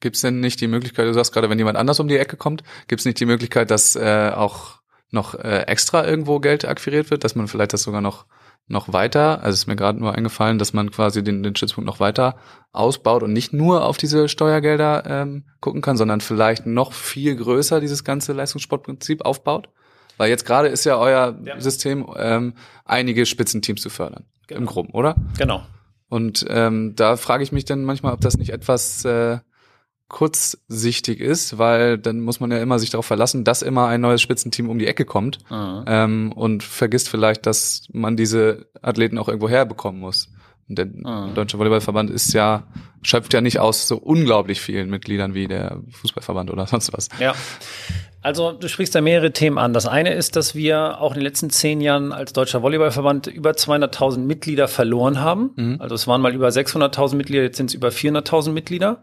Gibt 0.00 0.16
es 0.16 0.22
denn 0.22 0.40
nicht 0.40 0.60
die 0.60 0.66
Möglichkeit, 0.66 1.06
du 1.06 1.14
sagst 1.14 1.32
gerade, 1.32 1.48
wenn 1.48 1.58
jemand 1.58 1.78
anders 1.78 2.00
um 2.00 2.08
die 2.08 2.18
Ecke 2.18 2.36
kommt, 2.36 2.62
gibt 2.88 3.00
es 3.00 3.06
nicht 3.06 3.18
die 3.18 3.26
Möglichkeit, 3.26 3.70
dass 3.70 3.96
äh, 3.96 4.30
auch 4.34 4.80
noch 5.10 5.34
äh, 5.34 5.62
extra 5.62 6.06
irgendwo 6.06 6.40
Geld 6.40 6.66
akquiriert 6.66 7.10
wird, 7.10 7.24
dass 7.24 7.36
man 7.36 7.48
vielleicht 7.48 7.72
das 7.72 7.84
sogar 7.84 8.02
noch 8.02 8.26
noch 8.66 8.92
weiter, 8.92 9.42
also 9.42 9.54
ist 9.54 9.66
mir 9.66 9.76
gerade 9.76 9.98
nur 9.98 10.14
eingefallen, 10.14 10.58
dass 10.58 10.72
man 10.72 10.90
quasi 10.90 11.22
den, 11.22 11.42
den 11.42 11.54
Stützpunkt 11.54 11.86
noch 11.86 12.00
weiter 12.00 12.36
ausbaut 12.72 13.22
und 13.22 13.32
nicht 13.32 13.52
nur 13.52 13.84
auf 13.84 13.98
diese 13.98 14.28
Steuergelder 14.28 15.04
ähm, 15.06 15.44
gucken 15.60 15.82
kann, 15.82 15.96
sondern 15.96 16.20
vielleicht 16.20 16.64
noch 16.66 16.92
viel 16.92 17.36
größer 17.36 17.80
dieses 17.80 18.04
ganze 18.04 18.32
Leistungssportprinzip 18.32 19.24
aufbaut? 19.24 19.68
Weil 20.16 20.30
jetzt 20.30 20.46
gerade 20.46 20.68
ist 20.68 20.84
ja 20.84 20.96
euer 20.96 21.38
ja. 21.44 21.60
System, 21.60 22.06
ähm, 22.16 22.54
einige 22.84 23.26
Spitzenteams 23.26 23.82
zu 23.82 23.90
fördern. 23.90 24.24
Genau. 24.46 24.60
Im 24.60 24.66
Groben, 24.66 24.90
oder? 24.90 25.16
Genau. 25.38 25.62
Und 26.08 26.46
ähm, 26.48 26.94
da 26.96 27.16
frage 27.16 27.42
ich 27.42 27.52
mich 27.52 27.64
dann 27.64 27.84
manchmal, 27.84 28.12
ob 28.12 28.20
das 28.20 28.36
nicht 28.38 28.50
etwas 28.50 29.04
äh, 29.04 29.38
kurzsichtig 30.08 31.20
ist, 31.20 31.58
weil 31.58 31.98
dann 31.98 32.20
muss 32.20 32.40
man 32.40 32.50
ja 32.50 32.58
immer 32.58 32.78
sich 32.78 32.90
darauf 32.90 33.06
verlassen, 33.06 33.44
dass 33.44 33.62
immer 33.62 33.88
ein 33.88 34.00
neues 34.00 34.22
Spitzenteam 34.22 34.68
um 34.68 34.78
die 34.78 34.86
Ecke 34.86 35.04
kommt 35.04 35.38
mhm. 35.50 35.84
ähm, 35.86 36.32
und 36.32 36.62
vergisst 36.62 37.08
vielleicht, 37.08 37.46
dass 37.46 37.88
man 37.92 38.16
diese 38.16 38.68
Athleten 38.82 39.18
auch 39.18 39.28
irgendwo 39.28 39.48
herbekommen 39.48 40.00
muss. 40.00 40.28
Und 40.68 40.78
der 40.78 40.86
mhm. 40.86 41.34
Deutsche 41.34 41.58
Volleyballverband 41.58 42.10
ist 42.10 42.32
ja, 42.32 42.64
schöpft 43.02 43.34
ja 43.34 43.40
nicht 43.40 43.60
aus 43.60 43.86
so 43.86 43.96
unglaublich 43.96 44.60
vielen 44.60 44.88
Mitgliedern 44.88 45.34
wie 45.34 45.46
der 45.46 45.80
Fußballverband 45.90 46.50
oder 46.50 46.66
sonst 46.68 46.92
was. 46.92 47.08
Ja. 47.18 47.34
Also 48.22 48.52
du 48.52 48.68
sprichst 48.68 48.94
da 48.94 49.02
mehrere 49.02 49.32
Themen 49.32 49.58
an. 49.58 49.74
Das 49.74 49.86
eine 49.86 50.14
ist, 50.14 50.36
dass 50.36 50.54
wir 50.54 51.00
auch 51.00 51.10
in 51.10 51.16
den 51.16 51.24
letzten 51.24 51.50
zehn 51.50 51.82
Jahren 51.82 52.10
als 52.12 52.32
Deutscher 52.32 52.62
Volleyballverband 52.62 53.26
über 53.26 53.50
200.000 53.50 54.20
Mitglieder 54.20 54.66
verloren 54.66 55.20
haben. 55.20 55.50
Mhm. 55.56 55.76
Also 55.80 55.94
es 55.94 56.06
waren 56.06 56.22
mal 56.22 56.34
über 56.34 56.48
600.000 56.48 57.16
Mitglieder, 57.16 57.42
jetzt 57.42 57.58
sind 57.58 57.66
es 57.68 57.74
über 57.74 57.88
400.000 57.88 58.52
Mitglieder. 58.52 59.02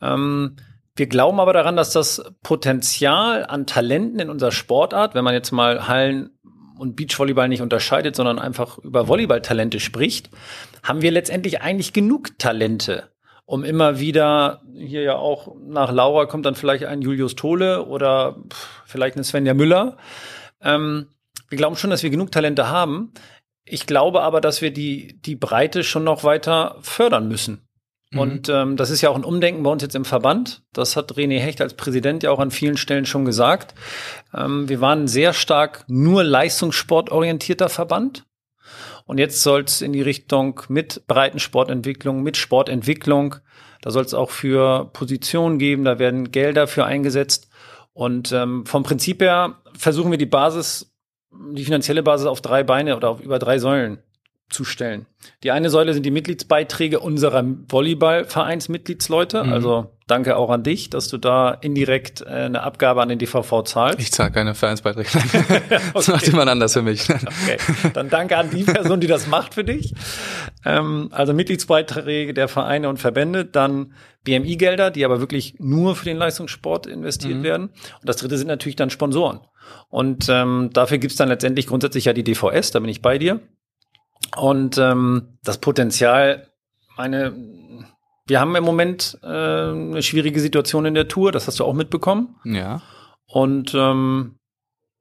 Ähm, 0.00 0.56
Wir 0.96 1.06
glauben 1.08 1.40
aber 1.40 1.52
daran, 1.52 1.76
dass 1.76 1.92
das 1.92 2.24
Potenzial 2.42 3.44
an 3.44 3.66
Talenten 3.66 4.18
in 4.18 4.30
unserer 4.30 4.50
Sportart, 4.50 5.14
wenn 5.14 5.24
man 5.24 5.34
jetzt 5.34 5.52
mal 5.52 5.88
Hallen 5.88 6.30
und 6.78 6.96
Beachvolleyball 6.96 7.48
nicht 7.48 7.60
unterscheidet, 7.62 8.16
sondern 8.16 8.38
einfach 8.38 8.78
über 8.78 9.06
Volleyballtalente 9.06 9.78
spricht, 9.78 10.30
haben 10.82 11.02
wir 11.02 11.10
letztendlich 11.10 11.60
eigentlich 11.60 11.92
genug 11.92 12.38
Talente, 12.38 13.10
um 13.44 13.62
immer 13.62 13.98
wieder 13.98 14.62
hier 14.74 15.02
ja 15.02 15.16
auch 15.16 15.54
nach 15.66 15.92
Laura 15.92 16.26
kommt 16.26 16.46
dann 16.46 16.54
vielleicht 16.54 16.84
ein 16.84 17.02
Julius 17.02 17.34
Tole 17.34 17.84
oder 17.84 18.36
vielleicht 18.86 19.16
eine 19.16 19.24
Svenja 19.24 19.52
Müller. 19.52 19.98
Ähm, 20.62 21.08
wir 21.48 21.58
glauben 21.58 21.76
schon, 21.76 21.90
dass 21.90 22.02
wir 22.02 22.10
genug 22.10 22.32
Talente 22.32 22.68
haben. 22.68 23.12
Ich 23.64 23.86
glaube 23.86 24.22
aber, 24.22 24.40
dass 24.40 24.62
wir 24.62 24.72
die, 24.72 25.20
die 25.20 25.36
Breite 25.36 25.84
schon 25.84 26.04
noch 26.04 26.24
weiter 26.24 26.76
fördern 26.80 27.28
müssen. 27.28 27.65
Mhm. 28.10 28.18
Und 28.18 28.48
ähm, 28.48 28.76
das 28.76 28.90
ist 28.90 29.00
ja 29.00 29.10
auch 29.10 29.16
ein 29.16 29.24
Umdenken 29.24 29.62
bei 29.62 29.70
uns 29.70 29.82
jetzt 29.82 29.96
im 29.96 30.04
Verband. 30.04 30.62
Das 30.72 30.96
hat 30.96 31.12
René 31.12 31.38
Hecht 31.38 31.60
als 31.60 31.74
Präsident 31.74 32.22
ja 32.22 32.30
auch 32.30 32.38
an 32.38 32.50
vielen 32.50 32.76
Stellen 32.76 33.06
schon 33.06 33.24
gesagt. 33.24 33.74
Ähm, 34.34 34.68
wir 34.68 34.80
waren 34.80 35.08
sehr 35.08 35.32
stark 35.32 35.84
nur 35.88 36.22
leistungssportorientierter 36.22 37.68
Verband. 37.68 38.24
Und 39.04 39.18
jetzt 39.18 39.42
soll 39.42 39.62
es 39.62 39.82
in 39.82 39.92
die 39.92 40.02
Richtung 40.02 40.60
mit 40.68 41.06
Breitensportentwicklung, 41.06 42.22
mit 42.22 42.36
Sportentwicklung. 42.36 43.36
Da 43.80 43.90
soll 43.90 44.04
es 44.04 44.14
auch 44.14 44.30
für 44.30 44.90
Positionen 44.92 45.58
geben, 45.58 45.84
da 45.84 46.00
werden 46.00 46.32
Gelder 46.32 46.66
für 46.66 46.84
eingesetzt. 46.84 47.48
Und 47.92 48.32
ähm, 48.32 48.66
vom 48.66 48.82
Prinzip 48.82 49.22
her 49.22 49.60
versuchen 49.78 50.10
wir 50.10 50.18
die 50.18 50.26
Basis, 50.26 50.92
die 51.30 51.64
finanzielle 51.64 52.02
Basis 52.02 52.26
auf 52.26 52.40
drei 52.40 52.64
Beine 52.64 52.96
oder 52.96 53.10
auf 53.10 53.20
über 53.20 53.38
drei 53.38 53.58
Säulen 53.58 54.02
zu 54.48 54.64
stellen. 54.64 55.06
Die 55.42 55.50
eine 55.50 55.70
Säule 55.70 55.92
sind 55.92 56.06
die 56.06 56.10
Mitgliedsbeiträge 56.10 57.00
unserer 57.00 57.44
Volleyballvereinsmitgliedsleute. 57.68 59.42
Mhm. 59.42 59.52
Also 59.52 59.96
danke 60.06 60.36
auch 60.36 60.50
an 60.50 60.62
dich, 60.62 60.88
dass 60.88 61.08
du 61.08 61.18
da 61.18 61.50
indirekt 61.50 62.20
äh, 62.20 62.26
eine 62.26 62.62
Abgabe 62.62 63.02
an 63.02 63.08
den 63.08 63.18
DVV 63.18 63.64
zahlst. 63.64 63.98
Ich 63.98 64.12
zahle 64.12 64.30
keine 64.30 64.54
Vereinsbeiträge. 64.54 65.08
das 65.94 66.08
macht 66.08 66.26
jemand 66.26 66.48
anders 66.48 66.74
für 66.74 66.82
mich. 66.82 67.10
okay. 67.10 67.58
Dann 67.92 68.08
danke 68.08 68.36
an 68.36 68.50
die 68.50 68.62
Person, 68.62 69.00
die 69.00 69.08
das 69.08 69.26
macht 69.26 69.54
für 69.54 69.64
dich. 69.64 69.94
Ähm, 70.64 71.08
also 71.10 71.34
Mitgliedsbeiträge 71.34 72.32
der 72.32 72.46
Vereine 72.46 72.88
und 72.88 72.98
Verbände, 72.98 73.44
dann 73.44 73.94
BMI-Gelder, 74.22 74.92
die 74.92 75.04
aber 75.04 75.20
wirklich 75.20 75.54
nur 75.58 75.96
für 75.96 76.04
den 76.04 76.18
Leistungssport 76.18 76.86
investiert 76.86 77.38
mhm. 77.38 77.42
werden. 77.42 77.66
Und 77.66 78.08
das 78.08 78.16
dritte 78.16 78.38
sind 78.38 78.48
natürlich 78.48 78.76
dann 78.76 78.90
Sponsoren. 78.90 79.40
Und 79.88 80.28
ähm, 80.28 80.70
dafür 80.72 80.98
gibt's 80.98 81.16
dann 81.16 81.28
letztendlich 81.28 81.66
grundsätzlich 81.66 82.04
ja 82.04 82.12
die 82.12 82.24
DVS, 82.24 82.70
da 82.70 82.78
bin 82.78 82.88
ich 82.88 83.02
bei 83.02 83.18
dir. 83.18 83.40
Und 84.36 84.78
ähm, 84.78 85.38
das 85.44 85.58
Potenzial, 85.58 86.48
meine, 86.96 87.32
wir 88.26 88.40
haben 88.40 88.56
im 88.56 88.64
Moment 88.64 89.18
äh, 89.22 89.26
eine 89.26 90.02
schwierige 90.02 90.40
Situation 90.40 90.84
in 90.86 90.94
der 90.94 91.08
Tour, 91.08 91.32
das 91.32 91.46
hast 91.46 91.60
du 91.60 91.64
auch 91.64 91.74
mitbekommen. 91.74 92.36
Ja. 92.44 92.82
Und 93.26 93.74
ähm, 93.74 94.38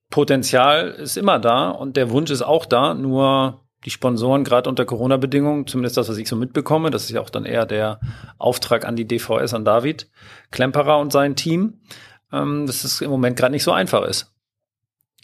Potenzial 0.10 0.90
ist 0.90 1.18
immer 1.18 1.40
da 1.40 1.70
und 1.70 1.98
der 1.98 2.10
Wunsch 2.12 2.32
ist 2.32 2.42
auch 2.42 2.66
da, 2.66 2.94
nur 2.94 3.66
die 3.86 3.92
Sponsoren, 3.92 4.44
gerade 4.44 4.70
unter 4.70 4.86
Corona-Bedingungen, 4.86 5.68
zumindest 5.68 5.98
das, 5.98 6.10
was 6.10 6.18
ich 6.18 6.28
so 6.28 6.36
mitbekomme, 6.36 6.90
das 6.90 7.04
ist 7.04 7.12
ja 7.12 7.22
auch 7.22 7.30
dann 7.30 7.46
eher 7.46 7.66
der 7.66 8.00
Auftrag 8.38 8.86
an 8.86 8.96
die 8.96 9.08
DVS, 9.08 9.54
an 9.54 9.66
David 9.66 10.10
Klemperer 10.52 11.00
und 11.00 11.12
sein 11.12 11.36
Team, 11.36 11.82
ähm, 12.32 12.66
dass 12.66 12.84
es 12.84 13.02
im 13.02 13.12
Moment 13.12 13.38
gerade 13.38 13.52
nicht 13.52 13.64
so 13.64 13.72
einfach 13.72 14.04
ist. 14.04 14.35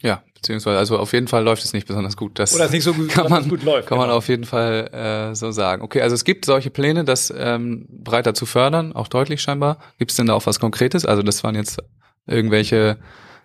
Ja, 0.01 0.23
beziehungsweise 0.35 0.77
also 0.77 0.97
auf 0.97 1.13
jeden 1.13 1.27
Fall 1.27 1.43
läuft 1.43 1.63
es 1.63 1.73
nicht 1.73 1.87
besonders 1.87 2.17
gut. 2.17 2.39
Das 2.39 2.55
Oder 2.55 2.65
es 2.65 2.71
nicht 2.71 2.83
so 2.83 2.93
gut, 2.93 3.09
kann 3.11 3.29
man, 3.29 3.47
gut 3.47 3.63
läuft. 3.63 3.87
Kann 3.87 3.97
genau. 3.97 4.07
man 4.07 4.15
auf 4.15 4.27
jeden 4.27 4.45
Fall 4.45 4.89
äh, 5.31 5.35
so 5.35 5.51
sagen. 5.51 5.81
Okay, 5.81 6.01
also 6.01 6.15
es 6.15 6.23
gibt 6.23 6.45
solche 6.45 6.69
Pläne, 6.69 7.03
das 7.03 7.33
ähm, 7.35 7.87
breiter 7.89 8.33
zu 8.33 8.45
fördern, 8.45 8.93
auch 8.93 9.07
deutlich 9.07 9.41
scheinbar. 9.41 9.77
Gibt 9.97 10.11
es 10.11 10.17
denn 10.17 10.27
da 10.27 10.33
auch 10.33 10.45
was 10.45 10.59
Konkretes? 10.59 11.05
Also 11.05 11.21
das 11.21 11.43
waren 11.43 11.55
jetzt 11.55 11.81
irgendwelche 12.27 12.97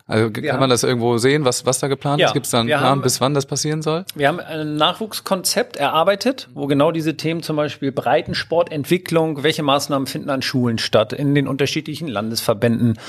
also 0.08 0.30
kann 0.30 0.44
ja. 0.44 0.56
man 0.56 0.70
das 0.70 0.84
irgendwo 0.84 1.18
sehen, 1.18 1.44
was, 1.44 1.66
was 1.66 1.80
da 1.80 1.88
geplant 1.88 2.20
ja, 2.20 2.28
ist? 2.28 2.32
Gibt 2.32 2.46
es 2.46 2.52
da 2.52 2.60
einen 2.60 2.68
Plan, 2.68 2.80
haben, 2.80 3.02
bis 3.02 3.20
wann 3.20 3.34
das 3.34 3.44
passieren 3.44 3.82
soll? 3.82 4.04
Wir 4.14 4.28
haben 4.28 4.38
ein 4.38 4.76
Nachwuchskonzept 4.76 5.76
erarbeitet, 5.76 6.48
wo 6.54 6.68
genau 6.68 6.92
diese 6.92 7.16
Themen 7.16 7.42
zum 7.42 7.56
Beispiel 7.56 7.90
Breitensportentwicklung, 7.90 9.42
welche 9.42 9.64
Maßnahmen 9.64 10.06
finden 10.06 10.30
an 10.30 10.42
Schulen 10.42 10.78
statt, 10.78 11.12
in 11.12 11.34
den 11.34 11.48
unterschiedlichen 11.48 12.06
Landesverbänden, 12.06 13.00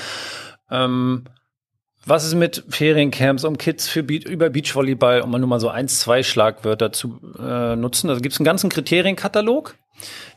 ähm, 0.72 1.24
was 2.08 2.24
ist 2.24 2.34
mit 2.34 2.64
Feriencamps, 2.68 3.44
um 3.44 3.58
Kids 3.58 3.88
für 3.88 4.02
Be 4.02 4.16
über 4.16 4.50
Beachvolleyball, 4.50 5.20
um 5.20 5.30
mal 5.30 5.38
nur 5.38 5.48
mal 5.48 5.60
so 5.60 5.68
eins, 5.68 6.00
zwei 6.00 6.22
Schlagwörter 6.22 6.92
zu 6.92 7.20
äh, 7.38 7.76
nutzen? 7.76 8.08
Also 8.08 8.20
gibt 8.20 8.32
es 8.32 8.40
einen 8.40 8.46
ganzen 8.46 8.70
Kriterienkatalog. 8.70 9.76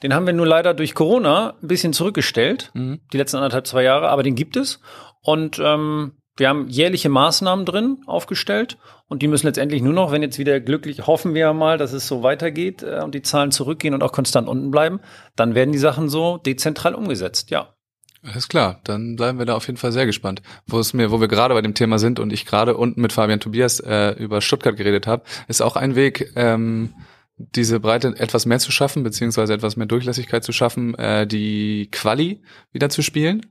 Den 0.04 0.14
haben 0.14 0.26
wir 0.26 0.34
nur 0.34 0.48
leider 0.48 0.74
durch 0.74 0.96
Corona 0.96 1.56
ein 1.62 1.68
bisschen 1.68 1.94
zurückgestellt, 1.94 2.72
mhm. 2.74 3.00
die 3.14 3.18
letzten 3.18 3.38
anderthalb, 3.38 3.68
zwei 3.68 3.84
Jahre, 3.84 4.10
aber 4.10 4.24
den 4.24 4.36
gibt 4.36 4.58
es. 4.58 4.80
Und 5.22 5.60
ähm, 5.64 6.14
wir 6.38 6.50
haben 6.50 6.68
jährliche 6.68 7.10
Maßnahmen 7.10 7.66
drin 7.66 8.00
aufgestellt 8.08 8.78
und 9.08 9.22
die 9.22 9.28
müssen 9.28 9.46
letztendlich 9.46 9.82
nur 9.82 9.94
noch, 9.94 10.12
wenn 10.12 10.24
jetzt 10.24 10.40
wieder 10.40 10.60
glücklich, 10.60 11.06
hoffen 11.06 11.34
wir 11.36 11.54
mal, 11.54 11.78
dass 11.78 11.94
es 11.94 12.08
so 12.08 12.24
weitergeht 12.24 12.84
äh, 12.84 13.02
und 13.04 13.14
die 13.14 13.22
Zahlen 13.22 13.52
zurückgehen 13.52 13.94
und 13.94 14.02
auch 14.02 14.12
konstant 14.12 14.48
unten 14.48 14.72
bleiben, 14.72 15.00
dann 15.36 15.56
werden 15.56 15.72
die 15.72 15.78
Sachen 15.78 16.10
so 16.10 16.38
dezentral 16.38 16.96
umgesetzt, 16.96 17.52
ja. 17.52 17.76
Alles 18.24 18.48
klar, 18.48 18.80
dann 18.84 19.16
bleiben 19.16 19.40
wir 19.40 19.46
da 19.48 19.56
auf 19.56 19.66
jeden 19.66 19.78
Fall 19.78 19.92
sehr 19.92 20.06
gespannt. 20.06 20.44
Wo 20.68 20.78
es 20.80 20.94
mir, 20.94 21.10
wo 21.10 21.20
wir 21.20 21.28
gerade 21.28 21.56
bei 21.56 21.62
dem 21.62 21.74
Thema 21.74 21.98
sind 21.98 22.20
und 22.20 22.32
ich 22.32 22.46
gerade 22.46 22.78
unten 22.78 23.02
mit 23.02 23.14
Fabian 23.14 23.40
Tobias 23.40 23.80
äh, 23.80 24.12
über 24.12 24.42
Stuttgart 24.42 24.78
geredet 24.78 25.08
habe, 25.08 25.24
ist 25.48 25.62
auch 25.62 25.76
ein 25.76 25.96
Weg, 25.96 26.32
ähm, 26.36 26.94
diese 27.38 27.80
Breite 27.80 28.14
etwas 28.20 28.46
mehr 28.46 28.60
zu 28.60 28.72
schaffen, 28.72 29.02
beziehungsweise 29.02 29.54
etwas 29.54 29.76
mehr 29.76 29.88
Durchlässigkeit 29.88 30.44
zu 30.44 30.52
schaffen, 30.52 30.94
äh, 30.96 31.26
die 31.26 31.90
Quali 31.92 32.44
wieder 32.72 32.90
zu 32.90 33.02
spielen. 33.02 33.48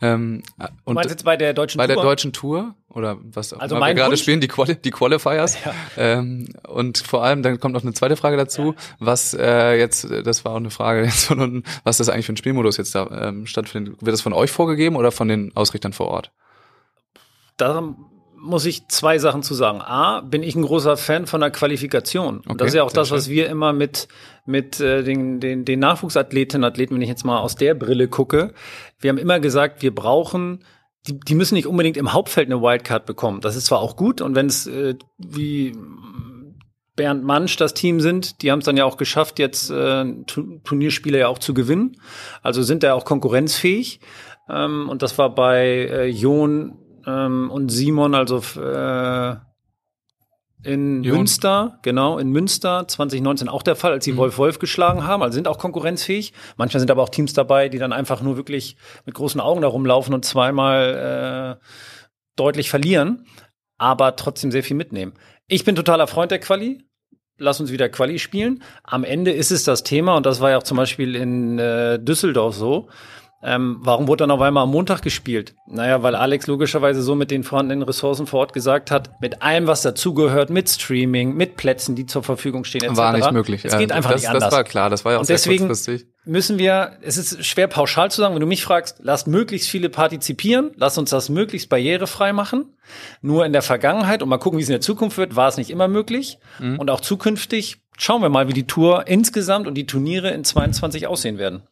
Ähm, 0.00 0.42
und 0.58 0.70
du 0.86 0.92
meinst 0.92 1.10
jetzt 1.10 1.24
bei 1.24 1.36
der 1.36 1.54
deutschen 1.54 1.78
bei 1.78 1.86
Tour? 1.86 1.96
Bei 1.96 2.02
der 2.02 2.10
deutschen 2.10 2.32
Tour 2.32 2.74
oder 2.88 3.16
was 3.20 3.52
auch 3.52 3.58
also 3.58 3.76
immer 3.76 3.86
wir 3.88 3.94
gerade 3.94 4.16
spielen, 4.16 4.40
die, 4.40 4.46
Quali 4.46 4.76
die 4.76 4.90
Qualifiers. 4.90 5.58
Ja. 5.64 5.74
Ähm, 5.96 6.48
und 6.68 6.98
vor 6.98 7.24
allem, 7.24 7.42
dann 7.42 7.58
kommt 7.58 7.74
noch 7.74 7.82
eine 7.82 7.92
zweite 7.92 8.16
Frage 8.16 8.36
dazu, 8.36 8.74
ja. 8.76 8.96
was 9.00 9.34
äh, 9.34 9.76
jetzt, 9.76 10.08
das 10.24 10.44
war 10.44 10.52
auch 10.52 10.56
eine 10.56 10.70
Frage 10.70 11.02
jetzt 11.04 11.26
von 11.26 11.40
unten, 11.40 11.64
was 11.82 11.98
das 11.98 12.08
eigentlich 12.08 12.26
für 12.26 12.32
ein 12.32 12.36
Spielmodus 12.36 12.76
jetzt 12.76 12.94
da 12.94 13.28
ähm, 13.28 13.46
stattfindet. 13.46 13.96
Wird 14.00 14.12
das 14.12 14.20
von 14.20 14.32
euch 14.32 14.52
vorgegeben 14.52 14.94
oder 14.94 15.10
von 15.10 15.26
den 15.26 15.56
Ausrichtern 15.56 15.92
vor 15.92 16.08
Ort? 16.08 16.32
Da 17.56 17.94
muss 18.40 18.64
ich 18.66 18.88
zwei 18.88 19.18
Sachen 19.18 19.42
zu 19.42 19.54
sagen. 19.54 19.80
A, 19.80 20.20
bin 20.20 20.42
ich 20.42 20.54
ein 20.54 20.62
großer 20.62 20.96
Fan 20.96 21.26
von 21.26 21.40
der 21.40 21.50
Qualifikation. 21.50 22.38
Okay, 22.38 22.48
und 22.50 22.60
das 22.60 22.68
ist 22.68 22.74
ja 22.74 22.82
auch 22.84 22.92
das, 22.92 23.08
schön. 23.08 23.16
was 23.16 23.28
wir 23.28 23.48
immer 23.48 23.72
mit, 23.72 24.08
mit 24.46 24.80
äh, 24.80 25.02
den, 25.02 25.40
den, 25.40 25.64
den 25.64 25.80
Nachwuchsathletinnen, 25.80 26.64
Athleten, 26.64 26.94
wenn 26.94 27.02
ich 27.02 27.08
jetzt 27.08 27.24
mal 27.24 27.38
aus 27.38 27.56
der 27.56 27.74
Brille 27.74 28.08
gucke, 28.08 28.54
wir 29.00 29.10
haben 29.10 29.18
immer 29.18 29.40
gesagt, 29.40 29.82
wir 29.82 29.94
brauchen 29.94 30.64
die, 31.06 31.18
die 31.18 31.34
müssen 31.34 31.54
nicht 31.54 31.66
unbedingt 31.66 31.96
im 31.96 32.12
Hauptfeld 32.12 32.48
eine 32.48 32.60
Wildcard 32.60 33.06
bekommen. 33.06 33.40
Das 33.40 33.56
ist 33.56 33.66
zwar 33.66 33.80
auch 33.80 33.96
gut 33.96 34.20
und 34.20 34.34
wenn 34.34 34.46
es 34.46 34.66
äh, 34.66 34.94
wie 35.16 35.74
Bernd 36.96 37.24
Mansch 37.24 37.56
das 37.56 37.74
Team 37.74 38.00
sind, 38.00 38.42
die 38.42 38.50
haben 38.50 38.58
es 38.58 38.64
dann 38.64 38.76
ja 38.76 38.84
auch 38.84 38.96
geschafft, 38.96 39.38
jetzt 39.38 39.70
äh, 39.70 40.04
Turnierspiele 40.64 41.18
ja 41.18 41.28
auch 41.28 41.38
zu 41.38 41.54
gewinnen. 41.54 41.96
Also 42.42 42.62
sind 42.62 42.82
da 42.82 42.94
auch 42.94 43.04
konkurrenzfähig. 43.04 44.00
Ähm, 44.48 44.88
und 44.88 45.02
das 45.02 45.16
war 45.16 45.34
bei 45.34 45.64
äh, 45.64 46.06
Jon 46.06 46.76
ähm, 47.08 47.50
und 47.50 47.70
Simon, 47.70 48.14
also 48.14 48.42
äh, 48.60 49.36
in 50.64 51.04
Jon. 51.04 51.18
Münster, 51.18 51.78
genau, 51.82 52.18
in 52.18 52.30
Münster 52.30 52.86
2019 52.86 53.48
auch 53.48 53.62
der 53.62 53.76
Fall, 53.76 53.92
als 53.92 54.04
sie 54.04 54.12
mhm. 54.12 54.18
Wolf 54.18 54.38
Wolf 54.38 54.58
geschlagen 54.58 55.06
haben, 55.06 55.22
also 55.22 55.34
sind 55.34 55.48
auch 55.48 55.58
konkurrenzfähig. 55.58 56.32
Manchmal 56.56 56.80
sind 56.80 56.90
aber 56.90 57.02
auch 57.02 57.08
Teams 57.08 57.32
dabei, 57.32 57.68
die 57.68 57.78
dann 57.78 57.92
einfach 57.92 58.20
nur 58.22 58.36
wirklich 58.36 58.76
mit 59.06 59.14
großen 59.14 59.40
Augen 59.40 59.62
da 59.62 59.68
rumlaufen 59.68 60.12
und 60.14 60.24
zweimal 60.24 61.58
äh, 61.60 61.64
deutlich 62.36 62.70
verlieren, 62.70 63.26
aber 63.78 64.16
trotzdem 64.16 64.50
sehr 64.50 64.64
viel 64.64 64.76
mitnehmen. 64.76 65.14
Ich 65.46 65.64
bin 65.64 65.76
totaler 65.76 66.06
Freund 66.06 66.30
der 66.30 66.40
Quali. 66.40 66.84
Lass 67.40 67.60
uns 67.60 67.70
wieder 67.70 67.88
Quali 67.88 68.18
spielen. 68.18 68.64
Am 68.82 69.04
Ende 69.04 69.30
ist 69.30 69.52
es 69.52 69.62
das 69.62 69.84
Thema, 69.84 70.16
und 70.16 70.26
das 70.26 70.40
war 70.40 70.50
ja 70.50 70.58
auch 70.58 70.64
zum 70.64 70.76
Beispiel 70.76 71.14
in 71.14 71.60
äh, 71.60 72.00
Düsseldorf 72.00 72.56
so. 72.56 72.88
Ähm, 73.40 73.78
warum 73.82 74.08
wurde 74.08 74.22
dann 74.22 74.32
auf 74.32 74.40
einmal 74.40 74.64
am 74.64 74.70
Montag 74.70 75.02
gespielt? 75.02 75.54
Naja, 75.68 76.02
weil 76.02 76.16
Alex 76.16 76.48
logischerweise 76.48 77.02
so 77.02 77.14
mit 77.14 77.30
den 77.30 77.44
vorhandenen 77.44 77.84
Ressourcen 77.84 78.26
vor 78.26 78.40
Ort 78.40 78.52
gesagt 78.52 78.90
hat, 78.90 79.20
mit 79.20 79.42
allem, 79.42 79.68
was 79.68 79.82
dazugehört, 79.82 80.50
mit 80.50 80.68
Streaming, 80.68 81.36
mit 81.36 81.56
Plätzen, 81.56 81.94
die 81.94 82.06
zur 82.06 82.24
Verfügung 82.24 82.64
stehen, 82.64 82.82
etc. 82.82 82.96
War 82.96 83.12
nicht 83.12 83.30
möglich. 83.30 83.64
Es 83.64 83.78
geht 83.78 83.92
einfach 83.92 84.10
das, 84.10 84.22
nicht 84.22 84.28
anders. 84.28 84.44
Das 84.44 84.52
war 84.52 84.64
klar, 84.64 84.90
das 84.90 85.04
war 85.04 85.12
ja 85.12 85.18
auch 85.18 85.20
Und 85.22 85.28
deswegen 85.28 85.72
müssen 86.24 86.58
wir, 86.58 86.98
es 87.00 87.16
ist 87.16 87.44
schwer 87.44 87.68
pauschal 87.68 88.10
zu 88.10 88.20
sagen, 88.20 88.34
wenn 88.34 88.40
du 88.40 88.46
mich 88.46 88.64
fragst, 88.64 88.96
lasst 89.02 89.28
möglichst 89.28 89.68
viele 89.68 89.88
partizipieren, 89.88 90.72
lass 90.74 90.98
uns 90.98 91.10
das 91.10 91.28
möglichst 91.28 91.68
barrierefrei 91.68 92.32
machen. 92.32 92.74
Nur 93.22 93.46
in 93.46 93.52
der 93.52 93.62
Vergangenheit, 93.62 94.20
und 94.20 94.28
mal 94.28 94.38
gucken, 94.38 94.58
wie 94.58 94.62
es 94.62 94.68
in 94.68 94.74
der 94.74 94.80
Zukunft 94.80 95.16
wird, 95.16 95.36
war 95.36 95.46
es 95.46 95.56
nicht 95.56 95.70
immer 95.70 95.86
möglich. 95.86 96.38
Mhm. 96.58 96.80
Und 96.80 96.90
auch 96.90 97.00
zukünftig 97.00 97.76
schauen 97.96 98.20
wir 98.20 98.30
mal, 98.30 98.48
wie 98.48 98.52
die 98.52 98.66
Tour 98.66 99.06
insgesamt 99.06 99.68
und 99.68 99.74
die 99.74 99.86
Turniere 99.86 100.30
in 100.30 100.42
22 100.42 101.06
aussehen 101.06 101.38
werden. 101.38 101.62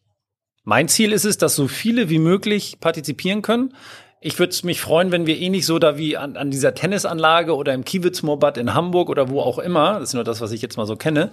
Mein 0.69 0.89
Ziel 0.89 1.13
ist 1.13 1.25
es, 1.25 1.39
dass 1.39 1.55
so 1.55 1.69
viele 1.69 2.11
wie 2.11 2.19
möglich 2.19 2.79
partizipieren 2.81 3.41
können. 3.41 3.73
Ich 4.21 4.37
würde 4.41 4.57
mich 4.65 4.81
freuen, 4.81 5.13
wenn 5.13 5.25
wir 5.25 5.39
ähnlich 5.39 5.65
so 5.65 5.79
da 5.79 5.97
wie 5.97 6.17
an, 6.17 6.37
an 6.37 6.51
dieser 6.51 6.75
Tennisanlage 6.75 7.55
oder 7.55 7.73
im 7.73 7.85
Kiewitz 7.85 8.25
Moorbad 8.25 8.59
in 8.59 8.75
Hamburg 8.75 9.09
oder 9.09 9.31
wo 9.31 9.41
auch 9.41 9.61
immer, 9.61 10.01
das 10.01 10.09
ist 10.09 10.15
nur 10.15 10.25
das, 10.25 10.41
was 10.41 10.51
ich 10.51 10.61
jetzt 10.63 10.77
mal 10.77 10.85
so 10.85 10.97
kenne, 10.97 11.31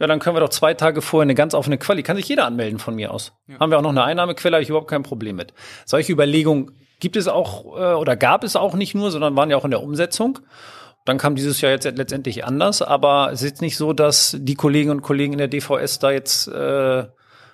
ja, 0.00 0.06
dann 0.06 0.20
können 0.20 0.34
wir 0.34 0.40
doch 0.40 0.48
zwei 0.48 0.72
Tage 0.72 1.02
vorher 1.02 1.24
eine 1.24 1.34
ganz 1.34 1.52
offene 1.52 1.76
Quali. 1.76 2.02
Kann 2.02 2.16
sich 2.16 2.26
jeder 2.26 2.46
anmelden 2.46 2.78
von 2.78 2.94
mir 2.94 3.12
aus. 3.12 3.34
Ja. 3.46 3.60
Haben 3.60 3.70
wir 3.70 3.76
auch 3.76 3.82
noch 3.82 3.90
eine 3.90 4.04
Einnahmequelle, 4.04 4.56
habe 4.56 4.62
ich 4.62 4.70
überhaupt 4.70 4.88
kein 4.88 5.02
Problem 5.02 5.36
mit. 5.36 5.52
Solche 5.84 6.10
Überlegungen 6.10 6.70
gibt 6.98 7.16
es 7.16 7.28
auch 7.28 7.76
äh, 7.78 7.92
oder 7.92 8.16
gab 8.16 8.42
es 8.42 8.56
auch 8.56 8.72
nicht 8.72 8.94
nur, 8.94 9.10
sondern 9.10 9.36
waren 9.36 9.50
ja 9.50 9.58
auch 9.58 9.66
in 9.66 9.70
der 9.70 9.82
Umsetzung. 9.82 10.38
Dann 11.04 11.18
kam 11.18 11.34
dieses 11.34 11.60
Jahr 11.60 11.72
jetzt 11.72 11.84
letztendlich 11.84 12.46
anders, 12.46 12.80
aber 12.80 13.32
es 13.32 13.42
ist 13.42 13.50
jetzt 13.50 13.60
nicht 13.60 13.76
so, 13.76 13.92
dass 13.92 14.34
die 14.40 14.54
Kolleginnen 14.54 14.96
und 14.96 15.02
Kollegen 15.02 15.34
in 15.34 15.38
der 15.38 15.48
DVS 15.48 15.98
da 15.98 16.10
jetzt 16.10 16.48
äh, 16.48 17.04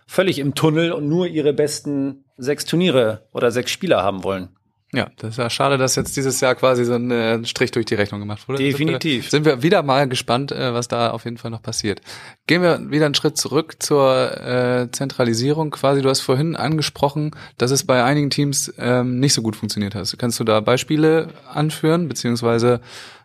völlig 0.08 0.40
im 0.40 0.54
Tunnel 0.54 0.90
und 0.90 1.08
nur 1.08 1.28
ihre 1.28 1.52
besten 1.52 2.24
sechs 2.36 2.64
Turniere 2.64 3.28
oder 3.32 3.52
sechs 3.52 3.70
Spieler 3.70 4.02
haben 4.02 4.24
wollen. 4.24 4.48
Ja, 4.94 5.10
das 5.18 5.32
ist 5.32 5.36
ja 5.36 5.50
schade, 5.50 5.76
dass 5.76 5.96
jetzt 5.96 6.16
dieses 6.16 6.40
Jahr 6.40 6.54
quasi 6.54 6.82
so 6.86 6.94
ein 6.94 7.10
äh, 7.10 7.44
Strich 7.44 7.72
durch 7.72 7.84
die 7.84 7.94
Rechnung 7.94 8.20
gemacht 8.20 8.48
wurde. 8.48 8.62
Definitiv. 8.62 9.28
Sind 9.28 9.44
wir, 9.44 9.50
sind 9.52 9.58
wir 9.58 9.62
wieder 9.62 9.82
mal 9.82 10.08
gespannt, 10.08 10.50
äh, 10.50 10.72
was 10.72 10.88
da 10.88 11.10
auf 11.10 11.26
jeden 11.26 11.36
Fall 11.36 11.50
noch 11.50 11.60
passiert. 11.60 12.00
Gehen 12.46 12.62
wir 12.62 12.90
wieder 12.90 13.04
einen 13.04 13.14
Schritt 13.14 13.36
zurück 13.36 13.82
zur 13.82 14.40
äh, 14.40 14.90
Zentralisierung. 14.90 15.72
Quasi, 15.72 16.00
du 16.00 16.08
hast 16.08 16.20
vorhin 16.20 16.56
angesprochen, 16.56 17.32
dass 17.58 17.70
es 17.70 17.84
bei 17.84 18.02
einigen 18.02 18.30
Teams 18.30 18.72
ähm, 18.78 19.20
nicht 19.20 19.34
so 19.34 19.42
gut 19.42 19.56
funktioniert 19.56 19.94
hat. 19.94 20.10
Kannst 20.16 20.40
du 20.40 20.44
da 20.44 20.60
Beispiele 20.60 21.28
anführen, 21.52 22.08
beziehungsweise 22.08 22.80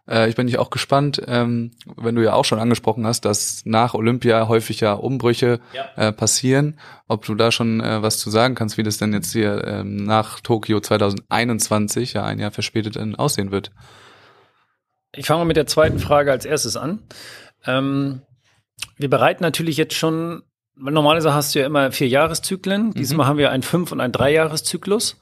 äh, 0.09 0.29
ich 0.29 0.35
bin 0.35 0.47
dich 0.47 0.59
auch 0.59 0.69
gespannt, 0.69 1.21
ähm, 1.27 1.71
wenn 1.95 2.15
du 2.15 2.23
ja 2.23 2.33
auch 2.33 2.45
schon 2.45 2.59
angesprochen 2.59 3.05
hast, 3.05 3.25
dass 3.25 3.61
nach 3.65 3.93
Olympia 3.93 4.47
häufig 4.47 4.79
ja 4.79 4.93
Umbrüche 4.93 5.59
ja. 5.73 5.89
Äh, 5.95 6.11
passieren. 6.11 6.79
Ob 7.07 7.25
du 7.25 7.35
da 7.35 7.51
schon 7.51 7.79
äh, 7.81 8.01
was 8.01 8.19
zu 8.19 8.29
sagen 8.29 8.55
kannst, 8.55 8.77
wie 8.77 8.83
das 8.83 8.97
denn 8.97 9.13
jetzt 9.13 9.31
hier 9.31 9.65
ähm, 9.65 9.97
nach 9.97 10.39
Tokio 10.39 10.79
2021, 10.79 12.13
ja 12.13 12.23
ein 12.23 12.39
Jahr 12.39 12.51
verspätet, 12.51 12.95
dann 12.95 13.15
aussehen 13.15 13.51
wird. 13.51 13.71
Ich 15.15 15.27
fange 15.27 15.39
mal 15.39 15.45
mit 15.45 15.57
der 15.57 15.67
zweiten 15.67 15.99
Frage 15.99 16.31
als 16.31 16.45
erstes 16.45 16.75
an. 16.75 16.99
Ähm, 17.65 18.21
wir 18.97 19.09
bereiten 19.09 19.43
natürlich 19.43 19.77
jetzt 19.77 19.95
schon 19.95 20.43
weil 20.75 20.93
normalerweise 20.93 21.33
hast 21.33 21.53
du 21.53 21.59
ja 21.59 21.65
immer 21.65 21.91
vier 21.91 22.07
Jahreszyklen. 22.07 22.87
Mhm. 22.87 22.93
Diesmal 22.93 23.27
haben 23.27 23.37
wir 23.37 23.51
einen 23.51 23.63
fünf- 23.63 23.91
und 23.91 24.01
einen 24.01 24.11
Dreijahreszyklus 24.11 25.19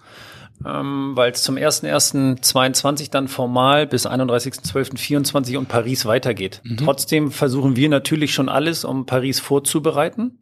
ähm, 0.66 1.12
weil 1.16 1.32
es 1.32 1.44
zum 1.44 1.56
01.01.22 1.56 3.12
dann 3.12 3.28
formal 3.28 3.88
bis 3.88 4.06
31.12.24 4.06 5.58
und 5.58 5.68
Paris 5.68 6.06
weitergeht. 6.06 6.62
Mhm. 6.64 6.78
Trotzdem 6.78 7.32
versuchen 7.32 7.76
wir 7.76 7.90
natürlich 7.90 8.34
schon 8.34 8.50
alles, 8.50 8.86
um 8.86 9.06
Paris 9.06 9.40
vorzubereiten. 9.40 10.40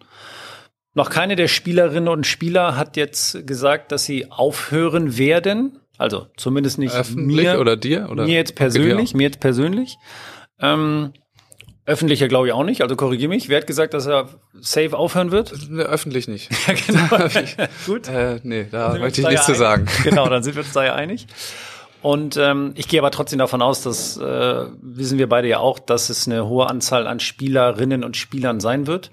Noch 0.94 1.10
keine 1.10 1.36
der 1.36 1.48
Spielerinnen 1.48 2.10
und 2.10 2.26
Spieler 2.26 2.76
hat 2.76 2.98
jetzt 2.98 3.46
gesagt, 3.46 3.92
dass 3.92 4.06
sie 4.06 4.32
aufhören 4.32 5.18
werden. 5.18 5.80
Also 5.98 6.28
zumindest 6.38 6.80
nicht 6.80 6.96
Öffentlich 6.96 7.46
mir 7.46 7.60
oder 7.60 7.78
dir 7.78 8.10
oder 8.10 8.26
mir 8.26 8.36
jetzt 8.36 8.56
persönlich, 8.56 9.14
mir 9.14 9.24
jetzt 9.24 9.40
persönlich. 9.40 9.98
Ähm, 10.60 11.14
Öffentlicher 11.90 12.28
glaube 12.28 12.48
ich 12.48 12.54
auch 12.54 12.64
nicht, 12.64 12.84
also 12.84 12.96
korrigiere 12.96 13.30
mich. 13.30 13.50
Wer 13.50 13.58
hat 13.58 13.68
gesagt, 13.68 13.96
dass 13.96 14.06
er 14.06 14.30
safe 14.54 14.96
aufhören 14.96 15.32
wird? 15.32 15.54
Ne, 15.70 15.84
öffentlich 15.84 16.28
nicht. 16.28 16.50
ja, 16.68 16.74
genau. 16.74 17.30
Gut. 17.86 18.08
Äh, 18.08 18.40
nee, 18.44 18.68
da 18.72 18.98
möchte 18.98 19.22
ich 19.22 19.28
nichts 19.28 19.46
zu 19.46 19.56
sagen. 19.56 19.86
Genau, 20.04 20.28
dann 20.30 20.42
sind 20.42 20.56
wir 20.56 20.64
uns 20.64 20.72
da 20.72 20.84
ja 20.84 20.96
einig. 20.96 21.28
Und 22.02 22.38
ähm, 22.38 22.72
ich 22.76 22.88
gehe 22.88 23.00
aber 23.00 23.12
trotzdem 23.12 23.40
davon 23.40 23.62
aus, 23.62 23.84
dass 23.84 24.18
äh, 24.18 24.66
wissen 24.82 25.18
wir 25.18 25.30
beide 25.30 25.48
ja 25.48 25.60
auch, 25.60 25.80
dass 25.80 26.10
es 26.10 26.28
eine 26.28 26.48
hohe 26.48 26.68
Anzahl 26.68 27.08
an 27.08 27.20
Spielerinnen 27.20 28.04
und 28.04 28.18
Spielern 28.18 28.60
sein 28.60 28.88
wird. 28.88 29.12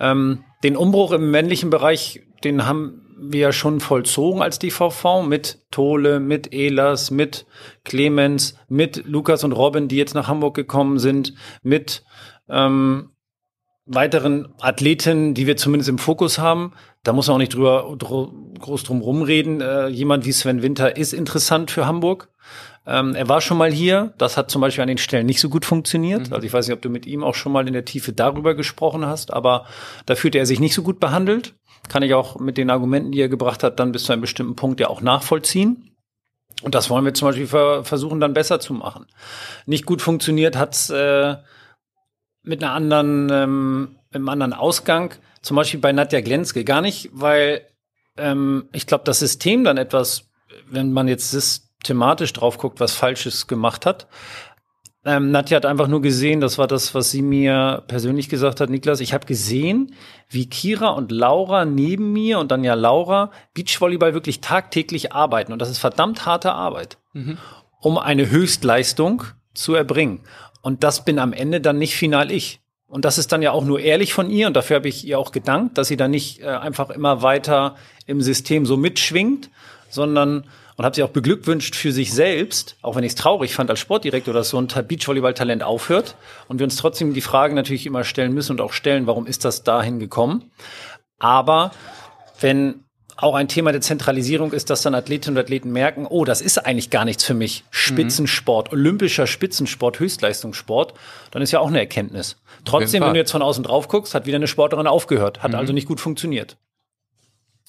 Ähm, 0.00 0.44
den 0.64 0.76
Umbruch 0.76 1.12
im 1.12 1.30
männlichen 1.30 1.70
Bereich, 1.70 2.22
den 2.42 2.66
haben 2.66 3.05
wir 3.18 3.40
ja 3.40 3.52
schon 3.52 3.80
vollzogen 3.80 4.42
als 4.42 4.58
DVV 4.58 5.22
mit 5.26 5.62
Tole, 5.70 6.20
mit 6.20 6.52
Elas, 6.52 7.10
mit 7.10 7.46
Clemens, 7.84 8.58
mit 8.68 9.06
Lukas 9.06 9.42
und 9.44 9.52
Robin, 9.52 9.88
die 9.88 9.96
jetzt 9.96 10.14
nach 10.14 10.28
Hamburg 10.28 10.54
gekommen 10.54 10.98
sind, 10.98 11.34
mit 11.62 12.04
ähm, 12.48 13.10
weiteren 13.86 14.48
Athleten, 14.60 15.34
die 15.34 15.46
wir 15.46 15.56
zumindest 15.56 15.88
im 15.88 15.98
Fokus 15.98 16.38
haben. 16.38 16.72
Da 17.04 17.12
muss 17.12 17.28
man 17.28 17.36
auch 17.36 17.38
nicht 17.38 17.54
drüber 17.54 17.94
dr 17.96 18.32
groß 18.58 18.82
drum 18.82 19.00
rumreden. 19.00 19.60
Äh, 19.60 19.88
jemand 19.88 20.26
wie 20.26 20.32
Sven 20.32 20.62
Winter 20.62 20.96
ist 20.96 21.12
interessant 21.12 21.70
für 21.70 21.86
Hamburg. 21.86 22.28
Ähm, 22.86 23.14
er 23.14 23.28
war 23.28 23.40
schon 23.40 23.58
mal 23.58 23.72
hier. 23.72 24.14
Das 24.18 24.36
hat 24.36 24.50
zum 24.50 24.60
Beispiel 24.60 24.82
an 24.82 24.88
den 24.88 24.98
Stellen 24.98 25.26
nicht 25.26 25.40
so 25.40 25.48
gut 25.48 25.64
funktioniert. 25.64 26.28
Mhm. 26.28 26.34
Also 26.34 26.46
ich 26.46 26.52
weiß 26.52 26.66
nicht, 26.66 26.74
ob 26.74 26.82
du 26.82 26.90
mit 26.90 27.06
ihm 27.06 27.22
auch 27.24 27.34
schon 27.34 27.52
mal 27.52 27.66
in 27.66 27.72
der 27.72 27.84
Tiefe 27.84 28.12
darüber 28.12 28.54
gesprochen 28.54 29.06
hast, 29.06 29.32
aber 29.32 29.66
da 30.04 30.16
fühlte 30.16 30.38
er 30.38 30.46
sich 30.46 30.60
nicht 30.60 30.74
so 30.74 30.82
gut 30.82 31.00
behandelt 31.00 31.54
kann 31.88 32.02
ich 32.02 32.14
auch 32.14 32.38
mit 32.38 32.56
den 32.56 32.70
Argumenten, 32.70 33.12
die 33.12 33.20
er 33.20 33.28
gebracht 33.28 33.62
hat, 33.62 33.78
dann 33.80 33.92
bis 33.92 34.04
zu 34.04 34.12
einem 34.12 34.22
bestimmten 34.22 34.56
Punkt 34.56 34.80
ja 34.80 34.88
auch 34.88 35.00
nachvollziehen. 35.00 35.96
Und 36.62 36.74
das 36.74 36.88
wollen 36.88 37.04
wir 37.04 37.14
zum 37.14 37.28
Beispiel 37.28 37.46
ver 37.46 37.84
versuchen, 37.84 38.20
dann 38.20 38.32
besser 38.32 38.60
zu 38.60 38.72
machen. 38.72 39.06
Nicht 39.66 39.84
gut 39.84 40.00
funktioniert 40.00 40.56
hat's 40.56 40.88
äh, 40.90 41.36
mit 42.42 42.62
einer 42.62 42.72
anderen, 42.72 43.28
ähm, 43.30 43.98
einem 44.12 44.28
anderen 44.28 44.52
Ausgang. 44.52 45.14
Zum 45.42 45.56
Beispiel 45.56 45.80
bei 45.80 45.92
Nadja 45.92 46.20
Glenske. 46.20 46.64
Gar 46.64 46.80
nicht, 46.80 47.10
weil 47.12 47.66
ähm, 48.16 48.68
ich 48.72 48.86
glaube, 48.86 49.04
das 49.04 49.18
System 49.18 49.64
dann 49.64 49.76
etwas, 49.76 50.30
wenn 50.66 50.92
man 50.92 51.08
jetzt 51.08 51.30
systematisch 51.30 52.32
drauf 52.32 52.58
guckt, 52.58 52.80
was 52.80 52.94
Falsches 52.94 53.46
gemacht 53.46 53.84
hat. 53.84 54.06
Ähm, 55.06 55.30
Nadja 55.30 55.56
hat 55.56 55.66
einfach 55.66 55.86
nur 55.86 56.02
gesehen, 56.02 56.40
das 56.40 56.58
war 56.58 56.66
das, 56.66 56.92
was 56.92 57.12
sie 57.12 57.22
mir 57.22 57.84
persönlich 57.86 58.28
gesagt 58.28 58.60
hat, 58.60 58.70
Niklas, 58.70 58.98
ich 58.98 59.14
habe 59.14 59.24
gesehen, 59.24 59.94
wie 60.28 60.48
Kira 60.48 60.88
und 60.88 61.12
Laura 61.12 61.64
neben 61.64 62.12
mir 62.12 62.40
und 62.40 62.50
dann 62.50 62.64
ja 62.64 62.74
Laura 62.74 63.30
Beachvolleyball 63.54 64.14
wirklich 64.14 64.40
tagtäglich 64.40 65.12
arbeiten. 65.12 65.52
Und 65.52 65.60
das 65.60 65.70
ist 65.70 65.78
verdammt 65.78 66.26
harte 66.26 66.52
Arbeit, 66.52 66.98
mhm. 67.12 67.38
um 67.80 67.98
eine 67.98 68.30
Höchstleistung 68.30 69.22
zu 69.54 69.74
erbringen. 69.74 70.22
Und 70.60 70.82
das 70.82 71.04
bin 71.04 71.20
am 71.20 71.32
Ende 71.32 71.60
dann 71.60 71.78
nicht 71.78 71.94
final 71.94 72.32
ich. 72.32 72.60
Und 72.88 73.04
das 73.04 73.16
ist 73.16 73.30
dann 73.30 73.42
ja 73.42 73.52
auch 73.52 73.64
nur 73.64 73.78
ehrlich 73.78 74.12
von 74.12 74.28
ihr 74.28 74.48
und 74.48 74.54
dafür 74.54 74.76
habe 74.76 74.88
ich 74.88 75.06
ihr 75.06 75.20
auch 75.20 75.30
gedankt, 75.30 75.78
dass 75.78 75.86
sie 75.86 75.96
dann 75.96 76.10
nicht 76.10 76.40
äh, 76.40 76.46
einfach 76.46 76.90
immer 76.90 77.22
weiter 77.22 77.76
im 78.06 78.20
System 78.20 78.66
so 78.66 78.76
mitschwingt, 78.76 79.50
sondern 79.88 80.44
und 80.76 80.84
habe 80.84 80.94
sie 80.94 81.02
auch 81.02 81.10
beglückwünscht 81.10 81.74
für 81.74 81.92
sich 81.92 82.12
selbst, 82.12 82.76
auch 82.82 82.96
wenn 82.96 83.04
ich 83.04 83.12
es 83.12 83.16
traurig 83.16 83.54
fand 83.54 83.70
als 83.70 83.80
Sportdirektor, 83.80 84.34
dass 84.34 84.50
so 84.50 84.58
ein 84.58 84.66
Beachvolleyball-Talent 84.66 85.62
aufhört 85.62 86.16
und 86.48 86.58
wir 86.58 86.64
uns 86.64 86.76
trotzdem 86.76 87.14
die 87.14 87.20
Frage 87.20 87.54
natürlich 87.54 87.86
immer 87.86 88.04
stellen 88.04 88.34
müssen 88.34 88.52
und 88.52 88.60
auch 88.60 88.72
stellen, 88.72 89.06
warum 89.06 89.26
ist 89.26 89.44
das 89.44 89.64
dahin 89.64 89.98
gekommen? 89.98 90.50
Aber 91.18 91.70
wenn 92.40 92.84
auch 93.16 93.34
ein 93.34 93.48
Thema 93.48 93.72
der 93.72 93.80
Zentralisierung 93.80 94.52
ist, 94.52 94.68
dass 94.68 94.82
dann 94.82 94.94
Athletinnen 94.94 95.38
und 95.38 95.42
Athleten 95.42 95.72
merken, 95.72 96.06
oh, 96.06 96.26
das 96.26 96.42
ist 96.42 96.58
eigentlich 96.58 96.90
gar 96.90 97.06
nichts 97.06 97.24
für 97.24 97.32
mich. 97.32 97.64
Spitzensport, 97.70 98.70
mhm. 98.70 98.78
olympischer 98.78 99.26
Spitzensport, 99.26 99.98
Höchstleistungssport, 99.98 100.92
dann 101.30 101.40
ist 101.40 101.50
ja 101.50 101.60
auch 101.60 101.68
eine 101.68 101.78
Erkenntnis. 101.78 102.36
Trotzdem, 102.66 103.02
wenn 103.02 103.14
du 103.14 103.18
jetzt 103.18 103.32
von 103.32 103.42
außen 103.42 103.64
drauf 103.64 103.88
guckst, 103.88 104.14
hat 104.14 104.26
wieder 104.26 104.36
eine 104.36 104.48
Sportlerin 104.48 104.86
aufgehört, 104.86 105.42
hat 105.42 105.52
mhm. 105.52 105.58
also 105.58 105.72
nicht 105.72 105.88
gut 105.88 106.00
funktioniert. 106.00 106.58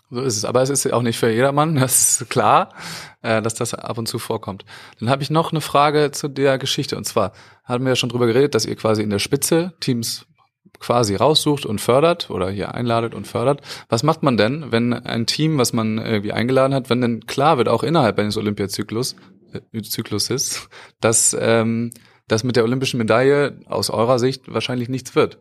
So 0.09 0.21
ist 0.21 0.37
es. 0.37 0.45
Aber 0.45 0.61
es 0.61 0.69
ist 0.69 0.91
auch 0.91 1.01
nicht 1.01 1.17
für 1.17 1.29
jedermann, 1.29 1.75
das 1.79 2.21
ist 2.21 2.29
klar, 2.29 2.73
äh, 3.21 3.41
dass 3.41 3.55
das 3.55 3.73
ab 3.73 3.97
und 3.97 4.07
zu 4.07 4.19
vorkommt. 4.19 4.65
Dann 4.99 5.09
habe 5.09 5.23
ich 5.23 5.29
noch 5.29 5.51
eine 5.51 5.61
Frage 5.61 6.11
zu 6.11 6.27
der 6.27 6.57
Geschichte. 6.57 6.97
Und 6.97 7.05
zwar 7.05 7.33
haben 7.63 7.83
wir 7.83 7.89
ja 7.91 7.95
schon 7.95 8.09
drüber 8.09 8.27
geredet, 8.27 8.55
dass 8.55 8.65
ihr 8.65 8.75
quasi 8.75 9.01
in 9.01 9.09
der 9.09 9.19
Spitze 9.19 9.73
Teams 9.79 10.25
quasi 10.79 11.15
raussucht 11.15 11.65
und 11.65 11.81
fördert 11.81 12.29
oder 12.29 12.49
hier 12.49 12.73
einladet 12.73 13.15
und 13.15 13.27
fördert. 13.27 13.61
Was 13.89 14.03
macht 14.03 14.23
man 14.23 14.37
denn, 14.37 14.71
wenn 14.71 14.93
ein 14.93 15.25
Team, 15.25 15.57
was 15.57 15.73
man 15.73 15.97
irgendwie 15.97 16.33
eingeladen 16.33 16.73
hat, 16.73 16.89
wenn 16.89 17.01
denn 17.01 17.25
klar 17.25 17.57
wird, 17.57 17.67
auch 17.67 17.83
innerhalb 17.83 18.19
eines 18.19 18.37
Olympiazyklus, 18.37 19.15
äh, 19.53 20.33
ist, 20.33 20.69
dass 21.01 21.35
ähm, 21.39 21.91
das 22.27 22.43
mit 22.43 22.55
der 22.55 22.63
olympischen 22.63 22.97
Medaille 22.97 23.59
aus 23.65 23.89
eurer 23.89 24.19
Sicht 24.19 24.53
wahrscheinlich 24.53 24.89
nichts 24.89 25.15
wird? 25.15 25.39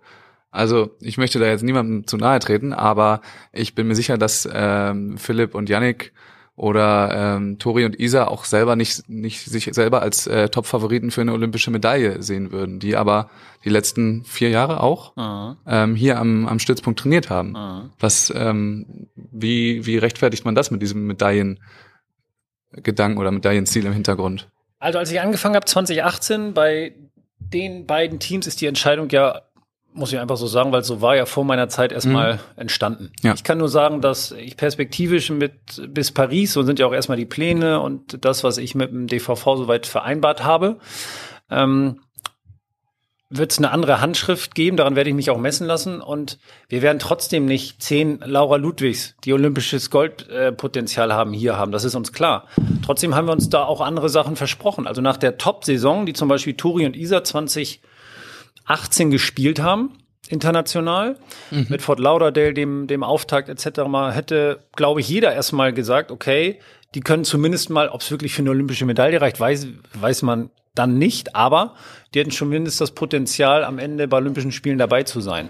Also 0.57 0.97
ich 1.01 1.19
möchte 1.19 1.39
da 1.39 1.47
jetzt 1.47 1.63
niemandem 1.63 2.07
zu 2.07 2.17
nahe 2.17 2.39
treten, 2.39 2.73
aber 2.73 3.21
ich 3.53 3.75
bin 3.75 3.87
mir 3.87 3.95
sicher, 3.95 4.17
dass 4.17 4.49
ähm, 4.51 5.19
Philipp 5.19 5.55
und 5.55 5.69
Yannick 5.69 6.15
oder 6.55 7.37
ähm, 7.37 7.59
Tori 7.59 7.85
und 7.85 8.01
Isa 8.01 8.29
auch 8.29 8.47
selber 8.47 8.75
nicht, 8.75 9.07
nicht 9.07 9.45
sich 9.45 9.69
selber 9.73 10.01
als 10.01 10.27
äh, 10.27 10.49
Top-Favoriten 10.49 11.11
für 11.11 11.21
eine 11.21 11.35
olympische 11.35 11.71
Medaille 11.71 12.23
sehen 12.23 12.53
würden, 12.53 12.81
die 12.81 12.97
aber 12.97 13.29
die 13.65 13.69
letzten 13.69 14.25
vier 14.25 14.49
Jahre 14.49 14.83
auch 14.83 15.15
mhm. 15.17 15.57
ähm, 15.67 15.95
hier 15.95 16.19
am, 16.19 16.49
am 16.49 16.59
Stützpunkt 16.59 17.01
trainiert 17.01 17.29
haben. 17.29 17.51
Mhm. 17.51 17.91
Was, 18.01 18.33
ähm, 18.35 19.09
wie, 19.15 19.85
wie 19.85 19.99
rechtfertigt 19.99 20.47
man 20.47 20.55
das 20.55 20.71
mit 20.71 20.81
diesem 20.81 21.07
Medaillengedanken 21.07 23.19
oder 23.19 23.31
Medaillenziel 23.31 23.85
im 23.85 23.93
Hintergrund? 23.93 24.49
Also 24.79 24.99
als 24.99 25.13
ich 25.13 25.21
angefangen 25.21 25.55
habe 25.55 25.67
2018 25.67 26.55
bei 26.55 26.95
den 27.39 27.85
beiden 27.85 28.19
Teams 28.19 28.47
ist 28.47 28.63
die 28.63 28.67
Entscheidung 28.67 29.11
ja 29.11 29.43
muss 29.97 30.13
ich 30.13 30.19
einfach 30.19 30.37
so 30.37 30.47
sagen, 30.47 30.73
weil 30.73 30.85
so 30.85 31.01
war 31.01 31.17
ja 31.17 31.27
vor 31.27 31.45
meiner 31.45 31.69
Zeit 31.69 31.93
erstmal 31.93 32.35
mhm. 32.35 32.41
entstanden. 32.57 33.13
Ja. 33.23 33.35
Ich 33.35 33.45
kann 33.45 33.59
nur 33.59 33.69
sagen, 33.69 34.01
dass 34.01 34.33
ich 34.33 34.57
perspektivisch 34.57 35.31
mit 35.31 35.83
bis 35.89 36.13
Paris, 36.13 36.53
so 36.53 36.63
sind 36.63 36.79
ja 36.79 36.87
auch 36.87 36.93
erstmal 36.93 37.19
die 37.19 37.27
Pläne 37.27 37.81
und 37.81 38.25
das, 38.25 38.45
was 38.45 38.59
ich 38.59 38.75
mit 38.75 38.91
dem 38.91 39.07
DVV 39.07 39.45
soweit 39.57 39.87
vereinbart 39.87 40.45
habe, 40.45 40.79
ähm, 41.51 42.01
wird 43.29 43.51
es 43.51 43.59
eine 43.59 43.71
andere 43.73 44.01
Handschrift 44.01 44.55
geben, 44.55 44.77
daran 44.77 44.95
werde 44.95 45.11
ich 45.11 45.17
mich 45.17 45.31
auch 45.31 45.39
messen 45.39 45.67
lassen. 45.67 46.01
Und 46.01 46.39
wir 46.69 46.83
werden 46.83 46.99
trotzdem 46.99 47.45
nicht 47.45 47.83
zehn 47.83 48.21
Laura 48.25 48.57
Ludwigs, 48.57 49.17
die 49.25 49.33
olympisches 49.33 49.91
Goldpotenzial 49.91 51.11
äh, 51.11 51.15
haben, 51.15 51.33
hier 51.33 51.57
haben. 51.57 51.73
Das 51.73 51.85
ist 51.85 51.97
uns 51.97 52.13
klar. 52.13 52.47
Trotzdem 52.85 53.15
haben 53.17 53.27
wir 53.27 53.33
uns 53.33 53.51
da 53.51 53.65
auch 53.65 53.81
andere 53.81 54.09
Sachen 54.09 54.37
versprochen. 54.37 54.87
Also 54.87 55.01
nach 55.01 55.17
der 55.17 55.39
Top-Saison, 55.39 56.07
die 56.07 56.13
zum 56.13 56.29
Beispiel 56.29 56.55
Turi 56.55 56.87
und 56.87 56.97
Isa 56.97 57.25
20 57.25 57.83
18 58.67 59.11
gespielt 59.11 59.61
haben, 59.61 59.93
international. 60.29 61.17
Mhm. 61.51 61.67
Mit 61.69 61.83
Fort 61.83 62.01
Lauderdale, 62.01 62.53
dem, 62.53 62.87
dem 62.87 63.03
Auftakt 63.03 63.49
etc. 63.49 63.87
mal 63.89 64.12
hätte, 64.12 64.64
glaube 64.75 65.01
ich, 65.01 65.09
jeder 65.09 65.33
erstmal 65.33 65.73
gesagt, 65.73 66.11
okay, 66.11 66.61
die 66.95 67.01
können 67.01 67.25
zumindest 67.25 67.71
mal, 67.71 67.89
ob 67.89 68.01
es 68.01 68.11
wirklich 68.11 68.33
für 68.35 68.43
eine 68.43 68.51
olympische 68.51 68.87
Medaille 68.87 69.21
reicht, 69.21 69.39
weiß, 69.39 69.69
weiß 69.95 70.23
man 70.23 70.51
dann 70.75 70.99
nicht, 70.99 71.35
aber 71.35 71.75
die 72.14 72.21
hätten 72.21 72.31
schon 72.31 72.49
mindestens 72.49 72.79
das 72.79 72.95
Potenzial, 72.95 73.64
am 73.64 73.79
Ende 73.79 74.09
bei 74.09 74.19
Olympischen 74.19 74.53
Spielen 74.53 74.79
dabei 74.79 75.03
zu 75.03 75.21
sein. 75.21 75.49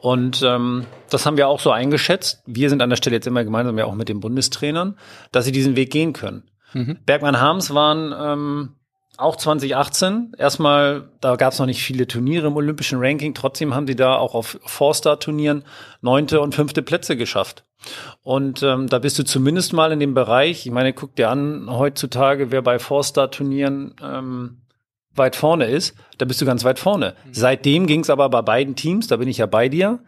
Und 0.00 0.42
ähm, 0.46 0.84
das 1.10 1.26
haben 1.26 1.36
wir 1.36 1.48
auch 1.48 1.60
so 1.60 1.70
eingeschätzt. 1.70 2.42
Wir 2.46 2.68
sind 2.70 2.82
an 2.82 2.90
der 2.90 2.96
Stelle 2.96 3.16
jetzt 3.16 3.26
immer 3.26 3.44
gemeinsam 3.44 3.78
ja 3.78 3.86
auch 3.86 3.94
mit 3.94 4.08
den 4.08 4.20
Bundestrainern, 4.20 4.96
dass 5.32 5.44
sie 5.44 5.52
diesen 5.52 5.76
Weg 5.76 5.90
gehen 5.90 6.12
können. 6.12 6.44
Mhm. 6.72 6.98
Bergmann 7.04 7.40
Harms 7.40 7.74
waren 7.74 8.14
ähm, 8.16 8.74
auch 9.18 9.36
2018. 9.36 10.32
Erstmal, 10.38 11.10
da 11.20 11.36
gab 11.36 11.52
es 11.52 11.58
noch 11.58 11.66
nicht 11.66 11.82
viele 11.82 12.06
Turniere 12.06 12.46
im 12.46 12.56
olympischen 12.56 12.98
Ranking. 13.00 13.34
Trotzdem 13.34 13.74
haben 13.74 13.86
sie 13.86 13.96
da 13.96 14.16
auch 14.16 14.34
auf 14.34 14.58
Four-Star-Turnieren 14.64 15.64
neunte 16.00 16.40
und 16.40 16.54
fünfte 16.54 16.82
Plätze 16.82 17.16
geschafft. 17.16 17.64
Und 18.22 18.62
ähm, 18.62 18.88
da 18.88 18.98
bist 18.98 19.18
du 19.18 19.24
zumindest 19.24 19.72
mal 19.72 19.92
in 19.92 20.00
dem 20.00 20.14
Bereich. 20.14 20.66
Ich 20.66 20.72
meine, 20.72 20.92
guck 20.92 21.16
dir 21.16 21.30
an, 21.30 21.66
heutzutage, 21.68 22.50
wer 22.50 22.62
bei 22.62 22.78
Four-Star-Turnieren 22.78 23.94
ähm, 24.02 24.62
weit 25.18 25.36
vorne 25.36 25.66
ist, 25.66 25.96
da 26.18 26.24
bist 26.24 26.40
du 26.40 26.46
ganz 26.46 26.64
weit 26.64 26.78
vorne. 26.78 27.14
Mhm. 27.24 27.34
Seitdem 27.34 27.86
ging 27.86 28.00
es 28.00 28.10
aber 28.10 28.28
bei 28.28 28.42
beiden 28.42 28.76
Teams, 28.76 29.08
da 29.08 29.16
bin 29.16 29.28
ich 29.28 29.38
ja 29.38 29.46
bei 29.46 29.68
dir. 29.68 29.98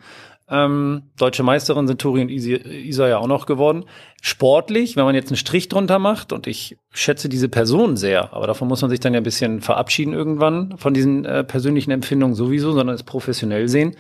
Ähm, 0.51 1.03
Deutsche 1.17 1.45
Meisterin 1.45 1.87
sind 1.87 2.01
Tori 2.01 2.23
und 2.23 2.29
Isa 2.29 3.09
ja 3.09 3.19
auch 3.19 3.29
noch 3.29 3.47
geworden. 3.47 3.85
Sportlich, 4.21 4.97
wenn 4.97 5.05
man 5.05 5.15
jetzt 5.15 5.31
einen 5.31 5.37
Strich 5.37 5.69
drunter 5.69 5.99
macht, 5.99 6.33
und 6.33 6.47
ich 6.47 6.77
schätze 6.93 7.29
diese 7.29 7.49
Person 7.49 7.97
sehr, 7.97 8.33
aber 8.33 8.49
davon 8.49 8.67
muss 8.67 8.83
man 8.83 8.91
sich 8.91 9.01
dann 9.01 9.15
ja 9.15 9.21
ein 9.21 9.25
bisschen 9.25 9.61
verabschieden 9.61 10.13
irgendwann, 10.13 10.77
von 10.77 10.93
diesen 10.93 11.25
äh, 11.25 11.45
persönlichen 11.45 11.93
Empfindungen 11.93 12.35
sowieso, 12.35 12.73
sondern 12.73 12.97
es 12.97 13.05
professionell 13.05 13.69
sehen. 13.69 13.97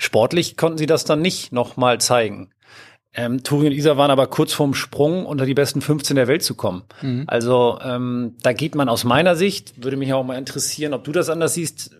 Sportlich 0.00 0.56
konnten 0.56 0.78
sie 0.78 0.86
das 0.86 1.04
dann 1.04 1.22
nicht 1.22 1.52
nochmal 1.52 2.00
zeigen. 2.00 2.50
Ähm, 3.16 3.44
Turi 3.44 3.68
und 3.68 3.72
Isa 3.72 3.96
waren 3.96 4.10
aber 4.10 4.26
kurz 4.26 4.52
vorm 4.52 4.74
Sprung, 4.74 5.24
unter 5.24 5.46
die 5.46 5.54
besten 5.54 5.80
15 5.80 6.16
der 6.16 6.26
Welt 6.26 6.42
zu 6.42 6.56
kommen. 6.56 6.82
Mhm. 7.00 7.24
Also 7.28 7.78
ähm, 7.84 8.34
da 8.42 8.52
geht 8.52 8.74
man 8.74 8.88
aus 8.88 9.04
meiner 9.04 9.36
Sicht, 9.36 9.84
würde 9.84 9.96
mich 9.96 10.12
auch 10.12 10.24
mal 10.24 10.36
interessieren, 10.36 10.92
ob 10.92 11.04
du 11.04 11.12
das 11.12 11.28
anders 11.28 11.54
siehst, 11.54 11.92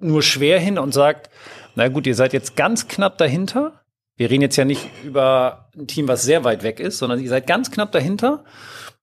nur 0.00 0.22
schwer 0.22 0.58
hin 0.58 0.78
und 0.78 0.92
sagt, 0.92 1.30
na 1.74 1.88
gut, 1.88 2.06
ihr 2.06 2.14
seid 2.14 2.32
jetzt 2.32 2.56
ganz 2.56 2.88
knapp 2.88 3.18
dahinter. 3.18 3.82
Wir 4.16 4.30
reden 4.30 4.42
jetzt 4.42 4.56
ja 4.56 4.64
nicht 4.64 4.88
über 5.04 5.70
ein 5.76 5.86
Team, 5.86 6.06
was 6.06 6.22
sehr 6.22 6.44
weit 6.44 6.62
weg 6.62 6.80
ist, 6.80 6.98
sondern 6.98 7.20
ihr 7.20 7.28
seid 7.28 7.46
ganz 7.46 7.70
knapp 7.70 7.92
dahinter. 7.92 8.44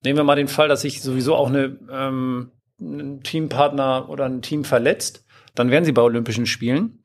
Nehmen 0.04 0.18
wir 0.18 0.24
mal 0.24 0.36
den 0.36 0.48
Fall, 0.48 0.68
dass 0.68 0.82
sich 0.82 1.02
sowieso 1.02 1.36
auch 1.36 1.50
eine, 1.50 1.78
ähm, 1.92 2.52
ein 2.80 3.22
Teampartner 3.24 4.08
oder 4.10 4.26
ein 4.26 4.42
Team 4.42 4.64
verletzt. 4.64 5.26
Dann 5.56 5.72
wären 5.72 5.84
sie 5.84 5.92
bei 5.92 6.02
Olympischen 6.02 6.46
Spielen. 6.46 7.04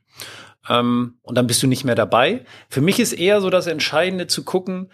Ähm, 0.69 1.19
und 1.23 1.37
dann 1.37 1.47
bist 1.47 1.63
du 1.63 1.67
nicht 1.67 1.85
mehr 1.85 1.95
dabei. 1.95 2.45
Für 2.69 2.81
mich 2.81 3.01
ist 3.01 3.13
eher 3.13 3.41
so 3.41 3.51
das 3.51 3.67
Entscheidende 3.67 4.27
zu 4.27 4.45
gucken, 4.45 4.91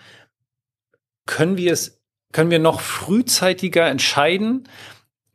können 1.27 1.57
wir 1.57 1.73
es, 1.73 2.03
können 2.33 2.51
wir 2.51 2.59
noch 2.59 2.81
frühzeitiger 2.81 3.87
entscheiden, 3.87 4.68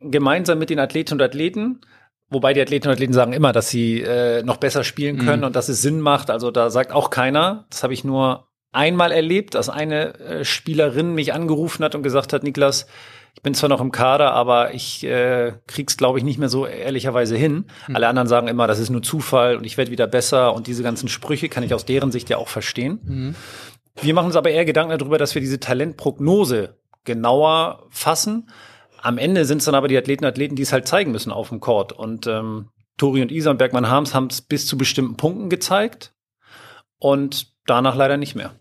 gemeinsam 0.00 0.58
mit 0.58 0.70
den 0.70 0.78
Athletinnen 0.78 1.20
und 1.20 1.26
Athleten, 1.26 1.80
Wobei 2.28 2.52
die 2.52 2.60
Athletinnen 2.60 2.90
und 2.90 2.96
Athleten 2.96 3.12
sagen 3.12 3.32
immer, 3.32 3.52
dass 3.52 3.68
sie 3.68 4.00
äh, 4.00 4.42
noch 4.42 4.56
besser 4.56 4.82
spielen 4.82 5.18
können 5.18 5.40
mhm. 5.40 5.46
und 5.46 5.56
dass 5.56 5.68
es 5.68 5.80
Sinn 5.82 6.00
macht. 6.00 6.30
Also 6.30 6.50
da 6.50 6.70
sagt 6.70 6.92
auch 6.92 7.10
keiner, 7.10 7.66
das 7.70 7.82
habe 7.84 7.94
ich 7.94 8.02
nur 8.02 8.48
einmal 8.72 9.12
erlebt, 9.12 9.54
dass 9.54 9.68
eine 9.68 10.18
äh, 10.18 10.44
Spielerin 10.44 11.14
mich 11.14 11.32
angerufen 11.32 11.84
hat 11.84 11.94
und 11.94 12.02
gesagt 12.02 12.32
hat, 12.32 12.42
Niklas, 12.42 12.86
ich 13.34 13.42
bin 13.42 13.54
zwar 13.54 13.68
noch 13.68 13.80
im 13.80 13.92
Kader, 13.92 14.32
aber 14.32 14.74
ich 14.74 15.04
äh, 15.04 15.52
krieg's, 15.66 15.96
glaube 15.96 16.18
ich, 16.18 16.24
nicht 16.24 16.38
mehr 16.38 16.48
so 16.48 16.66
ehrlicherweise 16.66 17.36
hin. 17.36 17.66
Mhm. 17.86 17.96
Alle 17.96 18.08
anderen 18.08 18.28
sagen 18.28 18.48
immer, 18.48 18.66
das 18.66 18.78
ist 18.78 18.90
nur 18.90 19.02
Zufall 19.02 19.56
und 19.56 19.64
ich 19.64 19.76
werde 19.76 19.90
wieder 19.90 20.06
besser 20.06 20.52
und 20.54 20.66
diese 20.66 20.82
ganzen 20.82 21.08
Sprüche 21.08 21.48
kann 21.48 21.62
ich 21.62 21.74
aus 21.74 21.84
deren 21.84 22.10
Sicht 22.10 22.28
ja 22.28 22.38
auch 22.38 22.48
verstehen. 22.48 23.00
Mhm. 23.04 23.34
Wir 24.00 24.14
machen 24.14 24.26
uns 24.26 24.36
aber 24.36 24.50
eher 24.50 24.64
Gedanken 24.64 24.98
darüber, 24.98 25.18
dass 25.18 25.34
wir 25.34 25.40
diese 25.40 25.60
Talentprognose 25.60 26.76
genauer 27.04 27.86
fassen 27.90 28.48
am 29.06 29.18
Ende 29.18 29.44
sind 29.44 29.58
es 29.58 29.66
dann 29.66 29.76
aber 29.76 29.86
die 29.86 29.96
Athleten 29.96 30.24
Athleten, 30.24 30.56
die 30.56 30.62
es 30.62 30.72
halt 30.72 30.88
zeigen 30.88 31.12
müssen 31.12 31.30
auf 31.30 31.50
dem 31.50 31.60
Court. 31.60 31.92
Und 31.92 32.26
ähm, 32.26 32.70
Tori 32.96 33.22
und 33.22 33.30
Isa 33.30 33.50
und 33.52 33.58
Bergmann 33.58 33.88
Harms 33.88 34.14
haben 34.14 34.26
es 34.26 34.40
bis 34.40 34.66
zu 34.66 34.76
bestimmten 34.76 35.16
Punkten 35.16 35.48
gezeigt 35.48 36.12
und 36.98 37.54
danach 37.66 37.94
leider 37.94 38.16
nicht 38.16 38.34
mehr. 38.34 38.58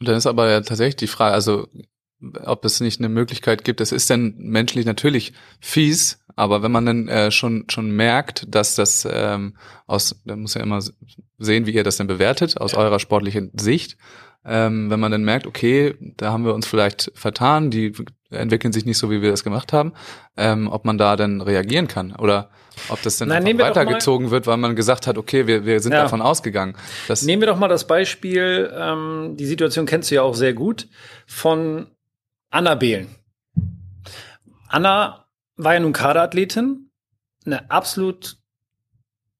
Und 0.00 0.08
dann 0.08 0.16
ist 0.16 0.26
aber 0.26 0.50
ja 0.50 0.60
tatsächlich 0.62 0.96
die 0.96 1.06
Frage, 1.06 1.34
also 1.34 1.68
ob 2.44 2.64
es 2.64 2.80
nicht 2.80 2.98
eine 2.98 3.08
Möglichkeit 3.08 3.62
gibt, 3.62 3.80
es 3.80 3.92
ist 3.92 4.10
denn 4.10 4.34
menschlich 4.38 4.84
natürlich 4.84 5.32
fies, 5.60 6.18
aber 6.34 6.62
wenn 6.62 6.72
man 6.72 6.86
dann 6.86 7.08
äh, 7.08 7.30
schon 7.30 7.66
schon 7.68 7.92
merkt, 7.92 8.52
dass 8.52 8.74
das 8.74 9.06
ähm, 9.08 9.56
aus, 9.86 10.20
dann 10.24 10.40
muss 10.40 10.54
ja 10.54 10.62
immer 10.62 10.82
sehen, 11.38 11.66
wie 11.66 11.74
ihr 11.74 11.84
das 11.84 11.98
denn 11.98 12.08
bewertet 12.08 12.60
aus 12.60 12.72
ja. 12.72 12.78
eurer 12.78 12.98
sportlichen 12.98 13.52
Sicht. 13.54 13.96
Ähm, 14.48 14.90
wenn 14.90 14.98
man 14.98 15.12
dann 15.12 15.24
merkt, 15.24 15.46
okay, 15.46 15.94
da 16.16 16.32
haben 16.32 16.44
wir 16.44 16.54
uns 16.54 16.66
vielleicht 16.66 17.12
vertan, 17.14 17.70
die 17.70 17.92
entwickeln 18.30 18.72
sich 18.72 18.84
nicht 18.86 18.98
so, 18.98 19.10
wie 19.10 19.22
wir 19.22 19.30
das 19.30 19.44
gemacht 19.44 19.72
haben, 19.72 19.92
ähm, 20.36 20.68
ob 20.68 20.84
man 20.84 20.98
da 20.98 21.16
dann 21.16 21.40
reagieren 21.40 21.88
kann 21.88 22.14
oder 22.14 22.50
ob 22.88 23.02
das 23.02 23.16
dann 23.16 23.28
Nein, 23.28 23.58
weitergezogen 23.58 24.30
wird, 24.30 24.46
weil 24.46 24.56
man 24.56 24.76
gesagt 24.76 25.06
hat, 25.06 25.18
okay, 25.18 25.46
wir, 25.46 25.64
wir 25.64 25.80
sind 25.80 25.92
ja. 25.92 26.02
davon 26.02 26.22
ausgegangen. 26.22 26.76
Nehmen 27.22 27.42
wir 27.42 27.46
doch 27.46 27.58
mal 27.58 27.68
das 27.68 27.86
Beispiel, 27.86 28.72
ähm, 28.74 29.36
die 29.36 29.46
Situation 29.46 29.86
kennst 29.86 30.10
du 30.10 30.16
ja 30.16 30.22
auch 30.22 30.34
sehr 30.34 30.54
gut, 30.54 30.88
von 31.26 31.88
Anna 32.50 32.74
Behlen. 32.74 33.08
Anna 34.68 35.26
war 35.56 35.74
ja 35.74 35.80
nun 35.80 35.92
Kaderathletin, 35.92 36.90
eine 37.44 37.70
absolut 37.70 38.36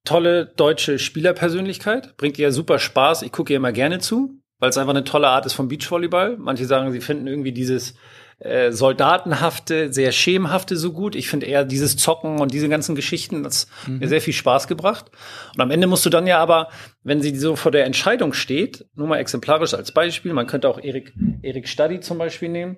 tolle 0.05 0.47
deutsche 0.47 0.99
Spielerpersönlichkeit, 0.99 2.17
bringt 2.17 2.39
ihr 2.39 2.51
super 2.51 2.79
Spaß, 2.79 3.23
ich 3.23 3.33
gucke 3.33 3.53
ihr 3.53 3.59
immer 3.59 3.73
gerne 3.73 3.99
zu, 3.99 4.41
weil 4.59 4.71
es 4.71 4.79
einfach 4.79 4.95
eine 4.95 5.05
tolle 5.05 5.29
Art 5.29 5.47
ist 5.47 5.53
vom 5.53 5.69
Beachvolleyball. 5.69 6.37
Manche 6.39 6.65
sagen, 6.65 6.93
sie 6.93 7.01
finden 7.01 7.27
irgendwie 7.27 7.53
dieses 7.53 7.95
äh, 8.41 8.71
soldatenhafte, 8.73 9.93
sehr 9.93 10.13
schemenhafte 10.13 10.77
so 10.77 10.93
gut. 10.93 11.17
Ich 11.17 11.29
finde 11.29 11.47
eher 11.47 11.65
dieses 11.65 11.97
Zocken 11.97 12.41
und 12.41 12.53
diese 12.53 12.69
ganzen 12.69 12.95
Geschichten, 12.95 13.43
das 13.43 13.69
mhm. 13.87 13.99
mir 13.99 14.09
sehr 14.09 14.21
viel 14.21 14.33
Spaß 14.33 14.69
gebracht. 14.69 15.11
Und 15.55 15.61
am 15.61 15.71
Ende 15.71 15.87
musst 15.87 16.07
du 16.07 16.11
dann 16.11 16.27
ja 16.27 16.39
aber, 16.39 16.69
wenn 17.03 17.21
sie 17.21 17.35
so 17.37 17.57
vor 17.57 17.73
der 17.73 17.85
Entscheidung 17.85 18.33
steht, 18.33 18.87
nur 18.95 19.09
mal 19.09 19.19
exemplarisch 19.19 19.75
als 19.75 19.93
Beispiel, 19.93 20.33
man 20.33 20.47
könnte 20.47 20.69
auch 20.69 20.79
Erik, 20.79 21.13
Erik 21.43 21.69
Stadi 21.69 22.01
zum 22.01 22.19
Beispiel 22.19 22.49
nehmen, 22.49 22.77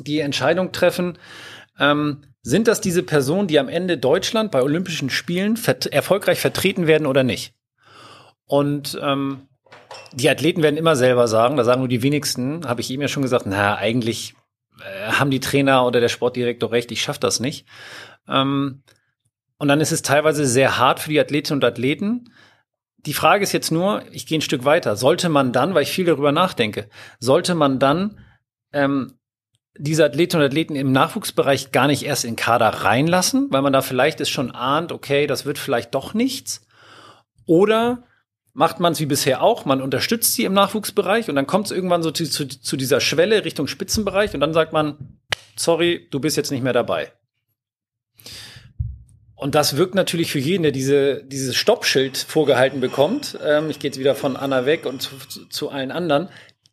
die 0.00 0.20
Entscheidung 0.20 0.72
treffen, 0.72 1.18
ähm, 1.78 2.24
sind 2.42 2.68
das 2.68 2.80
diese 2.80 3.02
Personen, 3.02 3.48
die 3.48 3.58
am 3.58 3.68
Ende 3.68 3.96
Deutschland 3.96 4.50
bei 4.50 4.62
Olympischen 4.62 5.08
Spielen 5.08 5.56
vert 5.56 5.86
erfolgreich 5.86 6.40
vertreten 6.40 6.86
werden 6.86 7.06
oder 7.06 7.22
nicht? 7.22 7.54
Und 8.46 8.98
ähm, 9.02 9.48
die 10.12 10.30
Athleten 10.30 10.62
werden 10.62 10.76
immer 10.76 10.96
selber 10.96 11.28
sagen, 11.28 11.56
da 11.56 11.64
sagen 11.64 11.80
nur 11.80 11.88
die 11.88 12.02
wenigsten, 12.02 12.66
habe 12.66 12.80
ich 12.80 12.90
ihm 12.90 13.00
ja 13.00 13.08
schon 13.08 13.22
gesagt, 13.22 13.46
na, 13.46 13.76
eigentlich 13.76 14.34
äh, 14.80 15.12
haben 15.12 15.30
die 15.30 15.40
Trainer 15.40 15.86
oder 15.86 16.00
der 16.00 16.08
Sportdirektor 16.08 16.70
recht, 16.70 16.92
ich 16.92 17.02
schaffe 17.02 17.20
das 17.20 17.40
nicht. 17.40 17.66
Ähm, 18.28 18.82
und 19.58 19.68
dann 19.68 19.80
ist 19.80 19.92
es 19.92 20.02
teilweise 20.02 20.46
sehr 20.46 20.78
hart 20.78 21.00
für 21.00 21.10
die 21.10 21.20
Athletinnen 21.20 21.58
und 21.58 21.64
Athleten. 21.64 22.32
Die 22.98 23.14
Frage 23.14 23.42
ist 23.42 23.52
jetzt 23.52 23.70
nur, 23.70 24.02
ich 24.10 24.26
gehe 24.26 24.38
ein 24.38 24.42
Stück 24.42 24.64
weiter. 24.64 24.96
Sollte 24.96 25.28
man 25.28 25.52
dann, 25.52 25.74
weil 25.74 25.82
ich 25.82 25.90
viel 25.90 26.06
darüber 26.06 26.32
nachdenke, 26.32 26.88
sollte 27.18 27.54
man 27.54 27.78
dann 27.78 28.18
ähm, 28.72 29.18
diese 29.76 30.04
Athletinnen 30.04 30.42
und 30.42 30.50
Athleten 30.50 30.76
im 30.76 30.92
Nachwuchsbereich 30.92 31.72
gar 31.72 31.86
nicht 31.86 32.04
erst 32.04 32.24
in 32.24 32.36
Kader 32.36 32.68
reinlassen, 32.68 33.48
weil 33.50 33.62
man 33.62 33.72
da 33.72 33.82
vielleicht 33.82 34.20
es 34.20 34.28
schon 34.30 34.52
ahnt, 34.52 34.92
okay, 34.92 35.26
das 35.26 35.44
wird 35.44 35.58
vielleicht 35.58 35.94
doch 35.94 36.14
nichts? 36.14 36.66
Oder 37.46 38.04
macht 38.54 38.80
man 38.80 38.92
es 38.92 39.00
wie 39.00 39.06
bisher 39.06 39.42
auch. 39.42 39.64
Man 39.66 39.82
unterstützt 39.82 40.34
sie 40.34 40.44
im 40.44 40.54
Nachwuchsbereich 40.54 41.28
und 41.28 41.34
dann 41.34 41.46
kommt 41.46 41.66
es 41.66 41.72
irgendwann 41.72 42.02
so 42.02 42.10
zu, 42.10 42.24
zu, 42.24 42.46
zu, 42.48 42.76
dieser 42.76 43.00
Schwelle 43.00 43.44
Richtung 43.44 43.66
Spitzenbereich 43.66 44.32
und 44.32 44.40
dann 44.40 44.54
sagt 44.54 44.72
man, 44.72 45.18
sorry, 45.56 46.08
du 46.10 46.20
bist 46.20 46.36
jetzt 46.36 46.52
nicht 46.52 46.62
mehr 46.62 46.72
dabei. 46.72 47.12
Und 49.34 49.56
das 49.56 49.76
wirkt 49.76 49.96
natürlich 49.96 50.30
für 50.30 50.38
jeden, 50.38 50.62
der 50.62 50.72
diese, 50.72 51.24
dieses 51.24 51.56
Stoppschild 51.56 52.16
vorgehalten 52.16 52.80
bekommt. 52.80 53.36
Ähm, 53.44 53.68
ich 53.68 53.80
gehe 53.80 53.90
jetzt 53.90 53.98
wieder 53.98 54.14
von 54.14 54.36
Anna 54.36 54.64
weg 54.64 54.86
und 54.86 55.02
zu, 55.02 55.16
zu, 55.50 55.68
allen 55.68 55.90
anderen. 55.90 56.28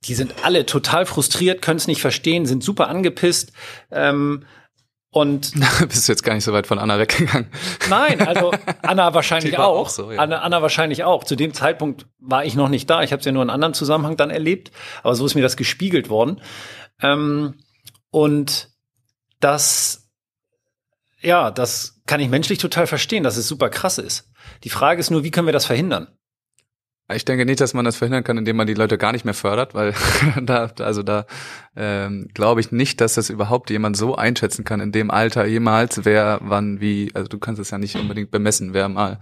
Die 0.06 0.14
sind 0.14 0.36
alle 0.44 0.66
total 0.66 1.06
frustriert, 1.06 1.62
können 1.62 1.78
es 1.78 1.88
nicht 1.88 2.02
verstehen, 2.02 2.46
sind 2.46 2.64
super 2.64 2.88
angepisst. 2.88 3.52
Ähm, 3.92 4.46
und 5.14 5.52
bist 5.90 6.08
du 6.08 6.12
jetzt 6.14 6.24
gar 6.24 6.34
nicht 6.34 6.46
so 6.46 6.54
weit 6.54 6.68
von 6.68 6.80
Anna 6.80 6.98
weggegangen? 6.98 7.50
Nein, 7.90 8.22
also 8.22 8.52
Anna 8.82 9.14
wahrscheinlich 9.14 9.58
auch. 9.58 9.80
auch 9.80 9.90
so, 9.90 10.12
ja. 10.12 10.20
Anna, 10.20 10.40
Anna 10.40 10.62
wahrscheinlich 10.62 11.04
auch. 11.04 11.26
Zu 11.26 11.36
dem 11.36 11.54
Zeitpunkt 11.54 12.08
war 12.20 12.46
ich 12.46 12.56
noch 12.56 12.70
nicht 12.70 12.90
da. 12.90 13.04
Ich 13.04 13.12
habe 13.12 13.20
es 13.20 13.26
ja 13.26 13.34
nur 13.34 13.44
in 13.44 13.50
einem 13.50 13.56
anderen 13.56 13.74
Zusammenhang 13.74 14.16
dann 14.16 14.30
erlebt, 14.30 14.72
aber 15.04 15.14
so 15.16 15.26
ist 15.26 15.36
mir 15.36 15.42
das 15.42 15.58
gespiegelt 15.58 16.10
worden. 16.10 16.42
Ähm, 17.02 17.56
und 18.10 18.70
das, 19.42 20.10
ja, 21.20 21.52
das 21.52 22.02
kann 22.06 22.22
ich 22.22 22.30
menschlich 22.30 22.60
total 22.60 22.88
verstehen, 22.88 23.24
dass 23.24 23.36
es 23.36 23.48
super 23.48 23.70
krass 23.70 23.98
ist. 23.98 24.32
Die 24.64 24.70
Frage 24.70 25.02
ist 25.02 25.12
nur, 25.12 25.24
wie 25.26 25.32
können 25.32 25.48
wir 25.48 25.54
das 25.54 25.66
verhindern? 25.66 26.08
Ich 27.16 27.26
denke 27.26 27.46
nicht, 27.46 27.62
dass 27.62 27.74
man 27.74 27.86
das 27.86 27.96
verhindern 27.96 28.24
kann, 28.24 28.38
indem 28.38 28.56
man 28.56 28.68
die 28.68 28.74
Leute 28.74 28.98
gar 28.98 29.12
nicht 29.12 29.26
mehr 29.26 29.34
fördert, 29.34 29.74
weil 29.74 29.94
da, 30.42 30.72
also 30.80 31.04
da 31.04 31.26
ähm, 31.76 32.28
glaube 32.34 32.62
ich 32.62 32.72
nicht, 32.72 33.02
dass 33.02 33.16
das 33.16 33.30
überhaupt 33.30 33.70
jemand 33.70 33.98
so 33.98 34.16
einschätzen 34.16 34.64
kann 34.64 34.80
in 34.80 34.92
dem 34.92 35.12
Alter 35.12 35.46
jemals, 35.46 36.06
wer 36.06 36.40
wann 36.42 36.82
wie, 36.82 37.12
also 37.14 37.28
du 37.28 37.40
kannst 37.40 37.62
es 37.62 37.72
ja 37.72 37.78
nicht 37.78 37.96
unbedingt 37.96 38.32
bemessen, 38.32 38.74
wer 38.74 38.90
mal 38.90 39.20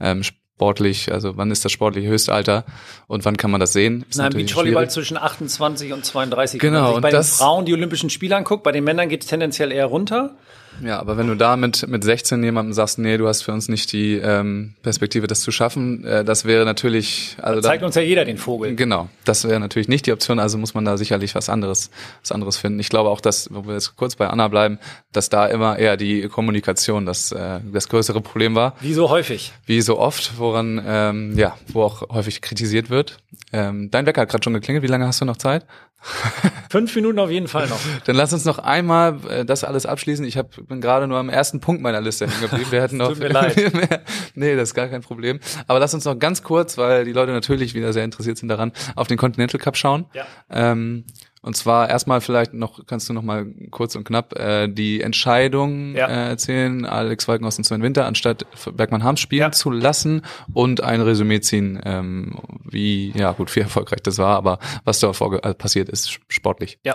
ähm, 0.00 0.22
sportlich, 0.22 1.12
also 1.12 1.36
wann 1.36 1.50
ist 1.50 1.64
das 1.64 1.72
sportliche 1.72 2.08
Höchstalter 2.08 2.64
und 3.08 3.24
wann 3.24 3.36
kann 3.36 3.50
man 3.50 3.60
das 3.60 3.72
sehen? 3.72 4.04
Ist 4.08 4.18
Nein, 4.18 4.32
Beachvolleyball 4.32 4.88
zwischen 4.88 5.16
28 5.16 5.92
und 5.92 6.04
32. 6.04 6.60
Genau. 6.60 6.74
Wenn 6.74 6.82
man 6.82 6.94
sich 6.94 7.02
bei 7.02 7.10
den 7.10 7.22
Frauen 7.24 7.64
die 7.64 7.72
Olympischen 7.72 8.10
Spiele 8.10 8.36
anguckt, 8.36 8.62
bei 8.62 8.72
den 8.72 8.84
Männern 8.84 9.08
geht 9.08 9.22
es 9.22 9.28
tendenziell 9.28 9.72
eher 9.72 9.86
runter. 9.86 10.36
Ja, 10.80 10.98
aber 10.98 11.16
wenn 11.16 11.28
du 11.28 11.36
da 11.36 11.56
mit, 11.56 11.86
mit 11.88 12.02
16 12.02 12.42
jemandem 12.42 12.72
sagst, 12.72 12.98
nee, 12.98 13.16
du 13.16 13.28
hast 13.28 13.42
für 13.42 13.52
uns 13.52 13.68
nicht 13.68 13.92
die 13.92 14.14
ähm, 14.14 14.74
Perspektive, 14.82 15.26
das 15.26 15.40
zu 15.40 15.50
schaffen, 15.50 16.04
äh, 16.04 16.24
das 16.24 16.44
wäre 16.44 16.64
natürlich. 16.64 17.36
Also 17.40 17.60
da 17.60 17.68
zeigt 17.68 17.82
da, 17.82 17.86
uns 17.86 17.94
ja 17.94 18.02
jeder 18.02 18.24
den 18.24 18.38
Vogel. 18.38 18.74
Genau, 18.74 19.08
das 19.24 19.46
wäre 19.46 19.60
natürlich 19.60 19.88
nicht 19.88 20.06
die 20.06 20.12
Option, 20.12 20.38
also 20.38 20.58
muss 20.58 20.74
man 20.74 20.84
da 20.84 20.96
sicherlich 20.96 21.34
was 21.34 21.48
anderes, 21.48 21.90
was 22.20 22.32
anderes 22.32 22.56
finden. 22.56 22.80
Ich 22.80 22.88
glaube 22.88 23.10
auch, 23.10 23.20
dass, 23.20 23.48
wo 23.52 23.66
wir 23.66 23.74
jetzt 23.74 23.96
kurz 23.96 24.16
bei 24.16 24.28
Anna 24.28 24.48
bleiben, 24.48 24.78
dass 25.12 25.28
da 25.28 25.46
immer 25.46 25.78
eher 25.78 25.96
die 25.96 26.28
Kommunikation 26.28 27.06
das, 27.06 27.32
äh, 27.32 27.60
das 27.72 27.88
größere 27.88 28.20
Problem 28.20 28.54
war. 28.54 28.74
Wie 28.80 28.94
so 28.94 29.10
häufig. 29.10 29.52
Wie 29.66 29.80
so 29.82 29.98
oft, 29.98 30.38
woran, 30.38 30.82
ähm, 30.86 31.36
ja, 31.36 31.56
wo 31.68 31.82
auch 31.82 32.08
häufig 32.10 32.40
kritisiert 32.40 32.90
wird. 32.90 33.18
Ähm, 33.52 33.90
dein 33.90 34.06
Wecker 34.06 34.22
hat 34.22 34.30
gerade 34.30 34.44
schon 34.44 34.54
geklingelt, 34.54 34.82
wie 34.82 34.88
lange 34.88 35.06
hast 35.06 35.20
du 35.20 35.24
noch 35.24 35.36
Zeit? 35.36 35.66
Fünf 36.70 36.94
Minuten 36.96 37.18
auf 37.18 37.30
jeden 37.30 37.48
Fall 37.48 37.68
noch. 37.68 37.78
Dann 38.04 38.16
lass 38.16 38.32
uns 38.32 38.44
noch 38.44 38.58
einmal 38.58 39.18
äh, 39.28 39.44
das 39.44 39.62
alles 39.64 39.86
abschließen. 39.86 40.24
Ich 40.24 40.36
hab, 40.36 40.50
bin 40.66 40.80
gerade 40.80 41.06
nur 41.06 41.18
am 41.18 41.28
ersten 41.28 41.60
Punkt 41.60 41.82
meiner 41.82 42.00
Liste 42.00 42.26
hängen 42.26 42.40
geblieben. 42.40 42.70
Wir 42.70 42.82
hätten 42.82 42.96
noch 42.98 43.16
leid. 43.16 43.56
mehr. 43.74 44.02
Nee, 44.34 44.56
das 44.56 44.70
ist 44.70 44.74
gar 44.74 44.88
kein 44.88 45.02
Problem. 45.02 45.40
Aber 45.66 45.78
lass 45.78 45.94
uns 45.94 46.04
noch 46.04 46.18
ganz 46.18 46.42
kurz, 46.42 46.78
weil 46.78 47.04
die 47.04 47.12
Leute 47.12 47.32
natürlich 47.32 47.74
wieder 47.74 47.92
sehr 47.92 48.04
interessiert 48.04 48.38
sind 48.38 48.48
daran, 48.48 48.72
auf 48.96 49.08
den 49.08 49.18
Continental 49.18 49.60
Cup 49.60 49.76
schauen. 49.76 50.06
Ja. 50.14 50.26
Ähm, 50.50 51.04
und 51.44 51.56
zwar 51.56 51.90
erstmal 51.90 52.20
vielleicht 52.20 52.54
noch, 52.54 52.86
kannst 52.86 53.08
du 53.08 53.12
noch 53.12 53.22
mal 53.22 53.46
kurz 53.72 53.96
und 53.96 54.04
knapp 54.04 54.38
äh, 54.38 54.68
die 54.68 55.00
Entscheidung 55.00 55.96
ja. 55.96 56.06
äh, 56.06 56.28
erzählen, 56.28 56.86
Alex 56.86 57.26
Walkenhorst 57.26 57.58
und 57.58 57.64
Sven 57.64 57.82
Winter 57.82 58.06
anstatt 58.06 58.46
Bergmann 58.72 59.02
Harms 59.02 59.18
spielen 59.18 59.40
ja. 59.40 59.50
zu 59.50 59.72
lassen 59.72 60.22
und 60.54 60.82
ein 60.82 61.00
Resümee 61.00 61.40
ziehen, 61.40 61.80
ähm, 61.84 62.38
wie, 62.64 63.10
ja 63.16 63.32
gut, 63.32 63.54
wie 63.56 63.60
erfolgreich 63.60 64.02
das 64.04 64.18
war, 64.18 64.36
aber 64.36 64.60
was 64.84 65.00
da 65.00 65.10
äh, 65.10 65.54
passiert 65.54 65.88
ist, 65.88 66.20
sportlich. 66.28 66.78
Ja. 66.84 66.94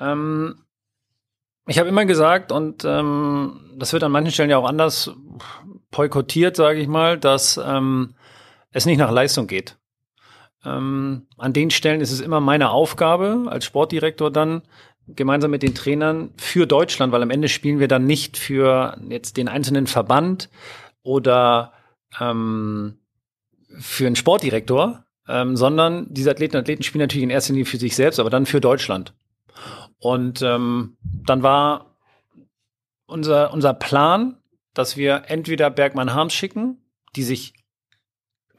Ähm, 0.00 0.54
ich 1.70 1.78
habe 1.78 1.88
immer 1.88 2.04
gesagt, 2.04 2.50
und 2.50 2.84
ähm, 2.84 3.60
das 3.76 3.92
wird 3.92 4.02
an 4.02 4.10
manchen 4.10 4.32
Stellen 4.32 4.50
ja 4.50 4.58
auch 4.58 4.68
anders 4.68 5.12
boykottiert, 5.92 6.56
sage 6.56 6.80
ich 6.80 6.88
mal, 6.88 7.16
dass 7.16 7.60
ähm, 7.64 8.14
es 8.72 8.86
nicht 8.86 8.98
nach 8.98 9.12
Leistung 9.12 9.46
geht. 9.46 9.76
Ähm, 10.64 11.28
an 11.38 11.52
den 11.52 11.70
Stellen 11.70 12.00
ist 12.00 12.10
es 12.10 12.20
immer 12.20 12.40
meine 12.40 12.70
Aufgabe 12.70 13.44
als 13.48 13.64
Sportdirektor 13.66 14.32
dann, 14.32 14.62
gemeinsam 15.06 15.52
mit 15.52 15.62
den 15.62 15.76
Trainern 15.76 16.32
für 16.36 16.66
Deutschland, 16.66 17.12
weil 17.12 17.22
am 17.22 17.30
Ende 17.30 17.48
spielen 17.48 17.78
wir 17.78 17.88
dann 17.88 18.04
nicht 18.04 18.36
für 18.36 18.96
jetzt 19.08 19.36
den 19.36 19.46
einzelnen 19.46 19.86
Verband 19.86 20.50
oder 21.04 21.72
ähm, 22.20 22.98
für 23.78 24.08
einen 24.08 24.16
Sportdirektor, 24.16 25.04
ähm, 25.28 25.56
sondern 25.56 26.08
diese 26.10 26.32
Athleten 26.32 26.56
und 26.56 26.62
Athleten 26.62 26.82
spielen 26.82 27.02
natürlich 27.02 27.22
in 27.22 27.30
erster 27.30 27.52
Linie 27.52 27.66
für 27.66 27.76
sich 27.76 27.94
selbst, 27.94 28.18
aber 28.18 28.28
dann 28.28 28.44
für 28.44 28.60
Deutschland. 28.60 29.14
Und 30.00 30.42
ähm, 30.42 30.96
dann 31.02 31.42
war 31.42 31.96
unser, 33.06 33.52
unser 33.52 33.74
Plan, 33.74 34.38
dass 34.74 34.96
wir 34.96 35.24
entweder 35.26 35.70
Bergmann 35.70 36.14
Harms 36.14 36.32
schicken, 36.32 36.78
die 37.16 37.22
sich 37.22 37.54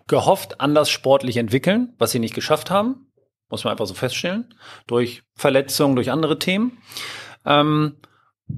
gehofft 0.07 0.59
anders 0.59 0.89
sportlich 0.89 1.37
entwickeln, 1.37 1.93
was 1.97 2.11
sie 2.11 2.19
nicht 2.19 2.35
geschafft 2.35 2.69
haben. 2.69 3.07
Muss 3.49 3.63
man 3.63 3.71
einfach 3.71 3.85
so 3.85 3.93
feststellen. 3.93 4.53
Durch 4.87 5.23
Verletzungen, 5.35 5.95
durch 5.95 6.11
andere 6.11 6.37
Themen. 6.39 6.77
Ähm, 7.45 7.97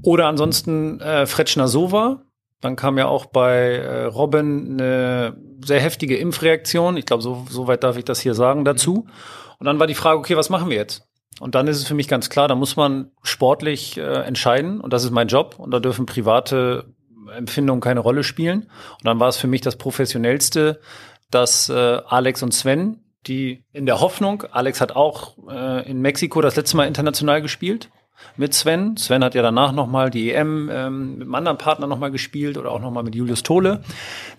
oder 0.04 0.28
ansonsten 0.28 1.00
äh, 1.00 1.26
Fretschner 1.26 1.68
Sova. 1.68 2.24
Dann 2.60 2.76
kam 2.76 2.98
ja 2.98 3.08
auch 3.08 3.26
bei 3.26 3.76
äh, 3.76 4.06
Robin 4.06 4.74
eine 4.74 5.38
sehr 5.64 5.80
heftige 5.80 6.18
Impfreaktion. 6.18 6.98
Ich 6.98 7.06
glaube, 7.06 7.24
so, 7.24 7.46
so 7.50 7.68
weit 7.68 7.84
darf 7.84 7.98
ich 7.98 8.06
das 8.06 8.20
hier 8.20 8.34
sagen 8.34 8.66
dazu. 8.66 9.08
Und 9.60 9.66
dann 9.66 9.80
war 9.80 9.88
die 9.88 9.96
Frage, 9.96 10.20
okay, 10.20 10.36
was 10.38 10.50
machen 10.50 10.70
wir 10.70 10.78
jetzt? 10.78 11.08
Und 11.40 11.56
dann 11.56 11.68
ist 11.68 11.78
es 11.78 11.88
für 11.88 11.96
mich 11.96 12.08
ganz 12.08 12.30
klar, 12.30 12.48
da 12.48 12.56
muss 12.56 12.76
man 12.76 13.12
sportlich 13.24 13.98
äh, 13.98 14.02
entscheiden. 14.02 14.80
Und 14.80 14.94
das 14.94 15.04
ist 15.04 15.12
mein 15.12 15.28
Job. 15.28 15.56
Und 15.58 15.72
da 15.72 15.80
dürfen 15.80 16.06
private 16.06 16.94
Empfindungen 17.36 17.82
keine 17.82 18.00
Rolle 18.00 18.24
spielen. 18.24 18.64
Und 18.64 19.06
dann 19.06 19.20
war 19.20 19.30
es 19.30 19.38
für 19.38 19.48
mich 19.48 19.62
das 19.62 19.76
professionellste, 19.76 20.80
dass 21.32 21.70
äh, 21.70 21.74
Alex 21.74 22.44
und 22.44 22.54
Sven, 22.54 23.04
die 23.26 23.64
in 23.72 23.86
der 23.86 24.00
Hoffnung, 24.02 24.44
Alex 24.52 24.82
hat 24.82 24.96
auch 24.96 25.38
äh, 25.50 25.90
in 25.90 26.02
Mexiko 26.02 26.42
das 26.42 26.56
letzte 26.56 26.78
Mal 26.78 26.88
international 26.88 27.42
gespielt 27.42 27.90
mit 28.38 28.54
Sven. 28.54 28.98
Sven 28.98 29.24
hat 29.24 29.36
ja 29.36 29.42
danach 29.42 29.72
nochmal 29.72 30.10
die 30.10 30.32
EM 30.32 30.70
ähm, 30.72 31.14
mit 31.14 31.22
einem 31.24 31.36
anderen 31.36 31.58
Partner 31.58 31.88
nochmal 31.88 32.12
gespielt 32.12 32.58
oder 32.58 32.72
auch 32.72 32.80
nochmal 32.80 33.04
mit 33.04 33.16
Julius 33.16 33.44
Tole. 33.44 33.84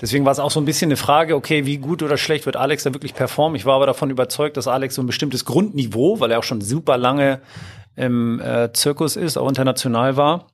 Deswegen 0.01 0.25
war 0.25 0.33
es 0.33 0.39
auch 0.39 0.51
so 0.51 0.61
ein 0.61 0.65
bisschen 0.65 0.89
eine 0.89 0.97
Frage, 0.97 1.37
okay, 1.37 1.67
wie 1.67 1.79
gut 1.79 2.03
oder 2.03 2.17
schlecht 2.17 2.47
wird 2.47 2.57
Alex 2.57 2.85
da 2.85 2.95
wirklich 2.95 3.15
performen? 3.15 3.57
Ich 3.57 3.67
war 3.67 3.77
aber 3.77 3.87
davon 3.87 4.11
überzeugt, 4.11 4.57
dass 4.57 4.69
Alex 4.69 4.95
so 4.95 5.03
ein 5.03 5.07
bestimmtes 5.07 5.45
Grundniveau, 5.45 6.21
weil 6.21 6.31
er 6.31 6.39
auch 6.39 6.45
schon 6.45 6.61
super 6.61 6.97
lange 6.97 7.41
im 7.97 8.41
äh, 8.41 8.73
Zirkus 8.73 9.17
ist, 9.17 9.37
auch 9.37 9.49
international 9.49 10.17
war, 10.17 10.49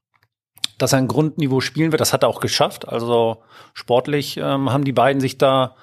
dass 0.79 0.93
er 0.93 0.99
ein 0.99 1.09
Grundniveau 1.09 1.61
spielen 1.61 1.93
wird. 1.93 2.01
Das 2.01 2.13
hat 2.13 2.23
er 2.23 2.29
auch 2.29 2.41
geschafft. 2.41 2.89
Also 2.89 3.43
sportlich 3.75 4.37
ähm, 4.37 4.73
haben 4.73 4.85
die 4.85 4.93
beiden 4.93 5.21
sich 5.21 5.39
da 5.39 5.75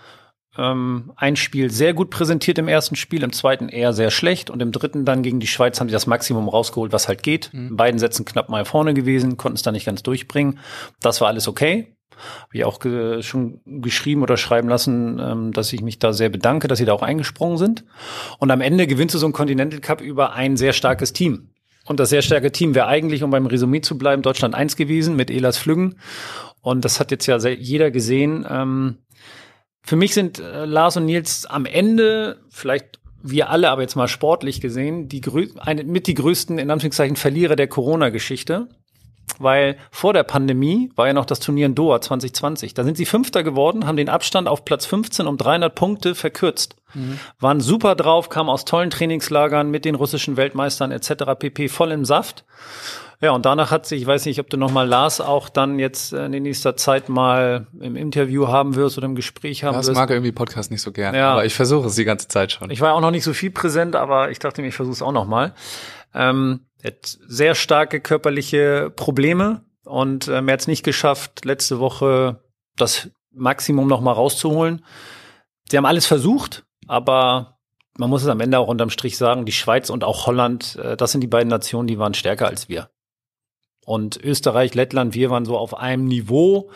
ähm, 0.58 1.12
ein 1.16 1.36
Spiel 1.36 1.70
sehr 1.70 1.94
gut 1.94 2.10
präsentiert 2.10 2.58
im 2.58 2.68
ersten 2.68 2.96
Spiel, 2.96 3.24
im 3.24 3.32
zweiten 3.32 3.70
eher 3.70 3.94
sehr 3.94 4.12
schlecht 4.12 4.50
und 4.50 4.62
im 4.62 4.72
dritten 4.72 5.06
dann 5.06 5.24
gegen 5.24 5.40
die 5.40 5.48
Schweiz 5.48 5.80
haben 5.80 5.88
sie 5.88 5.94
das 5.94 6.08
Maximum 6.08 6.50
rausgeholt, 6.50 6.92
was 6.92 7.08
halt 7.08 7.24
geht. 7.24 7.52
Mhm. 7.54 7.68
In 7.70 7.78
beiden 7.78 8.00
Sätzen 8.00 8.26
knapp 8.26 8.50
mal 8.50 8.66
vorne 8.66 8.94
gewesen, 8.94 9.38
konnten 9.38 9.56
es 9.56 9.62
da 9.62 9.72
nicht 9.72 9.86
ganz 9.86 10.04
durchbringen. 10.04 10.60
Das 11.02 11.22
war 11.22 11.28
alles 11.28 11.48
okay. 11.48 11.94
Habe 12.42 12.58
ich 12.58 12.66
auch 12.66 12.80
ge 12.80 13.22
schon 13.22 13.62
geschrieben 13.66 14.24
oder 14.24 14.38
schreiben 14.38 14.68
lassen, 14.68 15.20
ähm, 15.20 15.54
dass 15.54 15.72
ich 15.72 15.82
mich 15.82 16.00
da 16.00 16.14
sehr 16.14 16.30
bedanke, 16.30 16.68
dass 16.68 16.80
sie 16.80 16.86
da 16.86 16.94
auch 16.94 17.04
eingesprungen 17.04 17.58
sind. 17.58 17.86
Und 18.40 18.50
am 18.50 18.62
Ende 18.62 18.88
gewinnst 18.88 19.14
du 19.14 19.20
so 19.20 19.28
ein 19.28 19.34
Continental 19.34 19.80
Cup 19.80 20.02
über 20.02 20.34
ein 20.34 20.58
sehr 20.58 20.74
starkes 20.74 21.14
Team. 21.14 21.50
Und 21.86 22.00
das 22.00 22.10
sehr 22.10 22.22
starke 22.22 22.52
Team 22.52 22.76
wäre 22.76 22.88
eigentlich, 22.88 23.24
um 23.24 23.30
beim 23.30 23.46
Resümee 23.46 23.82
zu 23.82 23.98
bleiben, 23.98 24.22
Deutschland 24.22 24.56
1 24.56 24.76
gewesen 24.76 25.16
mit 25.16 25.30
Elas 25.32 25.58
Flüggen. 25.58 26.00
Und 26.62 26.84
das 26.84 27.00
hat 27.00 27.12
jetzt 27.12 27.28
ja 27.28 27.38
jeder 27.38 27.92
gesehen. 27.92 28.46
Ähm, 28.50 28.98
für 29.88 29.96
mich 29.96 30.14
sind 30.14 30.40
äh, 30.40 30.66
Lars 30.66 30.98
und 30.98 31.06
Nils 31.06 31.46
am 31.46 31.66
Ende, 31.66 32.40
vielleicht 32.50 33.00
wir 33.24 33.50
alle, 33.50 33.70
aber 33.70 33.84
jetzt 33.84 33.96
mal 33.96 34.10
sportlich 34.10 34.60
gesehen, 34.60 35.08
die 35.08 35.22
eine, 35.60 35.86
mit 35.86 36.08
die 36.08 36.14
größten, 36.14 36.60
in 36.60 36.70
Anführungszeichen, 36.70 37.16
Verlierer 37.16 37.56
der 37.56 37.68
Corona-Geschichte. 37.68 38.68
Weil 39.40 39.78
vor 39.92 40.14
der 40.14 40.24
Pandemie 40.24 40.92
war 40.96 41.08
ja 41.08 41.14
noch 41.14 41.26
das 41.26 41.40
Turnier 41.40 41.68
in 41.68 41.76
Doha 41.76 42.02
2020. 42.02 42.74
Da 42.74 42.84
sind 42.84 42.98
sie 42.98 43.06
Fünfter 43.06 43.44
geworden, 43.44 43.86
haben 43.86 43.98
den 43.98 44.10
Abstand 44.10 44.48
auf 44.48 44.66
Platz 44.66 44.86
15 44.86 45.26
um 45.26 45.38
300 45.38 45.74
Punkte 45.74 46.16
verkürzt. 46.16 46.76
Mhm. 46.94 47.20
Waren 47.40 47.62
super 47.62 47.96
drauf, 47.96 48.30
kamen 48.30 48.50
aus 48.50 48.66
tollen 48.66 48.90
Trainingslagern 48.90 49.70
mit 49.70 49.86
den 49.86 49.96
russischen 49.96 50.38
Weltmeistern 50.38 50.92
etc. 50.92 51.40
pp. 51.40 51.70
voll 51.70 51.92
im 51.92 52.04
Saft. 52.04 52.46
Ja, 53.20 53.32
und 53.32 53.46
danach 53.48 53.72
hat 53.72 53.88
sich, 53.88 54.02
ich 54.02 54.08
weiß 54.08 54.26
nicht, 54.26 54.40
ob 54.40 54.50
du 54.50 54.58
nochmal 54.58 54.88
Lars 54.88 55.22
auch 55.22 55.50
dann 55.50 55.80
jetzt 55.80 56.14
in 56.14 56.32
nächster 56.32 56.76
Zeit 56.76 57.10
mal 57.10 57.66
im 57.80 57.96
Interview 57.96 58.48
haben 58.48 58.76
wirst 58.76 58.98
oder 58.98 59.06
im 59.06 59.16
Gespräch 59.16 59.64
haben 59.64 59.74
Lars 59.74 59.88
wirst. 59.88 59.98
mag 59.98 60.12
irgendwie 60.12 60.32
Podcast 60.32 60.70
nicht 60.70 60.84
so 60.84 60.92
gern, 60.92 61.16
ja. 61.16 61.32
aber 61.32 61.46
ich 61.46 61.56
versuche 61.56 61.88
es 61.88 61.96
die 61.96 62.06
ganze 62.06 62.28
Zeit 62.28 62.52
schon. 62.52 62.70
Ich 62.70 62.80
war 62.80 62.94
auch 62.94 63.02
noch 63.02 63.10
nicht 63.10 63.24
so 63.24 63.34
viel 63.34 63.50
präsent, 63.50 63.96
aber 63.96 64.30
ich 64.30 64.38
dachte 64.38 64.62
mir, 64.62 64.68
ich 64.68 64.76
versuche 64.76 64.94
es 64.94 65.02
auch 65.02 65.12
nochmal. 65.12 65.54
Ähm, 66.14 66.68
er 66.84 66.92
hat 66.92 67.18
sehr 67.28 67.56
starke 67.56 68.02
körperliche 68.02 68.92
Probleme 68.96 69.62
und 69.84 70.28
ähm, 70.28 70.48
er 70.48 70.54
hat 70.54 70.62
es 70.62 70.68
nicht 70.68 70.84
geschafft, 70.84 71.44
letzte 71.44 71.80
Woche 71.80 72.44
das 72.76 73.10
Maximum 73.34 73.88
nochmal 73.88 74.14
rauszuholen. 74.14 74.86
Sie 75.70 75.78
haben 75.78 75.86
alles 75.86 76.06
versucht, 76.06 76.66
aber 76.88 77.58
man 77.98 78.12
muss 78.12 78.22
es 78.22 78.30
am 78.30 78.42
Ende 78.42 78.60
auch 78.60 78.68
unterm 78.68 78.92
Strich 78.92 79.18
sagen, 79.18 79.46
die 79.46 79.52
Schweiz 79.52 79.90
und 79.90 80.04
auch 80.04 80.28
Holland, 80.28 80.76
äh, 80.76 80.96
das 80.96 81.14
sind 81.14 81.22
die 81.22 81.28
beiden 81.28 81.50
Nationen, 81.50 81.88
die 81.88 81.98
waren 81.98 82.14
stärker 82.14 82.48
als 82.48 82.70
wir. 82.70 82.90
Und 83.88 84.22
Österreich, 84.22 84.76
Lettland, 84.76 85.16
wir 85.16 85.30
waren 85.30 85.46
so 85.46 85.58
auf 85.58 85.74
einem 85.74 86.04
Niveau, 86.08 86.70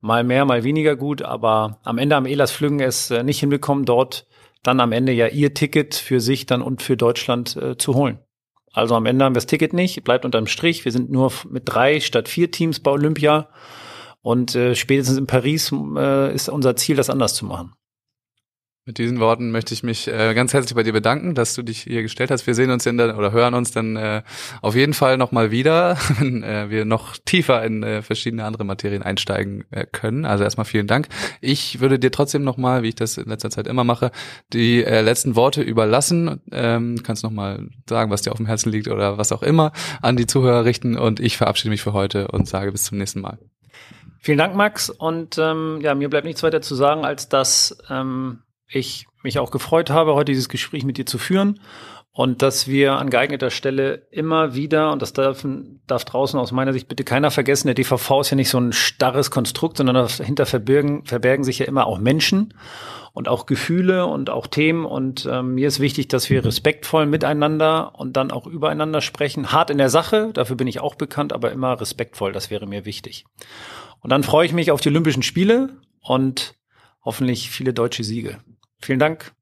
mal 0.00 0.24
mehr, 0.24 0.44
mal 0.44 0.64
weniger 0.64 0.96
gut, 0.96 1.22
aber 1.22 1.78
am 1.84 1.96
Ende 1.96 2.16
haben 2.16 2.26
Elas 2.26 2.50
Flüggen 2.50 2.80
es 2.80 3.08
äh, 3.12 3.22
nicht 3.22 3.38
hinbekommen, 3.38 3.84
dort 3.84 4.26
dann 4.64 4.80
am 4.80 4.90
Ende 4.90 5.12
ja 5.12 5.28
ihr 5.28 5.54
Ticket 5.54 5.94
für 5.94 6.20
sich 6.20 6.44
dann 6.44 6.62
und 6.62 6.82
für 6.82 6.96
Deutschland 6.96 7.54
äh, 7.54 7.78
zu 7.78 7.94
holen. 7.94 8.18
Also 8.72 8.96
am 8.96 9.06
Ende 9.06 9.24
haben 9.24 9.34
wir 9.34 9.38
das 9.38 9.46
Ticket 9.46 9.74
nicht, 9.74 10.02
bleibt 10.02 10.24
unterm 10.24 10.48
Strich. 10.48 10.84
Wir 10.84 10.90
sind 10.90 11.08
nur 11.08 11.30
mit 11.48 11.62
drei 11.66 12.00
statt 12.00 12.28
vier 12.28 12.50
Teams 12.50 12.80
bei 12.80 12.90
Olympia. 12.90 13.48
Und 14.20 14.56
äh, 14.56 14.74
spätestens 14.74 15.18
in 15.18 15.28
Paris 15.28 15.72
äh, 15.96 16.34
ist 16.34 16.48
unser 16.48 16.74
Ziel, 16.74 16.96
das 16.96 17.10
anders 17.10 17.34
zu 17.34 17.46
machen. 17.46 17.74
Mit 18.88 18.98
diesen 18.98 19.18
Worten 19.18 19.50
möchte 19.50 19.74
ich 19.74 19.82
mich 19.82 20.06
äh, 20.06 20.32
ganz 20.32 20.54
herzlich 20.54 20.76
bei 20.76 20.84
dir 20.84 20.92
bedanken, 20.92 21.34
dass 21.34 21.54
du 21.54 21.62
dich 21.64 21.80
hier 21.80 22.02
gestellt 22.02 22.30
hast. 22.30 22.46
Wir 22.46 22.54
sehen 22.54 22.70
uns 22.70 22.86
in 22.86 22.96
der, 22.96 23.18
oder 23.18 23.32
hören 23.32 23.54
uns 23.54 23.72
dann 23.72 23.96
äh, 23.96 24.22
auf 24.62 24.76
jeden 24.76 24.94
Fall 24.94 25.16
nochmal 25.16 25.50
wieder, 25.50 25.98
wenn 26.20 26.44
äh, 26.44 26.70
wir 26.70 26.84
noch 26.84 27.16
tiefer 27.24 27.64
in 27.64 27.82
äh, 27.82 28.02
verschiedene 28.02 28.44
andere 28.44 28.62
Materien 28.62 29.02
einsteigen 29.02 29.64
äh, 29.72 29.86
können. 29.90 30.24
Also 30.24 30.44
erstmal 30.44 30.66
vielen 30.66 30.86
Dank. 30.86 31.08
Ich 31.40 31.80
würde 31.80 31.98
dir 31.98 32.12
trotzdem 32.12 32.44
nochmal, 32.44 32.84
wie 32.84 32.90
ich 32.90 32.94
das 32.94 33.18
in 33.18 33.28
letzter 33.28 33.50
Zeit 33.50 33.66
immer 33.66 33.82
mache, 33.82 34.12
die 34.52 34.84
äh, 34.84 35.00
letzten 35.00 35.34
Worte 35.34 35.62
überlassen. 35.62 36.40
Ähm, 36.52 37.02
kannst 37.02 37.24
nochmal 37.24 37.66
sagen, 37.88 38.12
was 38.12 38.22
dir 38.22 38.30
auf 38.30 38.38
dem 38.38 38.46
Herzen 38.46 38.70
liegt 38.70 38.86
oder 38.86 39.18
was 39.18 39.32
auch 39.32 39.42
immer 39.42 39.72
an 40.00 40.16
die 40.16 40.28
Zuhörer 40.28 40.64
richten. 40.64 40.96
Und 40.96 41.18
ich 41.18 41.36
verabschiede 41.38 41.70
mich 41.70 41.82
für 41.82 41.92
heute 41.92 42.28
und 42.28 42.46
sage 42.46 42.70
bis 42.70 42.84
zum 42.84 42.98
nächsten 42.98 43.20
Mal. 43.20 43.40
Vielen 44.20 44.38
Dank, 44.38 44.54
Max. 44.54 44.90
Und 44.90 45.38
ähm, 45.38 45.80
ja, 45.82 45.96
mir 45.96 46.08
bleibt 46.08 46.24
nichts 46.24 46.44
weiter 46.44 46.60
zu 46.60 46.76
sagen, 46.76 47.04
als 47.04 47.28
dass 47.28 47.76
ähm, 47.90 48.42
ich 48.68 49.06
mich 49.22 49.38
auch 49.38 49.50
gefreut 49.50 49.90
habe, 49.90 50.14
heute 50.14 50.32
dieses 50.32 50.48
Gespräch 50.48 50.84
mit 50.84 50.98
dir 50.98 51.06
zu 51.06 51.18
führen 51.18 51.60
und 52.16 52.40
dass 52.40 52.66
wir 52.66 52.94
an 52.94 53.10
geeigneter 53.10 53.50
Stelle 53.50 54.06
immer 54.10 54.54
wieder, 54.54 54.90
und 54.90 55.02
das 55.02 55.12
darf, 55.12 55.46
darf 55.86 56.06
draußen 56.06 56.40
aus 56.40 56.50
meiner 56.50 56.72
Sicht 56.72 56.88
bitte 56.88 57.04
keiner 57.04 57.30
vergessen, 57.30 57.68
der 57.68 57.74
DVV 57.74 58.22
ist 58.22 58.30
ja 58.30 58.36
nicht 58.36 58.48
so 58.48 58.58
ein 58.58 58.72
starres 58.72 59.30
Konstrukt, 59.30 59.76
sondern 59.76 59.96
dahinter 59.96 60.46
verbergen, 60.46 61.04
verbergen 61.04 61.44
sich 61.44 61.58
ja 61.58 61.66
immer 61.66 61.86
auch 61.86 61.98
Menschen 61.98 62.54
und 63.12 63.28
auch 63.28 63.44
Gefühle 63.44 64.06
und 64.06 64.30
auch 64.30 64.46
Themen. 64.46 64.86
Und 64.86 65.28
ähm, 65.30 65.56
mir 65.56 65.68
ist 65.68 65.78
wichtig, 65.78 66.08
dass 66.08 66.30
wir 66.30 66.42
respektvoll 66.42 67.04
miteinander 67.04 67.92
und 67.98 68.16
dann 68.16 68.30
auch 68.30 68.46
übereinander 68.46 69.02
sprechen. 69.02 69.52
Hart 69.52 69.68
in 69.68 69.76
der 69.76 69.90
Sache, 69.90 70.30
dafür 70.32 70.56
bin 70.56 70.68
ich 70.68 70.80
auch 70.80 70.94
bekannt, 70.94 71.34
aber 71.34 71.52
immer 71.52 71.78
respektvoll, 71.78 72.32
das 72.32 72.48
wäre 72.48 72.66
mir 72.66 72.86
wichtig. 72.86 73.26
Und 74.00 74.08
dann 74.08 74.22
freue 74.22 74.46
ich 74.46 74.54
mich 74.54 74.70
auf 74.70 74.80
die 74.80 74.88
Olympischen 74.88 75.22
Spiele 75.22 75.76
und 76.00 76.54
hoffentlich 77.04 77.50
viele 77.50 77.74
deutsche 77.74 78.04
Siege. 78.04 78.38
Vielen 78.80 78.98
Dank 78.98 79.35